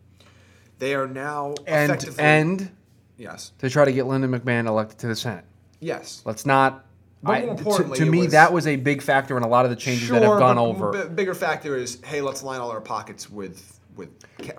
They 0.79 0.95
are 0.95 1.07
now 1.07 1.57
And 1.67 1.91
effectively 1.91 2.25
and 2.25 2.71
yes, 3.19 3.53
to 3.59 3.69
try 3.69 3.85
to 3.85 3.93
get 3.93 4.07
Linda 4.07 4.29
McMahon 4.29 4.67
elected 4.67 4.99
to 5.01 5.09
the 5.09 5.15
Senate. 5.17 5.45
yes. 5.79 6.23
Let's 6.25 6.47
not. 6.47 6.87
But 7.23 7.33
I- 7.33 7.41
more 7.41 7.53
to- 7.55 7.59
importantly, 7.59 7.99
to, 7.99 8.07
me, 8.07 8.19
was- 8.23 8.33
that 8.33 8.51
was 8.51 8.67
a 8.67 8.77
big 8.77 9.03
factor 9.03 9.37
in 9.37 9.43
a 9.43 9.49
lot 9.49 9.67
of 9.67 9.71
the 9.71 9.77
changes 9.77 10.09
that 10.09 10.23
have 10.23 10.39
gone 10.39 10.57
over. 10.57 10.93
b- 10.93 11.15
bigger 11.15 11.35
factor 11.35 11.77
is 11.77 12.01
hey, 12.03 12.23
let's 12.23 12.43
line 12.43 12.61
all 12.63 12.71
our 12.71 12.81
pockets 12.81 13.29
with 13.29 13.79
with 13.95 14.09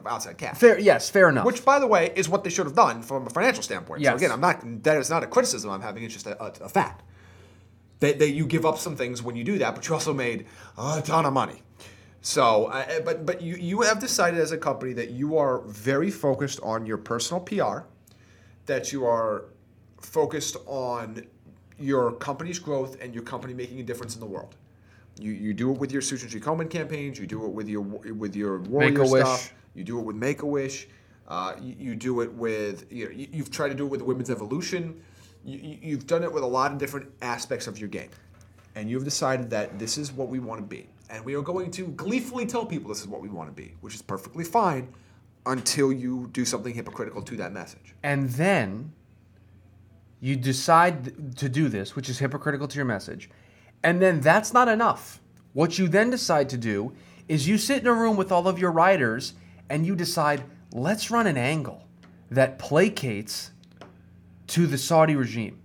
outside 0.06 0.38
cash. 0.38 0.58
fair, 0.60 0.78
yes, 0.80 1.10
fair 1.10 1.28
enough. 1.30 1.46
Which, 1.46 1.66
by 1.66 1.80
the 1.80 1.88
way, 1.88 2.12
is 2.16 2.30
what 2.30 2.44
they 2.44 2.52
should 2.52 2.68
have 2.68 2.76
done 2.76 3.02
from 3.02 3.26
a 3.26 3.30
financial 3.32 3.64
standpoint. 3.64 4.02
Yes. 4.02 4.12
So 4.12 4.16
again, 4.18 4.32
I'm 4.32 4.42
not. 4.42 4.62
That 4.84 4.98
is 4.98 5.10
not 5.10 5.24
a 5.24 5.28
criticism 5.28 5.72
I'm 5.72 5.82
having. 5.82 6.04
It's 6.04 6.14
just 6.14 6.28
a, 6.28 6.40
a, 6.44 6.52
a 6.66 6.70
fact. 6.70 7.02
That, 8.00 8.20
that 8.20 8.30
you 8.30 8.46
give 8.46 8.64
up 8.64 8.78
some 8.78 8.96
things 8.96 9.24
when 9.24 9.36
you 9.36 9.44
do 9.44 9.58
that, 9.58 9.74
but 9.74 9.88
you 9.88 9.94
also 9.96 10.14
made 10.14 10.46
a 10.78 11.02
ton 11.02 11.26
of 11.26 11.34
money. 11.34 11.64
So, 12.22 12.66
uh, 12.66 13.00
but 13.06 13.26
but 13.26 13.42
you 13.42 13.56
you 13.56 13.82
have 13.82 14.00
decided 14.00 14.40
as 14.40 14.52
a 14.52 14.58
company 14.58 14.94
that 14.94 15.12
you 15.12 15.38
are 15.38 15.62
very 15.62 16.12
focused 16.12 16.60
on 16.62 16.86
your 16.86 16.98
personal 16.98 17.42
PR, 17.42 17.88
that 18.66 18.92
you 18.92 19.06
are 19.06 19.46
focused 20.02 20.58
on 20.66 21.26
your 21.80 22.12
company's 22.14 22.60
growth 22.60 22.98
and 23.02 23.14
your 23.14 23.24
company 23.24 23.54
making 23.54 23.80
a 23.80 23.84
difference 23.84 24.14
in 24.16 24.20
the 24.20 24.26
world. 24.26 24.56
You, 25.20 25.32
you 25.32 25.54
do 25.54 25.72
it 25.72 25.80
with 25.80 25.92
your 25.92 26.02
Susan 26.02 26.30
G. 26.30 26.40
Komen 26.40 26.70
campaigns. 26.70 27.20
You 27.20 27.28
do 27.28 27.46
it 27.46 27.52
with 27.52 27.68
your 27.68 27.82
with 27.82 28.36
your 28.36 28.60
warrior 28.60 28.92
Make-A-Wish. 28.92 29.24
stuff. 29.24 29.54
You 29.74 29.84
do 29.84 30.00
it 30.00 30.04
with 30.04 30.16
Make 30.16 30.42
a 30.42 30.46
Wish. 30.46 30.88
Uh, 31.28 31.54
you, 31.62 31.76
you 31.78 31.96
do 31.96 32.22
it 32.22 32.32
with 32.34 32.92
you 32.92 33.06
know, 33.06 33.12
you, 33.12 33.28
you've 33.32 33.52
tried 33.52 33.70
to 33.70 33.76
do 33.76 33.86
it 33.86 33.90
with 33.90 34.02
Women's 34.02 34.30
Evolution. 34.30 35.02
You, 35.46 35.58
you- 35.60 35.78
you've 35.82 36.08
done 36.08 36.24
it 36.24 36.32
with 36.32 36.44
a 36.44 36.48
lot 36.48 36.72
of 36.72 36.78
different 36.78 37.10
aspects 37.22 37.68
of 37.68 37.78
your 37.80 37.90
game, 37.90 38.10
and 38.76 38.90
you've 38.90 39.04
decided 39.04 39.50
that 39.52 39.80
this 39.80 39.98
is 39.98 40.12
what 40.12 40.28
we 40.30 40.40
want 40.40 40.62
to 40.62 40.68
be, 40.68 40.88
and 41.10 41.24
we 41.24 41.36
are 41.36 41.42
going 41.42 41.72
to 41.72 41.88
gleefully 41.88 42.46
tell 42.46 42.66
people 42.66 42.90
this 42.90 43.02
is 43.02 43.08
what 43.08 43.22
we 43.22 43.30
want 43.30 43.50
to 43.50 43.54
be, 43.56 43.74
which 43.82 43.96
is 43.96 44.02
perfectly 44.02 44.44
fine, 44.44 44.88
until 45.46 45.94
you 45.94 46.28
do 46.34 46.44
something 46.44 46.74
hypocritical 46.74 47.22
to 47.22 47.36
that 47.38 47.54
message. 47.54 47.94
and 48.04 48.30
then 48.32 48.92
you 50.20 50.36
decide 50.36 51.38
to 51.38 51.48
do 51.48 51.70
this, 51.70 51.96
which 51.96 52.10
is 52.10 52.18
hypocritical 52.20 52.68
to 52.68 52.76
your 52.76 52.86
message, 52.86 53.30
and 53.84 54.02
then 54.02 54.20
that's 54.20 54.52
not 54.52 54.68
enough. 54.68 55.22
What 55.54 55.78
you 55.78 55.88
then 55.88 56.10
decide 56.10 56.50
to 56.50 56.58
do 56.58 56.92
is 57.28 57.48
you 57.48 57.58
sit 57.60 57.82
in 57.82 57.88
a 57.88 57.94
room 57.94 58.18
with 58.18 58.32
all 58.32 58.48
of 58.48 58.58
your 58.58 58.72
writers 58.72 59.34
and 59.70 59.86
you 59.86 59.96
decide, 59.96 60.44
let's 60.74 61.12
run 61.12 61.28
an 61.28 61.38
angle 61.38 61.84
that 62.32 62.58
placates 62.58 63.52
to 64.48 64.68
the 64.68 64.78
Saudi 64.78 65.16
regime. 65.16 65.60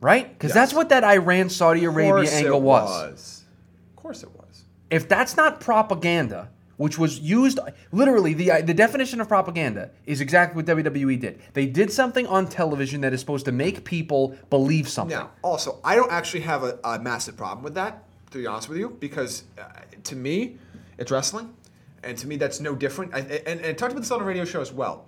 Right? 0.00 0.30
Because 0.30 0.52
that's 0.52 0.74
what 0.74 0.90
that 0.90 1.02
Iran 1.02 1.48
Saudi 1.48 1.84
Arabia 1.84 2.30
angle 2.30 2.58
it 2.58 2.62
was. 2.62 3.44
Of 3.90 4.02
course 4.02 4.22
it 4.22 4.30
was. 4.30 4.64
If 4.90 5.08
that's 5.08 5.36
not 5.36 5.60
propaganda, 5.60 6.50
which 6.76 6.98
was 6.98 7.20
used 7.20 7.58
literally 7.92 8.34
the 8.34 8.62
the 8.62 8.74
definition 8.74 9.20
of 9.20 9.28
propaganda 9.28 9.90
is 10.06 10.20
exactly 10.20 10.56
what 10.56 10.66
WWE 10.66 11.18
did. 11.20 11.40
They 11.52 11.66
did 11.66 11.90
something 11.92 12.26
on 12.26 12.48
television 12.48 13.00
that 13.02 13.12
is 13.12 13.20
supposed 13.20 13.44
to 13.46 13.52
make 13.52 13.84
people 13.84 14.36
believe 14.50 14.88
something. 14.88 15.16
Now, 15.16 15.30
also, 15.42 15.78
I 15.84 15.96
don't 15.96 16.12
actually 16.12 16.40
have 16.40 16.64
a, 16.64 16.78
a 16.84 16.98
massive 16.98 17.36
problem 17.36 17.62
with 17.62 17.74
that, 17.74 18.04
to 18.32 18.38
be 18.38 18.46
honest 18.46 18.68
with 18.68 18.78
you, 18.78 18.90
because 19.00 19.44
uh, 19.58 19.64
to 20.04 20.16
me, 20.16 20.58
it's 20.98 21.10
wrestling, 21.10 21.54
and 22.02 22.18
to 22.18 22.26
me, 22.26 22.36
that's 22.36 22.60
no 22.60 22.74
different. 22.74 23.14
I, 23.14 23.20
and, 23.20 23.60
and 23.60 23.66
I 23.66 23.72
talked 23.72 23.92
about 23.92 24.02
this 24.02 24.10
on 24.10 24.18
the 24.18 24.24
radio 24.24 24.44
show 24.44 24.60
as 24.60 24.72
well. 24.72 25.06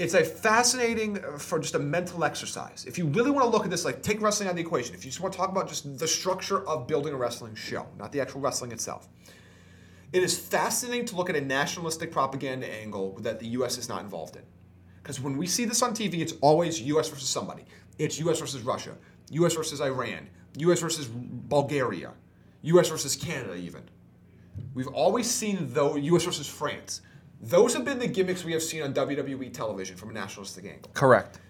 It's 0.00 0.14
a 0.14 0.24
fascinating 0.24 1.22
uh, 1.22 1.36
for 1.36 1.58
just 1.58 1.74
a 1.74 1.78
mental 1.78 2.24
exercise. 2.24 2.86
If 2.88 2.96
you 2.96 3.04
really 3.04 3.30
want 3.30 3.44
to 3.44 3.50
look 3.50 3.64
at 3.64 3.70
this, 3.70 3.84
like 3.84 4.02
take 4.02 4.22
wrestling 4.22 4.48
out 4.48 4.52
of 4.52 4.56
the 4.56 4.62
equation. 4.62 4.94
If 4.94 5.04
you 5.04 5.10
just 5.10 5.20
want 5.20 5.34
to 5.34 5.38
talk 5.38 5.50
about 5.50 5.68
just 5.68 5.98
the 5.98 6.08
structure 6.08 6.66
of 6.66 6.86
building 6.86 7.12
a 7.12 7.18
wrestling 7.18 7.54
show, 7.54 7.86
not 7.98 8.10
the 8.10 8.18
actual 8.18 8.40
wrestling 8.40 8.72
itself. 8.72 9.08
It 10.14 10.22
is 10.22 10.38
fascinating 10.38 11.04
to 11.04 11.16
look 11.16 11.28
at 11.28 11.36
a 11.36 11.40
nationalistic 11.42 12.10
propaganda 12.10 12.66
angle 12.66 13.18
that 13.20 13.40
the 13.40 13.48
U.S. 13.48 13.76
is 13.76 13.90
not 13.90 14.00
involved 14.00 14.36
in. 14.36 14.42
Because 15.02 15.20
when 15.20 15.36
we 15.36 15.46
see 15.46 15.66
this 15.66 15.82
on 15.82 15.92
TV, 15.92 16.20
it's 16.20 16.32
always 16.40 16.80
U.S. 16.80 17.10
versus 17.10 17.28
somebody. 17.28 17.66
It's 17.98 18.18
U.S. 18.20 18.40
versus 18.40 18.62
Russia, 18.62 18.96
U.S. 19.32 19.54
versus 19.54 19.82
Iran, 19.82 20.30
U.S. 20.56 20.80
versus 20.80 21.08
Bulgaria, 21.08 22.14
U.S. 22.62 22.88
versus 22.88 23.16
Canada, 23.16 23.54
even. 23.54 23.82
We've 24.72 24.88
always 24.88 25.30
seen 25.30 25.74
though 25.74 25.96
U.S. 25.96 26.24
versus 26.24 26.48
France. 26.48 27.02
Those 27.40 27.74
have 27.74 27.84
been 27.84 27.98
the 27.98 28.06
gimmicks 28.06 28.44
we 28.44 28.52
have 28.52 28.62
seen 28.62 28.82
on 28.82 28.92
WWE 28.92 29.52
television 29.52 29.96
from 29.96 30.10
a 30.10 30.12
nationalistic 30.12 30.66
angle. 30.66 30.90
Correct. 30.92 31.40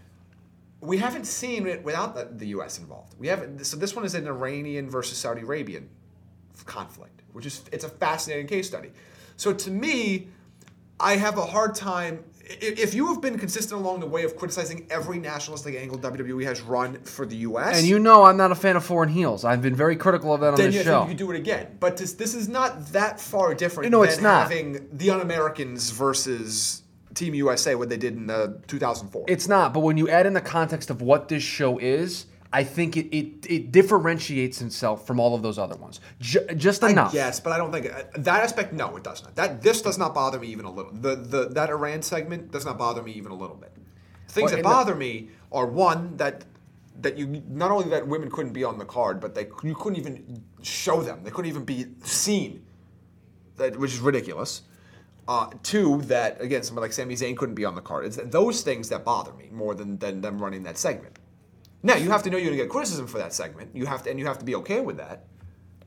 We 0.81 0.99
haven't 0.99 1.25
seen 1.25 1.67
it 1.67 1.83
without 1.83 2.15
the, 2.15 2.29
the 2.33 2.47
U.S. 2.49 2.79
involved. 2.79 3.15
We 3.19 3.27
haven't. 3.27 3.65
So 3.67 3.77
this 3.77 3.95
one 3.95 4.05
is 4.05 4.15
an 4.15 4.27
Iranian 4.27 4.89
versus 4.89 5.19
Saudi 5.19 5.43
Arabian 5.43 5.89
conflict, 6.65 7.23
which 7.33 7.47
is 7.47 7.63
it's 7.73 7.85
a 7.85 7.89
fascinating 7.89 8.47
case 8.47 8.67
study. 8.67 8.91
So 9.37 9.53
to 9.53 9.71
me, 9.71 10.29
I 10.99 11.17
have 11.17 11.39
a 11.39 11.45
hard 11.45 11.75
time. 11.75 12.25
If 12.61 12.95
you 12.95 13.07
have 13.09 13.21
been 13.21 13.39
consistent 13.39 13.81
along 13.81 14.01
the 14.01 14.07
way 14.07 14.25
of 14.25 14.37
criticizing 14.37 14.87
every 14.91 15.19
nationalistic 15.19 15.77
angle 15.77 15.99
WWE 15.99 16.45
has 16.45 16.61
run 16.61 16.99
for 17.03 17.25
the 17.25 17.37
U.S., 17.37 17.79
And 17.79 17.87
you 17.87 17.99
know 18.01 18.25
I'm 18.25 18.37
not 18.37 18.51
a 18.51 18.57
fan 18.57 18.77
of 18.77 18.85
foreign 18.85 19.09
heels. 19.09 19.45
I've 19.45 19.63
been 19.63 19.77
very 19.77 19.95
critical 19.97 20.35
of 20.35 20.41
that 20.41 20.49
on 20.49 20.55
then 20.57 20.67
this 20.67 20.77
you, 20.77 20.83
show. 20.83 21.07
you 21.07 21.15
do 21.15 21.31
it 21.31 21.37
again. 21.39 21.77
But 21.79 21.97
this, 21.97 22.15
this 22.15 22.35
is 22.35 22.49
not 22.49 22.89
that 22.93 23.21
far 23.21 23.55
different 23.55 23.91
No, 23.93 24.01
than 24.01 24.09
it's 24.11 24.21
not. 24.21 24.43
having 24.43 24.89
the 24.93 25.11
Un-Americans 25.11 25.91
versus 25.91 26.83
Team 27.15 27.35
USA, 27.35 27.75
what 27.77 27.89
they 27.89 27.97
did 27.97 28.17
in 28.17 28.29
uh, 28.31 28.55
2004. 28.67 29.27
It's 29.29 29.47
not, 29.49 29.73
but 29.73 29.81
when 29.81 29.97
you 29.97 30.09
add 30.09 30.27
in 30.27 30.33
the 30.33 30.41
context 30.41 30.91
of 30.91 31.03
what 31.03 31.29
this 31.29 31.43
show 31.43 31.79
is, 31.79 32.27
I 32.53 32.65
think 32.65 32.97
it 32.97 33.15
it, 33.17 33.47
it 33.49 33.73
differentiates 33.73 34.61
itself 34.61 35.07
from 35.07 35.21
all 35.21 35.35
of 35.35 35.43
those 35.43 35.59
other 35.59 35.77
ones. 35.77 36.01
Ju- 36.21 36.47
just 36.57 36.83
enough. 36.83 37.15
Yes, 37.15 37.39
but 37.39 37.53
I 37.53 37.59
don't 37.59 37.71
think 37.71 37.87
uh, 37.93 38.03
that 38.19 38.43
aspect. 38.43 38.73
No, 38.73 38.97
it 38.97 39.05
does 39.05 39.23
not. 39.23 39.37
That 39.37 39.63
this 39.63 39.83
does 39.83 39.99
not 39.99 40.15
bother 40.15 40.39
me 40.41 40.49
even 40.49 40.65
a 40.65 40.71
little. 40.71 40.93
The 40.93 41.15
the 41.17 41.49
that 41.51 41.71
Iran 41.71 42.03
segment 42.03 42.51
does 42.51 42.65
not 42.65 42.77
bother 42.77 43.03
me 43.03 43.13
even 43.13 43.31
a 43.31 43.37
little 43.37 43.57
bit. 43.57 43.73
Things 44.29 44.47
Well, 44.47 44.51
that 44.51 44.57
and 44.57 44.65
the- 44.65 44.69
bother 44.69 44.95
me 44.97 45.29
are 45.53 45.67
one 45.67 46.17
that 46.17 46.45
that 47.03 47.17
you 47.17 47.43
not 47.49 47.71
only 47.71 47.89
that 47.91 48.07
women 48.07 48.31
couldn't 48.31 48.53
be 48.53 48.65
on 48.65 48.79
the 48.79 48.85
card, 48.85 49.21
but 49.21 49.35
they 49.35 49.47
you 49.63 49.75
couldn't 49.77 49.99
even 49.99 50.43
show 50.63 51.03
them. 51.03 51.21
They 51.23 51.31
couldn't 51.31 51.49
even 51.51 51.65
be 51.65 51.87
seen. 52.03 52.65
That 53.59 53.79
which 53.79 53.93
is 53.93 54.01
ridiculous. 54.01 54.63
Uh, 55.29 55.49
two, 55.63 56.03
that 56.07 56.41
again, 56.41 56.65
somebody 56.65 56.87
like 56.87 56.93
Sami 56.93 57.15
Zayn 57.15 57.37
couldn't 57.37 57.55
be 57.55 57.65
on 57.65 57.77
the 57.77 57.81
card. 57.81 58.07
It's 58.07 58.17
those 58.17 58.63
things 58.63 58.89
that 58.89 59.05
bother 59.05 59.33
me 59.35 59.49
more 59.53 59.77
than, 59.77 59.97
than 59.99 60.21
them 60.21 60.43
running 60.43 60.65
that 60.65 60.77
segment. 60.77 61.20
Now 61.83 61.97
you 61.97 62.11
have 62.11 62.23
to 62.25 62.31
know 62.31 62.37
you're 62.37 62.51
gonna 62.51 62.63
get 62.63 62.71
criticism 62.71 63.07
for 63.07 63.19
that 63.19 63.33
segment. 63.33 63.71
You 63.75 63.87
have 63.87 64.03
to, 64.03 64.11
and 64.11 64.19
you 64.19 64.27
have 64.27 64.39
to 64.39 64.45
be 64.45 64.55
okay 64.57 64.81
with 64.81 64.99
that. 64.99 65.25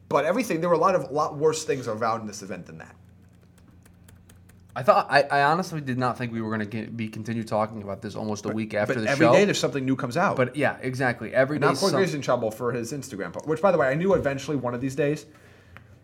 But 0.10 0.26
everything, 0.26 0.62
there 0.62 0.70
were 0.70 0.76
a 0.76 0.80
lot 0.80 0.96
of 0.96 1.12
lot 1.12 1.38
worse 1.38 1.64
things 1.64 1.88
around 1.88 2.22
in 2.22 2.28
this 2.28 2.42
event 2.42 2.66
than 2.66 2.80
that. 2.80 2.96
I 4.76 4.82
thought 4.82 5.08
I, 5.10 5.22
I 5.24 5.44
honestly 5.44 5.82
did 5.82 6.00
not 6.00 6.18
think 6.18 6.32
we 6.32 6.42
were 6.42 6.56
going 6.56 6.68
to 6.68 6.88
be 6.88 7.08
continue 7.08 7.44
talking 7.44 7.84
about 7.84 8.02
this 8.02 8.16
almost 8.16 8.46
a 8.46 8.50
week 8.50 8.74
after 8.74 8.96
but 8.96 9.04
the 9.04 9.10
every 9.10 9.26
show. 9.26 9.30
Every 9.30 9.42
day 9.42 9.46
there's 9.46 9.60
something 9.60 9.86
new 9.86 9.96
comes 9.96 10.18
out. 10.18 10.36
but 10.36 10.56
yeah, 10.56 10.78
exactly. 10.82 11.34
Every 11.34 11.60
day. 11.60 11.68
now 11.68 11.76
Corey 11.76 12.08
some- 12.08 12.16
in 12.16 12.22
trouble 12.22 12.50
for 12.50 12.72
his 12.72 12.92
Instagram 12.92 13.34
post, 13.34 13.46
which 13.46 13.62
by 13.62 13.72
the 13.72 13.78
way 13.78 13.88
I 13.88 13.94
knew 13.94 14.16
eventually 14.16 14.58
one 14.58 14.74
of 14.74 14.82
these 14.82 14.96
days, 14.96 15.28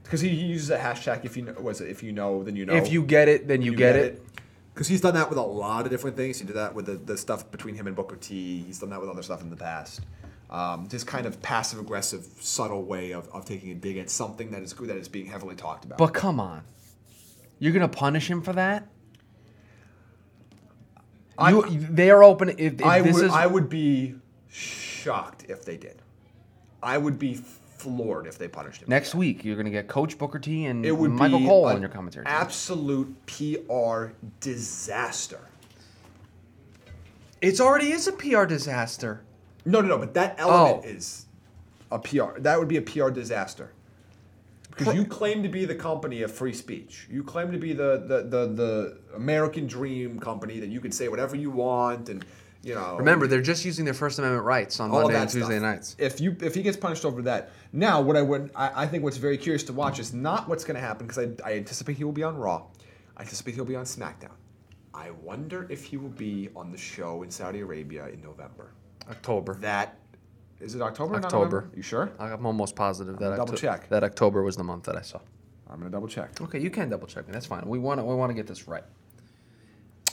because 0.03 0.21
he 0.21 0.29
uses 0.29 0.69
a 0.69 0.77
hashtag. 0.77 1.25
If 1.25 1.35
you 1.35 1.43
know, 1.43 1.55
was 1.59 1.81
it 1.81 1.89
if 1.89 2.03
you 2.03 2.11
know, 2.11 2.43
then 2.43 2.55
you 2.55 2.65
know. 2.65 2.75
if 2.75 2.91
you 2.91 3.03
get 3.03 3.27
it, 3.27 3.47
then 3.47 3.63
you, 3.63 3.75
get, 3.75 3.95
it. 3.95 4.23
Because 4.79 4.87
he's 4.87 5.01
done 5.01 5.15
that 5.15 5.27
with 5.27 5.37
a 5.37 5.41
lot 5.41 5.83
of 5.83 5.91
different 5.91 6.15
things. 6.15 6.39
He 6.39 6.45
did 6.45 6.55
that 6.55 6.73
with 6.73 6.85
the, 6.85 6.93
the 6.95 7.17
stuff 7.17 7.51
between 7.51 7.75
him 7.75 7.85
and 7.85 7.93
Booker 7.97 8.15
T. 8.15 8.63
He's 8.65 8.79
done 8.79 8.91
that 8.91 9.01
with 9.01 9.09
other 9.09 9.21
stuff 9.21 9.41
in 9.41 9.49
the 9.49 9.57
past. 9.57 9.99
Um, 10.49 10.87
this 10.89 11.03
kind 11.03 11.25
of 11.25 11.41
passive 11.41 11.79
aggressive, 11.79 12.25
subtle 12.39 12.83
way 12.85 13.11
of, 13.11 13.27
of 13.33 13.43
taking 13.43 13.71
a 13.71 13.75
dig 13.75 13.97
at 13.97 14.09
something 14.09 14.51
that 14.51 14.61
is 14.61 14.71
good 14.71 14.87
that 14.87 14.95
is 14.95 15.09
being 15.09 15.25
heavily 15.25 15.55
talked 15.57 15.83
about. 15.83 15.97
But 15.97 16.13
come 16.13 16.39
on, 16.39 16.63
you're 17.59 17.73
going 17.73 17.81
to 17.81 17.89
punish 17.89 18.31
him 18.31 18.41
for 18.41 18.53
that? 18.53 18.87
I- 21.37 21.49
You, 21.49 21.63
they 21.63 22.09
are 22.09 22.23
open. 22.23 22.47
If, 22.57 22.79
if 22.79 22.85
I 22.85 23.01
would 23.01 23.25
is, 23.25 23.31
I 23.33 23.47
would 23.47 23.67
be 23.67 24.15
shocked 24.47 25.43
if 25.49 25.65
they 25.65 25.75
did. 25.75 26.01
I 26.81 26.97
would 26.97 27.19
be 27.19 27.41
floored 27.79 28.27
if 28.27 28.37
they 28.37 28.47
punished 28.47 28.81
him. 28.81 28.89
Next 28.89 29.15
week, 29.15 29.43
you're 29.45 29.55
going 29.55 29.65
to 29.65 29.71
get 29.71 29.87
Coach 29.87 30.17
Booker 30.17 30.39
T 30.39 30.65
and 30.65 30.85
it 30.85 30.91
would 30.91 31.11
Michael 31.11 31.39
Cole 31.39 31.65
on 31.65 31.79
your 31.81 31.89
commentary. 31.89 32.25
team. 32.25 32.33
Absolute 32.33 33.15
PR 33.25 34.07
disaster. 34.39 35.39
It's 37.41 37.59
already 37.61 37.91
is 37.91 38.07
a 38.07 38.11
PR 38.11 38.45
disaster. 38.45 39.21
No, 39.65 39.81
no, 39.81 39.87
no. 39.87 39.97
But 39.97 40.13
that 40.15 40.35
element 40.39 40.83
Oh. 40.85 40.87
is 40.89 41.25
a 41.91 41.99
PR. 41.99 42.37
That 42.39 42.59
would 42.59 42.67
be 42.67 42.77
a 42.77 42.81
PR 42.81 43.09
disaster. 43.09 43.71
Because 44.69 44.93
you 44.95 45.03
claim 45.05 45.43
to 45.43 45.49
be 45.49 45.65
the 45.65 45.75
company 45.75 46.21
of 46.21 46.31
free 46.31 46.53
speech. 46.53 47.05
You 47.11 47.21
claim 47.23 47.51
to 47.51 47.57
be 47.57 47.73
the, 47.73 48.03
the, 48.07 48.23
the, 48.23 48.47
the 48.53 48.97
American 49.15 49.67
dream 49.67 50.19
company 50.19 50.59
that 50.61 50.69
you 50.69 50.79
can 50.79 50.91
say 50.93 51.09
whatever 51.09 51.35
you 51.35 51.49
want 51.51 52.07
and 52.07 52.23
you 52.63 52.75
know. 52.75 52.97
Remember, 52.97 53.27
they're 53.27 53.41
just 53.41 53.63
using 53.65 53.85
their 53.85 53.93
First 53.93 54.19
Amendment 54.19 54.43
rights 54.45 54.79
on 54.79 54.91
Monday 54.91 55.15
and 55.15 55.29
Tuesday 55.29 55.57
stuff. 55.57 55.61
nights. 55.61 55.95
If 55.97 56.19
you 56.19 56.35
if 56.41 56.55
he 56.55 56.61
gets 56.61 56.77
punished 56.77 57.05
over 57.05 57.21
that, 57.23 57.51
now 57.73 58.01
what 58.01 58.15
I 58.17 58.21
would 58.21 58.51
I, 58.55 58.83
I 58.83 58.87
think 58.87 59.03
what's 59.03 59.17
very 59.17 59.37
curious 59.37 59.63
to 59.63 59.73
watch 59.73 59.99
is 59.99 60.13
not 60.13 60.47
what's 60.49 60.63
going 60.63 60.75
to 60.75 60.81
happen 60.81 61.07
because 61.07 61.19
I, 61.19 61.49
I 61.49 61.55
anticipate 61.57 61.97
he 61.97 62.03
will 62.03 62.11
be 62.11 62.23
on 62.23 62.37
Raw, 62.37 62.63
I 63.17 63.21
anticipate 63.21 63.55
he'll 63.55 63.65
be 63.65 63.75
on 63.75 63.85
SmackDown. 63.85 64.31
I 64.93 65.11
wonder 65.11 65.67
if 65.69 65.85
he 65.85 65.97
will 65.97 66.09
be 66.09 66.49
on 66.55 66.71
the 66.71 66.77
show 66.77 67.23
in 67.23 67.31
Saudi 67.31 67.61
Arabia 67.61 68.07
in 68.07 68.21
November. 68.21 68.71
October. 69.09 69.55
That 69.55 69.97
is 70.59 70.75
it 70.75 70.81
October? 70.81 71.15
October. 71.15 71.45
November? 71.45 71.71
You 71.75 71.81
sure? 71.81 72.11
I'm 72.19 72.45
almost 72.45 72.75
positive 72.75 73.17
that 73.19 73.37
double 73.37 73.53
Octo- 73.53 73.55
check. 73.55 73.87
that 73.89 74.03
October 74.03 74.43
was 74.43 74.57
the 74.57 74.63
month 74.63 74.83
that 74.83 74.97
I 74.97 75.01
saw. 75.01 75.19
I'm 75.69 75.77
gonna 75.77 75.91
double 75.91 76.07
check. 76.07 76.41
Okay, 76.41 76.59
you 76.59 76.69
can 76.69 76.89
double 76.89 77.07
check 77.07 77.27
me. 77.27 77.33
That's 77.33 77.45
fine. 77.45 77.63
We 77.65 77.79
want 77.79 77.99
to 77.99 78.03
we 78.03 78.15
want 78.15 78.31
to 78.31 78.33
get 78.33 78.47
this 78.47 78.67
right. 78.67 78.83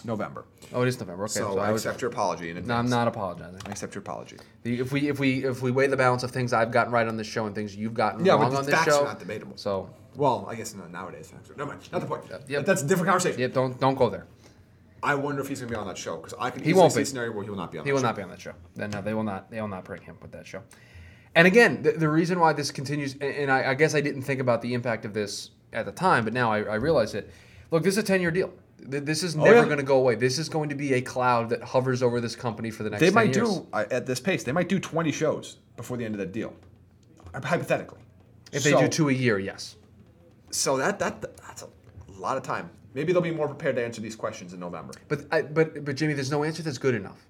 November. 0.06 0.44
Oh, 0.72 0.82
it 0.82 0.88
is 0.88 0.98
November. 0.98 1.24
Okay, 1.24 1.32
so, 1.34 1.58
I 1.58 1.68
I 1.68 1.72
was 1.72 1.84
accept 1.84 2.00
your 2.02 2.10
apology 2.10 2.50
in 2.50 2.66
No. 2.66 2.74
I'm 2.76 2.88
not 2.88 3.08
apologizing. 3.08 3.60
I 3.66 3.70
accept 3.70 3.94
your 3.94 4.00
apology. 4.02 4.36
If 4.64 4.92
we 4.92 5.08
if 5.08 5.18
we 5.18 5.44
if 5.44 5.60
we 5.62 5.70
weigh 5.70 5.88
the 5.88 5.96
balance 5.96 6.22
of 6.22 6.30
things 6.30 6.52
I've 6.52 6.70
gotten 6.70 6.92
right 6.92 7.06
on 7.06 7.16
this 7.16 7.26
show 7.26 7.46
and 7.46 7.54
things 7.54 7.74
you've 7.76 7.94
gotten 7.94 8.24
Yeah, 8.24 8.34
wrong 8.34 8.50
the 8.52 8.58
on 8.58 8.64
this 8.64 8.74
facts 8.74 8.86
show, 8.86 9.00
are 9.02 9.04
not 9.04 9.18
debatable. 9.18 9.56
So, 9.56 9.90
Well, 10.14 10.46
I 10.48 10.54
guess 10.54 10.74
no, 10.74 10.86
nowadays. 10.86 11.32
Never 11.56 11.66
mind. 11.72 11.88
Not 11.92 12.00
the 12.00 12.06
point. 12.06 12.22
yep. 12.48 12.64
That's 12.64 12.82
a 12.82 12.86
different 12.86 13.08
conversation. 13.08 13.40
yeah, 13.40 13.48
don't 13.48 13.78
don't 13.80 13.96
go 13.96 14.08
there. 14.08 14.26
I 15.02 15.14
wonder 15.14 15.42
if 15.42 15.48
he's 15.48 15.60
gonna 15.60 15.70
be 15.70 15.76
on 15.76 15.86
that 15.88 15.98
show 15.98 16.16
because 16.16 16.34
I 16.38 16.50
can 16.50 16.62
He 16.64 16.72
won't 16.72 16.92
see 16.92 16.98
be. 17.00 17.02
a 17.02 17.06
scenario 17.06 17.32
where 17.32 17.44
he 17.44 17.50
will 17.50 17.56
not 17.58 17.70
be 17.72 17.78
on. 17.78 17.84
He 17.84 17.90
that 17.90 17.94
will 17.94 18.00
show. 18.00 18.06
not 18.06 18.16
be 18.16 18.22
on 18.22 18.30
that 18.30 18.40
show. 18.40 18.52
Then 18.74 18.90
no, 18.90 19.02
they 19.02 19.14
will 19.14 19.24
not. 19.24 19.50
They 19.50 19.60
will 19.60 19.68
not 19.68 19.84
bring 19.84 20.02
him 20.02 20.16
with 20.22 20.32
that 20.32 20.46
show. 20.46 20.62
And 21.34 21.46
again, 21.46 21.82
the, 21.82 21.92
the 21.92 22.08
reason 22.08 22.40
why 22.40 22.54
this 22.54 22.70
continues, 22.70 23.12
and, 23.14 23.22
and 23.22 23.52
I, 23.52 23.72
I 23.72 23.74
guess 23.74 23.94
I 23.94 24.00
didn't 24.00 24.22
think 24.22 24.40
about 24.40 24.62
the 24.62 24.72
impact 24.72 25.04
of 25.04 25.12
this 25.12 25.50
at 25.70 25.84
the 25.84 25.92
time, 25.92 26.24
but 26.24 26.32
now 26.32 26.50
I, 26.50 26.60
I 26.62 26.74
realize 26.76 27.14
it. 27.14 27.30
Look, 27.70 27.82
this 27.82 27.92
is 27.92 27.98
a 27.98 28.02
ten-year 28.02 28.30
deal. 28.30 28.52
Th- 28.90 29.02
This 29.04 29.22
is 29.22 29.34
oh, 29.36 29.40
never 29.42 29.56
Oh, 29.56 29.60
yeah. 29.60 29.64
going 29.66 29.78
to 29.78 29.82
go 29.84 29.96
away. 29.98 30.14
This 30.14 30.38
is 30.38 30.48
going 30.48 30.68
to 30.68 30.74
be 30.74 30.94
a 30.94 31.00
cloud 31.00 31.50
that 31.50 31.62
hovers 31.62 32.02
over 32.02 32.20
this 32.20 32.36
company 32.36 32.70
for 32.70 32.82
the 32.82 32.90
next. 32.90 33.00
They 33.00 33.06
10 33.06 33.14
might 33.14 33.34
years. 33.34 33.58
do 33.60 33.66
at 33.72 34.06
this 34.06 34.20
pace. 34.20 34.44
They 34.44 34.52
might 34.52 34.68
do 34.68 34.78
20 34.78 35.10
shows 35.12 35.58
before 35.76 35.96
the 35.96 36.04
end 36.04 36.14
of 36.14 36.18
that 36.18 36.32
deal, 36.32 36.52
hypothetically. 37.34 38.00
if 38.52 38.62
they 38.62 38.72
do 38.72 38.88
two 38.88 39.08
a 39.08 39.12
year. 39.12 39.38
Yes. 39.38 39.76
So 40.50 40.76
that 40.76 40.98
that 41.00 41.20
that's 41.38 41.62
a 41.62 41.68
lot 42.18 42.36
of 42.36 42.42
time. 42.42 42.70
Maybe 42.94 43.12
they'll 43.12 43.20
be 43.20 43.30
more 43.30 43.48
prepared 43.48 43.76
to 43.76 43.84
answer 43.84 44.00
these 44.00 44.16
questions 44.16 44.54
in 44.54 44.60
November. 44.60 44.94
But 45.08 45.26
I, 45.30 45.42
but 45.42 45.84
but 45.84 45.96
Jimmy, 45.96 46.14
there's 46.14 46.30
no 46.30 46.44
answer 46.44 46.62
that's 46.62 46.78
good 46.78 46.94
enough. 46.94 47.26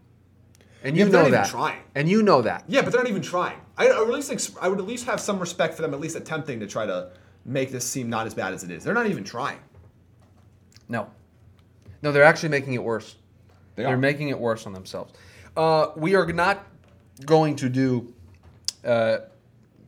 And 0.84 0.96
you 0.96 1.06
Yeah, 1.06 1.10
know 1.10 1.30
that. 1.30 1.48
trying. 1.48 1.80
And 1.96 2.08
you 2.08 2.22
know 2.22 2.42
that. 2.42 2.64
Yeah, 2.68 2.82
but 2.82 2.92
they're 2.92 3.00
not 3.02 3.08
even 3.10 3.22
trying. 3.22 3.58
I, 3.76 3.88
I 3.88 4.00
at 4.02 4.08
least 4.10 4.30
ex- 4.30 4.52
I 4.60 4.68
would 4.68 4.78
at 4.78 4.86
least 4.86 5.06
have 5.06 5.18
some 5.20 5.40
respect 5.40 5.74
for 5.74 5.82
them 5.82 5.92
at 5.94 5.98
least 6.00 6.14
attempting 6.14 6.60
to 6.60 6.66
try 6.68 6.86
to 6.86 7.10
make 7.44 7.72
this 7.72 7.84
seem 7.84 8.08
not 8.08 8.26
as 8.26 8.34
bad 8.34 8.52
as 8.54 8.62
it 8.62 8.70
is. 8.70 8.84
They're 8.84 8.94
not 8.94 9.06
even 9.06 9.24
trying. 9.24 9.58
No. 10.88 11.10
No, 12.06 12.12
they're 12.12 12.22
actually 12.22 12.50
making 12.50 12.74
it 12.74 12.84
worse. 12.84 13.16
They 13.74 13.82
They're 13.82 13.96
making 13.96 14.28
it 14.28 14.38
worse 14.38 14.64
on 14.64 14.72
themselves. 14.72 15.12
Uh, 15.56 15.88
we 15.96 16.14
are 16.14 16.24
not 16.32 16.64
going 17.24 17.56
to 17.56 17.68
do 17.68 18.14
uh, 18.84 19.18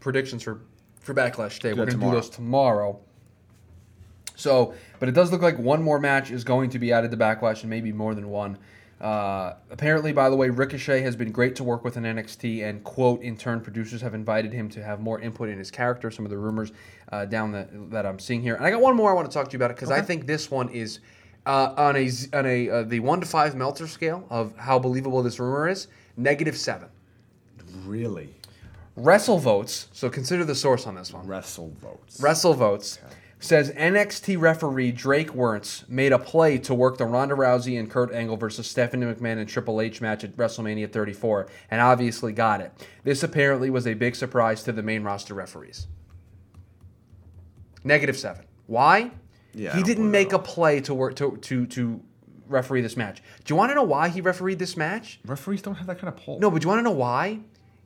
predictions 0.00 0.42
for, 0.42 0.62
for 0.98 1.14
Backlash 1.14 1.60
today. 1.60 1.74
We're 1.74 1.86
going 1.86 2.00
to 2.00 2.06
do 2.06 2.10
those 2.10 2.28
tomorrow. 2.28 2.98
So, 4.34 4.74
but 4.98 5.08
it 5.08 5.12
does 5.12 5.30
look 5.30 5.42
like 5.42 5.60
one 5.60 5.80
more 5.80 6.00
match 6.00 6.32
is 6.32 6.42
going 6.42 6.70
to 6.70 6.80
be 6.80 6.90
added 6.90 7.12
to 7.12 7.16
Backlash, 7.16 7.60
and 7.60 7.70
maybe 7.70 7.92
more 7.92 8.16
than 8.16 8.30
one. 8.30 8.58
Uh, 9.00 9.54
apparently, 9.70 10.12
by 10.12 10.28
the 10.28 10.34
way, 10.34 10.50
Ricochet 10.50 11.02
has 11.02 11.14
been 11.14 11.30
great 11.30 11.54
to 11.54 11.62
work 11.62 11.84
with 11.84 11.96
in 11.96 12.02
NXT, 12.02 12.68
and 12.68 12.82
quote, 12.82 13.22
in 13.22 13.36
turn, 13.36 13.60
producers 13.60 14.00
have 14.00 14.14
invited 14.14 14.52
him 14.52 14.68
to 14.70 14.82
have 14.82 14.98
more 14.98 15.20
input 15.20 15.50
in 15.50 15.56
his 15.56 15.70
character. 15.70 16.10
Some 16.10 16.24
of 16.24 16.32
the 16.32 16.38
rumors 16.38 16.72
uh, 17.12 17.26
down 17.26 17.52
the, 17.52 17.68
that 17.90 18.04
I'm 18.04 18.18
seeing 18.18 18.42
here, 18.42 18.56
and 18.56 18.66
I 18.66 18.72
got 18.72 18.80
one 18.80 18.96
more 18.96 19.08
I 19.08 19.14
want 19.14 19.30
to 19.30 19.32
talk 19.32 19.46
to 19.46 19.52
you 19.52 19.58
about 19.58 19.70
it 19.70 19.76
because 19.76 19.92
I 19.92 20.00
think 20.02 20.26
this 20.26 20.50
one 20.50 20.68
is 20.70 20.98
uh, 21.48 21.72
on 21.76 21.96
a 21.96 22.10
on 22.34 22.46
a 22.46 22.70
uh, 22.70 22.82
the 22.82 23.00
one 23.00 23.20
to 23.20 23.26
five 23.26 23.56
Meltzer 23.56 23.88
scale 23.88 24.26
of 24.30 24.54
how 24.56 24.78
believable 24.78 25.22
this 25.22 25.40
rumor 25.40 25.68
is. 25.68 25.88
Negative 26.16 26.56
seven. 26.56 26.88
Really? 27.84 28.34
Wrestle 28.96 29.38
votes. 29.38 29.88
So 29.92 30.10
consider 30.10 30.44
the 30.44 30.54
source 30.54 30.86
on 30.86 30.94
this 30.94 31.12
one. 31.12 31.26
Wrestle 31.26 31.72
votes. 31.80 32.20
Wrestle 32.20 32.54
Votes 32.54 32.98
says 33.40 33.70
NXT 33.70 34.38
referee 34.38 34.90
Drake 34.90 35.30
Wuertz 35.30 35.88
made 35.88 36.12
a 36.12 36.18
play 36.18 36.58
to 36.58 36.74
work 36.74 36.98
the 36.98 37.06
Ronda 37.06 37.36
Rousey 37.36 37.78
and 37.78 37.88
Kurt 37.88 38.12
Angle 38.12 38.36
versus 38.36 38.68
Stephanie 38.68 39.06
McMahon 39.06 39.38
and 39.38 39.48
Triple 39.48 39.80
H 39.80 40.00
match 40.00 40.24
at 40.24 40.36
WrestleMania 40.36 40.90
34 40.90 41.46
and 41.70 41.80
obviously 41.80 42.32
got 42.32 42.60
it. 42.60 42.72
This 43.04 43.22
apparently 43.22 43.70
was 43.70 43.86
a 43.86 43.94
big 43.94 44.16
surprise 44.16 44.64
to 44.64 44.72
the 44.72 44.82
main 44.82 45.04
roster 45.04 45.34
referees. 45.34 45.86
Negative 47.84 48.18
seven. 48.18 48.44
Why? 48.66 49.12
Yeah, 49.58 49.76
he 49.76 49.82
didn't 49.82 50.10
make 50.10 50.32
a 50.32 50.38
play 50.38 50.80
to 50.82 50.94
work 50.94 51.16
to 51.16 51.36
to 51.36 51.66
to 51.66 52.00
referee 52.46 52.80
this 52.80 52.96
match. 52.96 53.22
Do 53.44 53.52
you 53.52 53.56
want 53.56 53.70
to 53.70 53.74
know 53.74 53.82
why 53.82 54.08
he 54.08 54.20
refereed 54.22 54.58
this 54.58 54.76
match? 54.76 55.20
Referees 55.26 55.60
don't 55.62 55.74
have 55.74 55.86
that 55.86 55.98
kind 55.98 56.08
of 56.08 56.16
pull. 56.16 56.38
No, 56.40 56.50
but 56.50 56.62
do 56.62 56.64
you 56.66 56.68
want 56.68 56.78
to 56.78 56.82
know 56.84 56.92
why? 56.96 57.40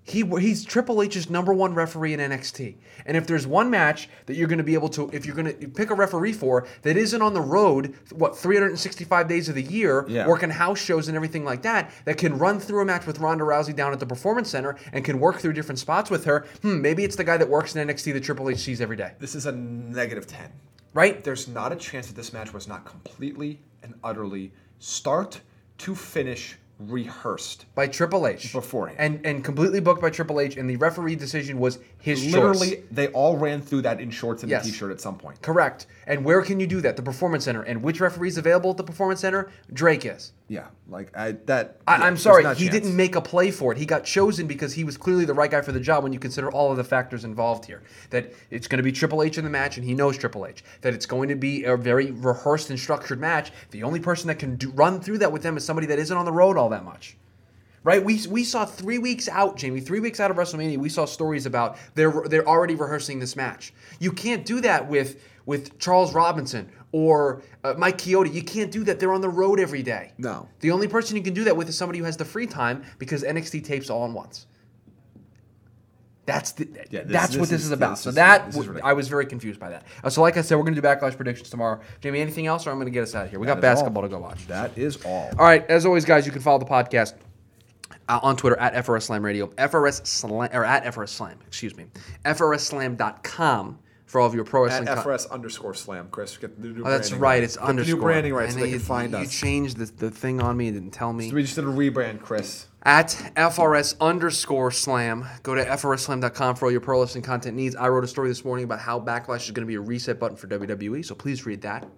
He 0.05 0.25
he's 0.41 0.65
Triple 0.65 1.01
H's 1.01 1.31
number 1.31 1.53
one 1.55 1.75
referee 1.75 2.13
in 2.13 2.19
NXT, 2.19 2.75
and 3.07 3.17
if 3.17 3.25
there's 3.29 3.47
one 3.47 3.71
match 3.71 4.09
that 4.27 4.35
you're 4.35 4.49
going 4.49 4.59
to 4.59 4.65
be 4.65 4.75
able 4.75 4.89
to, 4.89 5.09
if 5.13 5.25
you're 5.25 5.37
going 5.37 5.57
to 5.57 5.69
pick 5.69 5.91
a 5.91 5.95
referee 5.95 6.33
for 6.33 6.67
that 6.83 6.97
isn't 6.97 7.23
on 7.23 7.35
the 7.35 7.41
road, 7.41 7.95
what 8.11 8.37
365 8.37 9.29
days 9.29 9.49
of 9.49 9.55
the 9.55 9.63
year, 9.63 10.05
Yeah. 10.09 10.27
working 10.27 10.51
house 10.51 10.81
shows 10.81 11.07
and 11.07 11.15
everything 11.17 11.45
like 11.45 11.63
that, 11.63 11.93
that 12.05 12.19
can 12.19 12.37
run 12.37 12.59
through 12.59 12.81
a 12.83 12.85
match 12.85 13.07
with 13.07 13.21
Ronda 13.21 13.45
Rousey 13.45 13.77
down 13.77 13.93
at 13.93 14.01
the 14.01 14.07
Performance 14.07 14.51
Center 14.51 14.75
and 14.93 15.05
can 15.05 15.21
work 15.21 15.39
through 15.39 15.53
different 15.53 15.79
spots 15.79 16.11
with 16.11 16.25
her. 16.25 16.47
Hmm, 16.63 16.83
maybe 16.83 17.05
it's 17.05 17.15
the 17.15 17.23
guy 17.25 17.37
that 17.37 17.49
works 17.49 17.77
in 17.77 17.87
NXT 17.89 18.13
that 18.15 18.25
Triple 18.25 18.51
H 18.51 18.59
sees 18.59 18.81
every 18.81 18.97
day, 18.97 19.13
This 19.21 19.37
is 19.37 19.47
a 19.47 19.53
negative 19.53 20.27
10. 20.27 20.51
Right? 20.95 21.23
There's 21.25 21.49
not 21.49 21.73
a 21.73 21.77
chance 21.77 22.07
that 22.07 22.17
this 22.17 22.33
match 22.33 22.53
was 22.53 22.69
not 22.69 22.85
completely 22.85 23.61
and 23.83 23.95
utterly 24.05 24.53
start 24.79 25.41
to 25.79 25.95
finish 25.95 26.57
rehearsed. 26.79 27.67
By 27.77 27.87
Triple 27.87 28.27
H 28.27 28.53
Beforehand. 28.53 28.99
and 28.99 29.25
and 29.27 29.45
completely 29.45 29.79
booked 29.79 30.03
by 30.03 30.11
Triple 30.11 30.41
H, 30.41 30.57
and 30.57 30.69
the 30.69 30.77
referee 30.77 31.15
decision 31.15 31.59
was 31.59 31.79
his 31.99 32.25
Literally, 32.33 32.71
choice. 32.71 32.79
they 32.91 33.07
all 33.09 33.37
ran 33.37 33.61
through 33.63 33.83
that 33.83 34.01
in 34.01 34.11
shorts 34.11 34.43
and 34.43 34.51
Yes. 34.51 34.67
a 34.67 34.71
t-shirt 34.71 34.91
at 34.91 35.01
some 35.01 35.17
point. 35.17 35.41
Correct. 35.43 35.87
And 36.07 36.25
where 36.25 36.43
can 36.43 36.59
you 36.61 36.67
do 36.67 36.81
that? 36.81 36.97
The 36.97 37.03
Performance 37.03 37.45
Center. 37.45 37.63
And 37.63 37.83
which 37.83 38.01
referee 38.01 38.29
is 38.29 38.39
available 38.39 38.71
at 38.71 38.77
the 38.77 38.85
Performance 38.85 39.21
Center? 39.21 39.51
Drake 39.73 40.05
is. 40.05 40.33
Yeah, 40.49 40.67
like 40.89 41.17
I 41.17 41.33
that. 41.47 41.79
I, 41.87 41.97
yeah, 41.97 42.05
I'm 42.05 42.17
sorry, 42.17 42.43
he 42.43 42.67
chance. 42.67 42.71
didn't 42.71 42.95
make 42.95 43.17
a 43.17 43.21
play 43.21 43.51
for 43.51 43.73
it. 43.73 43.79
He 43.79 43.87
got 43.87 44.05
chosen 44.05 44.47
because 44.47 44.75
he 44.75 44.85
was 44.85 44.97
clearly 44.97 45.25
the 45.25 45.35
right 45.35 45.51
guy 45.51 45.63
for 45.63 45.73
the 45.73 45.81
job 45.81 46.03
when 46.03 46.13
you 46.13 46.19
consider 46.19 46.51
all 46.51 46.71
of 46.71 46.77
the 46.77 46.85
factors 46.85 47.25
involved 47.25 47.65
here. 47.65 47.83
That 48.11 48.33
it's 48.51 48.69
going 48.69 48.77
to 48.79 48.83
be 48.83 48.93
Triple 48.93 49.23
H 49.23 49.39
in 49.39 49.45
the 49.45 49.51
match, 49.51 49.79
and 49.79 49.87
he 49.87 49.95
knows 49.95 50.19
Triple 50.19 50.47
H. 50.47 50.63
That 50.83 50.93
it's 50.93 51.07
going 51.07 51.29
to 51.31 51.37
be 51.37 51.65
a 51.65 51.77
very 51.77 52.11
rehearsed 52.11 52.71
and 52.71 52.79
structured 52.79 53.21
match. 53.21 53.51
The 53.71 53.83
only 53.83 54.01
person 54.01 54.29
that 54.29 54.39
can 54.39 54.57
do, 54.57 54.71
run 54.73 55.01
through 55.01 55.19
that 55.19 55.33
with 55.33 55.43
them 55.43 55.57
is 55.57 55.65
somebody 55.65 55.87
that 55.87 55.99
isn't 55.99 56.17
on 56.17 56.25
the 56.25 56.33
road 56.33 56.59
all 56.59 56.69
that 56.71 56.85
much. 56.85 57.17
Right? 57.85 58.05
We, 58.05 58.21
we 58.29 58.45
saw 58.45 58.65
three 58.65 58.99
weeks 58.99 59.29
out, 59.29 59.57
Jamie, 59.57 59.81
three 59.81 59.99
weeks 59.99 60.21
out 60.21 60.31
of 60.31 60.37
WrestleMania, 60.37 60.77
we 60.77 60.89
saw 60.89 61.05
stories 61.05 61.47
about 61.47 61.79
they're 61.95 62.13
they're 62.27 62.47
already 62.47 62.77
rehearsing 62.77 63.19
this 63.19 63.35
match. 63.35 63.73
You 63.99 64.13
can't 64.13 64.45
do 64.45 64.61
that 64.61 64.89
with 64.89 65.21
with 65.47 65.79
Charles 65.79 66.15
Robinson 66.15 66.71
or 66.93 67.43
uh, 67.65 67.75
Mike 67.79 67.99
Chioda. 67.99 68.33
You 68.33 68.43
can't 68.43 68.71
do 68.71 68.85
that. 68.85 69.01
They're 69.01 69.13
on 69.13 69.21
the 69.21 69.29
road 69.29 69.59
every 69.61 69.83
day. 69.83 70.13
No. 70.19 70.49
The 70.61 70.71
only 70.71 70.89
person 70.89 71.17
you 71.17 71.23
can 71.23 71.35
do 71.35 71.45
that 71.45 71.57
with 71.57 71.69
is 71.69 71.77
somebody 71.77 71.99
who 71.99 72.05
has 72.05 72.17
the 72.17 72.25
free 72.25 72.47
time 72.47 72.83
because 72.99 73.23
NXT 73.23 73.65
tapes 73.65 73.91
all 73.91 74.05
in 74.07 74.13
once. 74.13 74.47
That's 76.25 76.53
the, 76.53 76.69
Yeah, 76.91 77.03
this- 77.03 77.13
that's 77.13 77.33
this 77.33 77.41
what 77.41 77.49
this 77.49 77.61
is- 77.61 77.67
is 77.67 77.73
about. 77.73 77.91
this 77.93 78.01
so 78.03 78.09
is- 78.11 78.15
that 78.15 78.53
w-. 78.53 78.79
I 78.85 78.93
was 78.93 79.09
very 79.09 79.27
confused 79.27 79.59
by 79.59 79.71
that. 79.71 79.85
Uh, 80.05 80.09
so 80.11 80.23
like 80.23 80.37
I 80.37 80.43
said, 80.43 80.57
we're 80.57 80.63
gonna 80.63 80.77
do 80.77 80.83
backlash 80.83 81.17
predictions 81.17 81.51
tomorrow. 81.51 81.81
Jamie, 82.01 82.21
anything 82.21 82.47
else, 82.47 82.65
or 82.67 82.71
I'm 82.71 82.79
gonna 82.79 82.91
get 82.91 83.03
us 83.03 83.15
out 83.17 83.25
of 83.25 83.31
here. 83.31 83.41
We 83.41 83.47
got 83.49 83.61
That 83.61 83.69
all. 83.71 83.75
basketball 83.75 84.03
to 84.05 84.09
go 84.09 84.21
watch. 84.21 84.47
That 84.47 84.79
is 84.79 85.05
all. 85.05 85.31
All 85.37 85.45
right, 85.45 85.69
as 85.69 85.85
always, 85.85 86.05
guys, 86.05 86.25
you 86.25 86.31
can 86.31 86.41
follow 86.41 86.59
the 86.61 86.65
podcast 86.65 87.15
uh, 88.09 88.21
on 88.23 88.37
Twitter 88.37 88.57
at 88.61 88.75
FRS 88.75 89.03
Slam 89.03 89.25
Radio, 89.25 89.49
FRS 89.59 90.07
Slam, 90.07 90.49
or 90.53 90.65
at 90.65 90.85
FRS 90.85 91.09
Slam, 91.09 91.39
excuse 91.49 91.77
me, 91.77 91.87
FRSSlam.com 92.25 93.81
for 94.13 94.21
all 94.21 94.27
of 94.27 94.35
your 94.35 94.45
pro 94.45 94.67
At 94.67 94.81
wrestling. 94.85 94.87
co- 94.89 95.09
FRS 95.11 95.31
underscore 95.31 95.73
slam, 95.73 96.09
Chris. 96.11 96.37
Get 96.37 96.61
the 96.61 96.69
new 96.69 96.85
Oh, 96.85 96.91
that's 96.91 97.13
right. 97.15 97.43
It's 97.43 97.57
Get 97.57 97.67
the 97.67 97.73
new 97.83 97.97
branding 97.97 98.35
right, 98.35 98.45
And 98.45 98.53
so 98.53 98.59
they 98.61 98.67
can 98.67 98.73
you, 98.75 98.79
find 98.79 99.13
you 99.13 99.19
us. 99.21 99.33
changed 99.33 99.79
the, 99.79 99.87
the 99.87 100.11
thing 100.11 100.43
on 100.43 100.55
me 100.55 100.69
and 100.69 100.77
didn't 100.77 100.91
tell 100.93 101.15
me. 101.15 101.33
we 101.33 101.41
just 101.41 101.55
did 101.55 101.65
a 101.65 101.69
rebrand, 101.69 102.21
Chris. 102.21 102.67
At 102.83 103.09
FRS 103.37 103.99
underscore 104.03 104.71
slam. 104.71 105.25
Go 105.43 105.55
to 105.55 105.65
FRSslam.com 105.65 106.57
for 106.57 106.67
all 106.67 106.71
your 106.71 106.83
pro 106.83 107.01
wrestling 107.01 107.25
content 107.25 107.57
needs. 107.57 107.75
I 107.75 107.89
wrote 107.89 108.05
a 108.05 108.07
story 108.07 108.29
this 108.29 108.45
morning 108.45 108.65
about 108.65 108.81
how 108.81 109.01
Backlash 109.01 109.45
is 109.47 109.53
going 109.53 109.67
to 109.67 109.71
be 109.71 109.77
a 109.77 109.81
reset 109.81 110.19
button 110.21 110.37
for 110.37 110.47
WWE, 110.47 111.03
so 111.03 111.15
please 111.15 111.47
read 111.47 111.63
that 111.63 111.89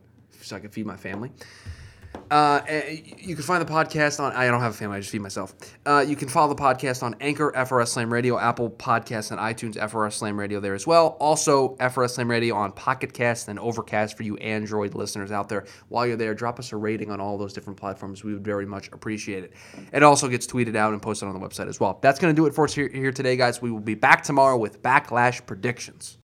so 0.40 0.54
I 0.54 0.60
can 0.60 0.70
feed 0.70 0.86
my 0.86 0.96
family. 0.96 1.32
Uh, 2.30 2.60
eh, 2.66 3.00
you 3.18 3.34
can 3.34 3.44
find 3.44 3.60
the 3.66 3.70
podcast 3.70 4.18
on. 4.18 4.32
I 4.32 4.46
don't 4.46 4.60
have 4.60 4.72
a 4.72 4.76
family. 4.76 4.96
I 4.96 5.00
just 5.00 5.12
feed 5.12 5.20
myself. 5.20 5.54
Uh, 5.86 6.04
you 6.06 6.16
can 6.16 6.28
follow 6.28 6.52
the 6.52 6.60
podcast 6.60 7.02
on 7.02 7.14
Anchor, 7.20 7.52
FRS 7.52 7.88
Slam 7.88 8.12
Radio, 8.12 8.38
Apple 8.38 8.70
Podcasts, 8.70 9.30
and 9.30 9.40
iTunes, 9.40 9.76
FRS 9.76 10.14
Slam 10.14 10.38
Radio 10.38 10.60
there 10.60 10.74
as 10.74 10.86
well. 10.86 11.16
Also, 11.20 11.76
FRS 11.76 12.10
Slam 12.10 12.30
Radio 12.30 12.56
on 12.56 12.72
Pocket 12.72 13.12
Cast 13.12 13.48
and 13.48 13.58
Overcast 13.58 14.16
for 14.16 14.22
you 14.22 14.36
Android 14.38 14.94
listeners 14.94 15.30
out 15.30 15.48
there. 15.48 15.64
While 15.88 16.06
you're 16.06 16.16
there, 16.16 16.34
drop 16.34 16.58
us 16.58 16.72
a 16.72 16.76
rating 16.76 17.10
on 17.10 17.20
all 17.20 17.38
those 17.38 17.52
different 17.52 17.78
platforms. 17.78 18.24
We 18.24 18.32
would 18.32 18.44
very 18.44 18.66
much 18.66 18.88
appreciate 18.92 19.44
it. 19.44 19.52
It 19.92 20.02
also 20.02 20.28
gets 20.28 20.46
tweeted 20.46 20.76
out 20.76 20.92
and 20.92 21.00
posted 21.02 21.28
on 21.28 21.38
the 21.38 21.46
website 21.46 21.68
as 21.68 21.78
well. 21.78 21.98
That's 22.02 22.18
going 22.18 22.34
to 22.34 22.40
do 22.40 22.46
it 22.46 22.54
for 22.54 22.64
us 22.64 22.74
here, 22.74 22.88
here 22.88 23.12
today, 23.12 23.36
guys. 23.36 23.60
We 23.62 23.70
will 23.70 23.80
be 23.80 23.94
back 23.94 24.22
tomorrow 24.22 24.56
with 24.56 24.82
Backlash 24.82 25.44
predictions. 25.46 26.18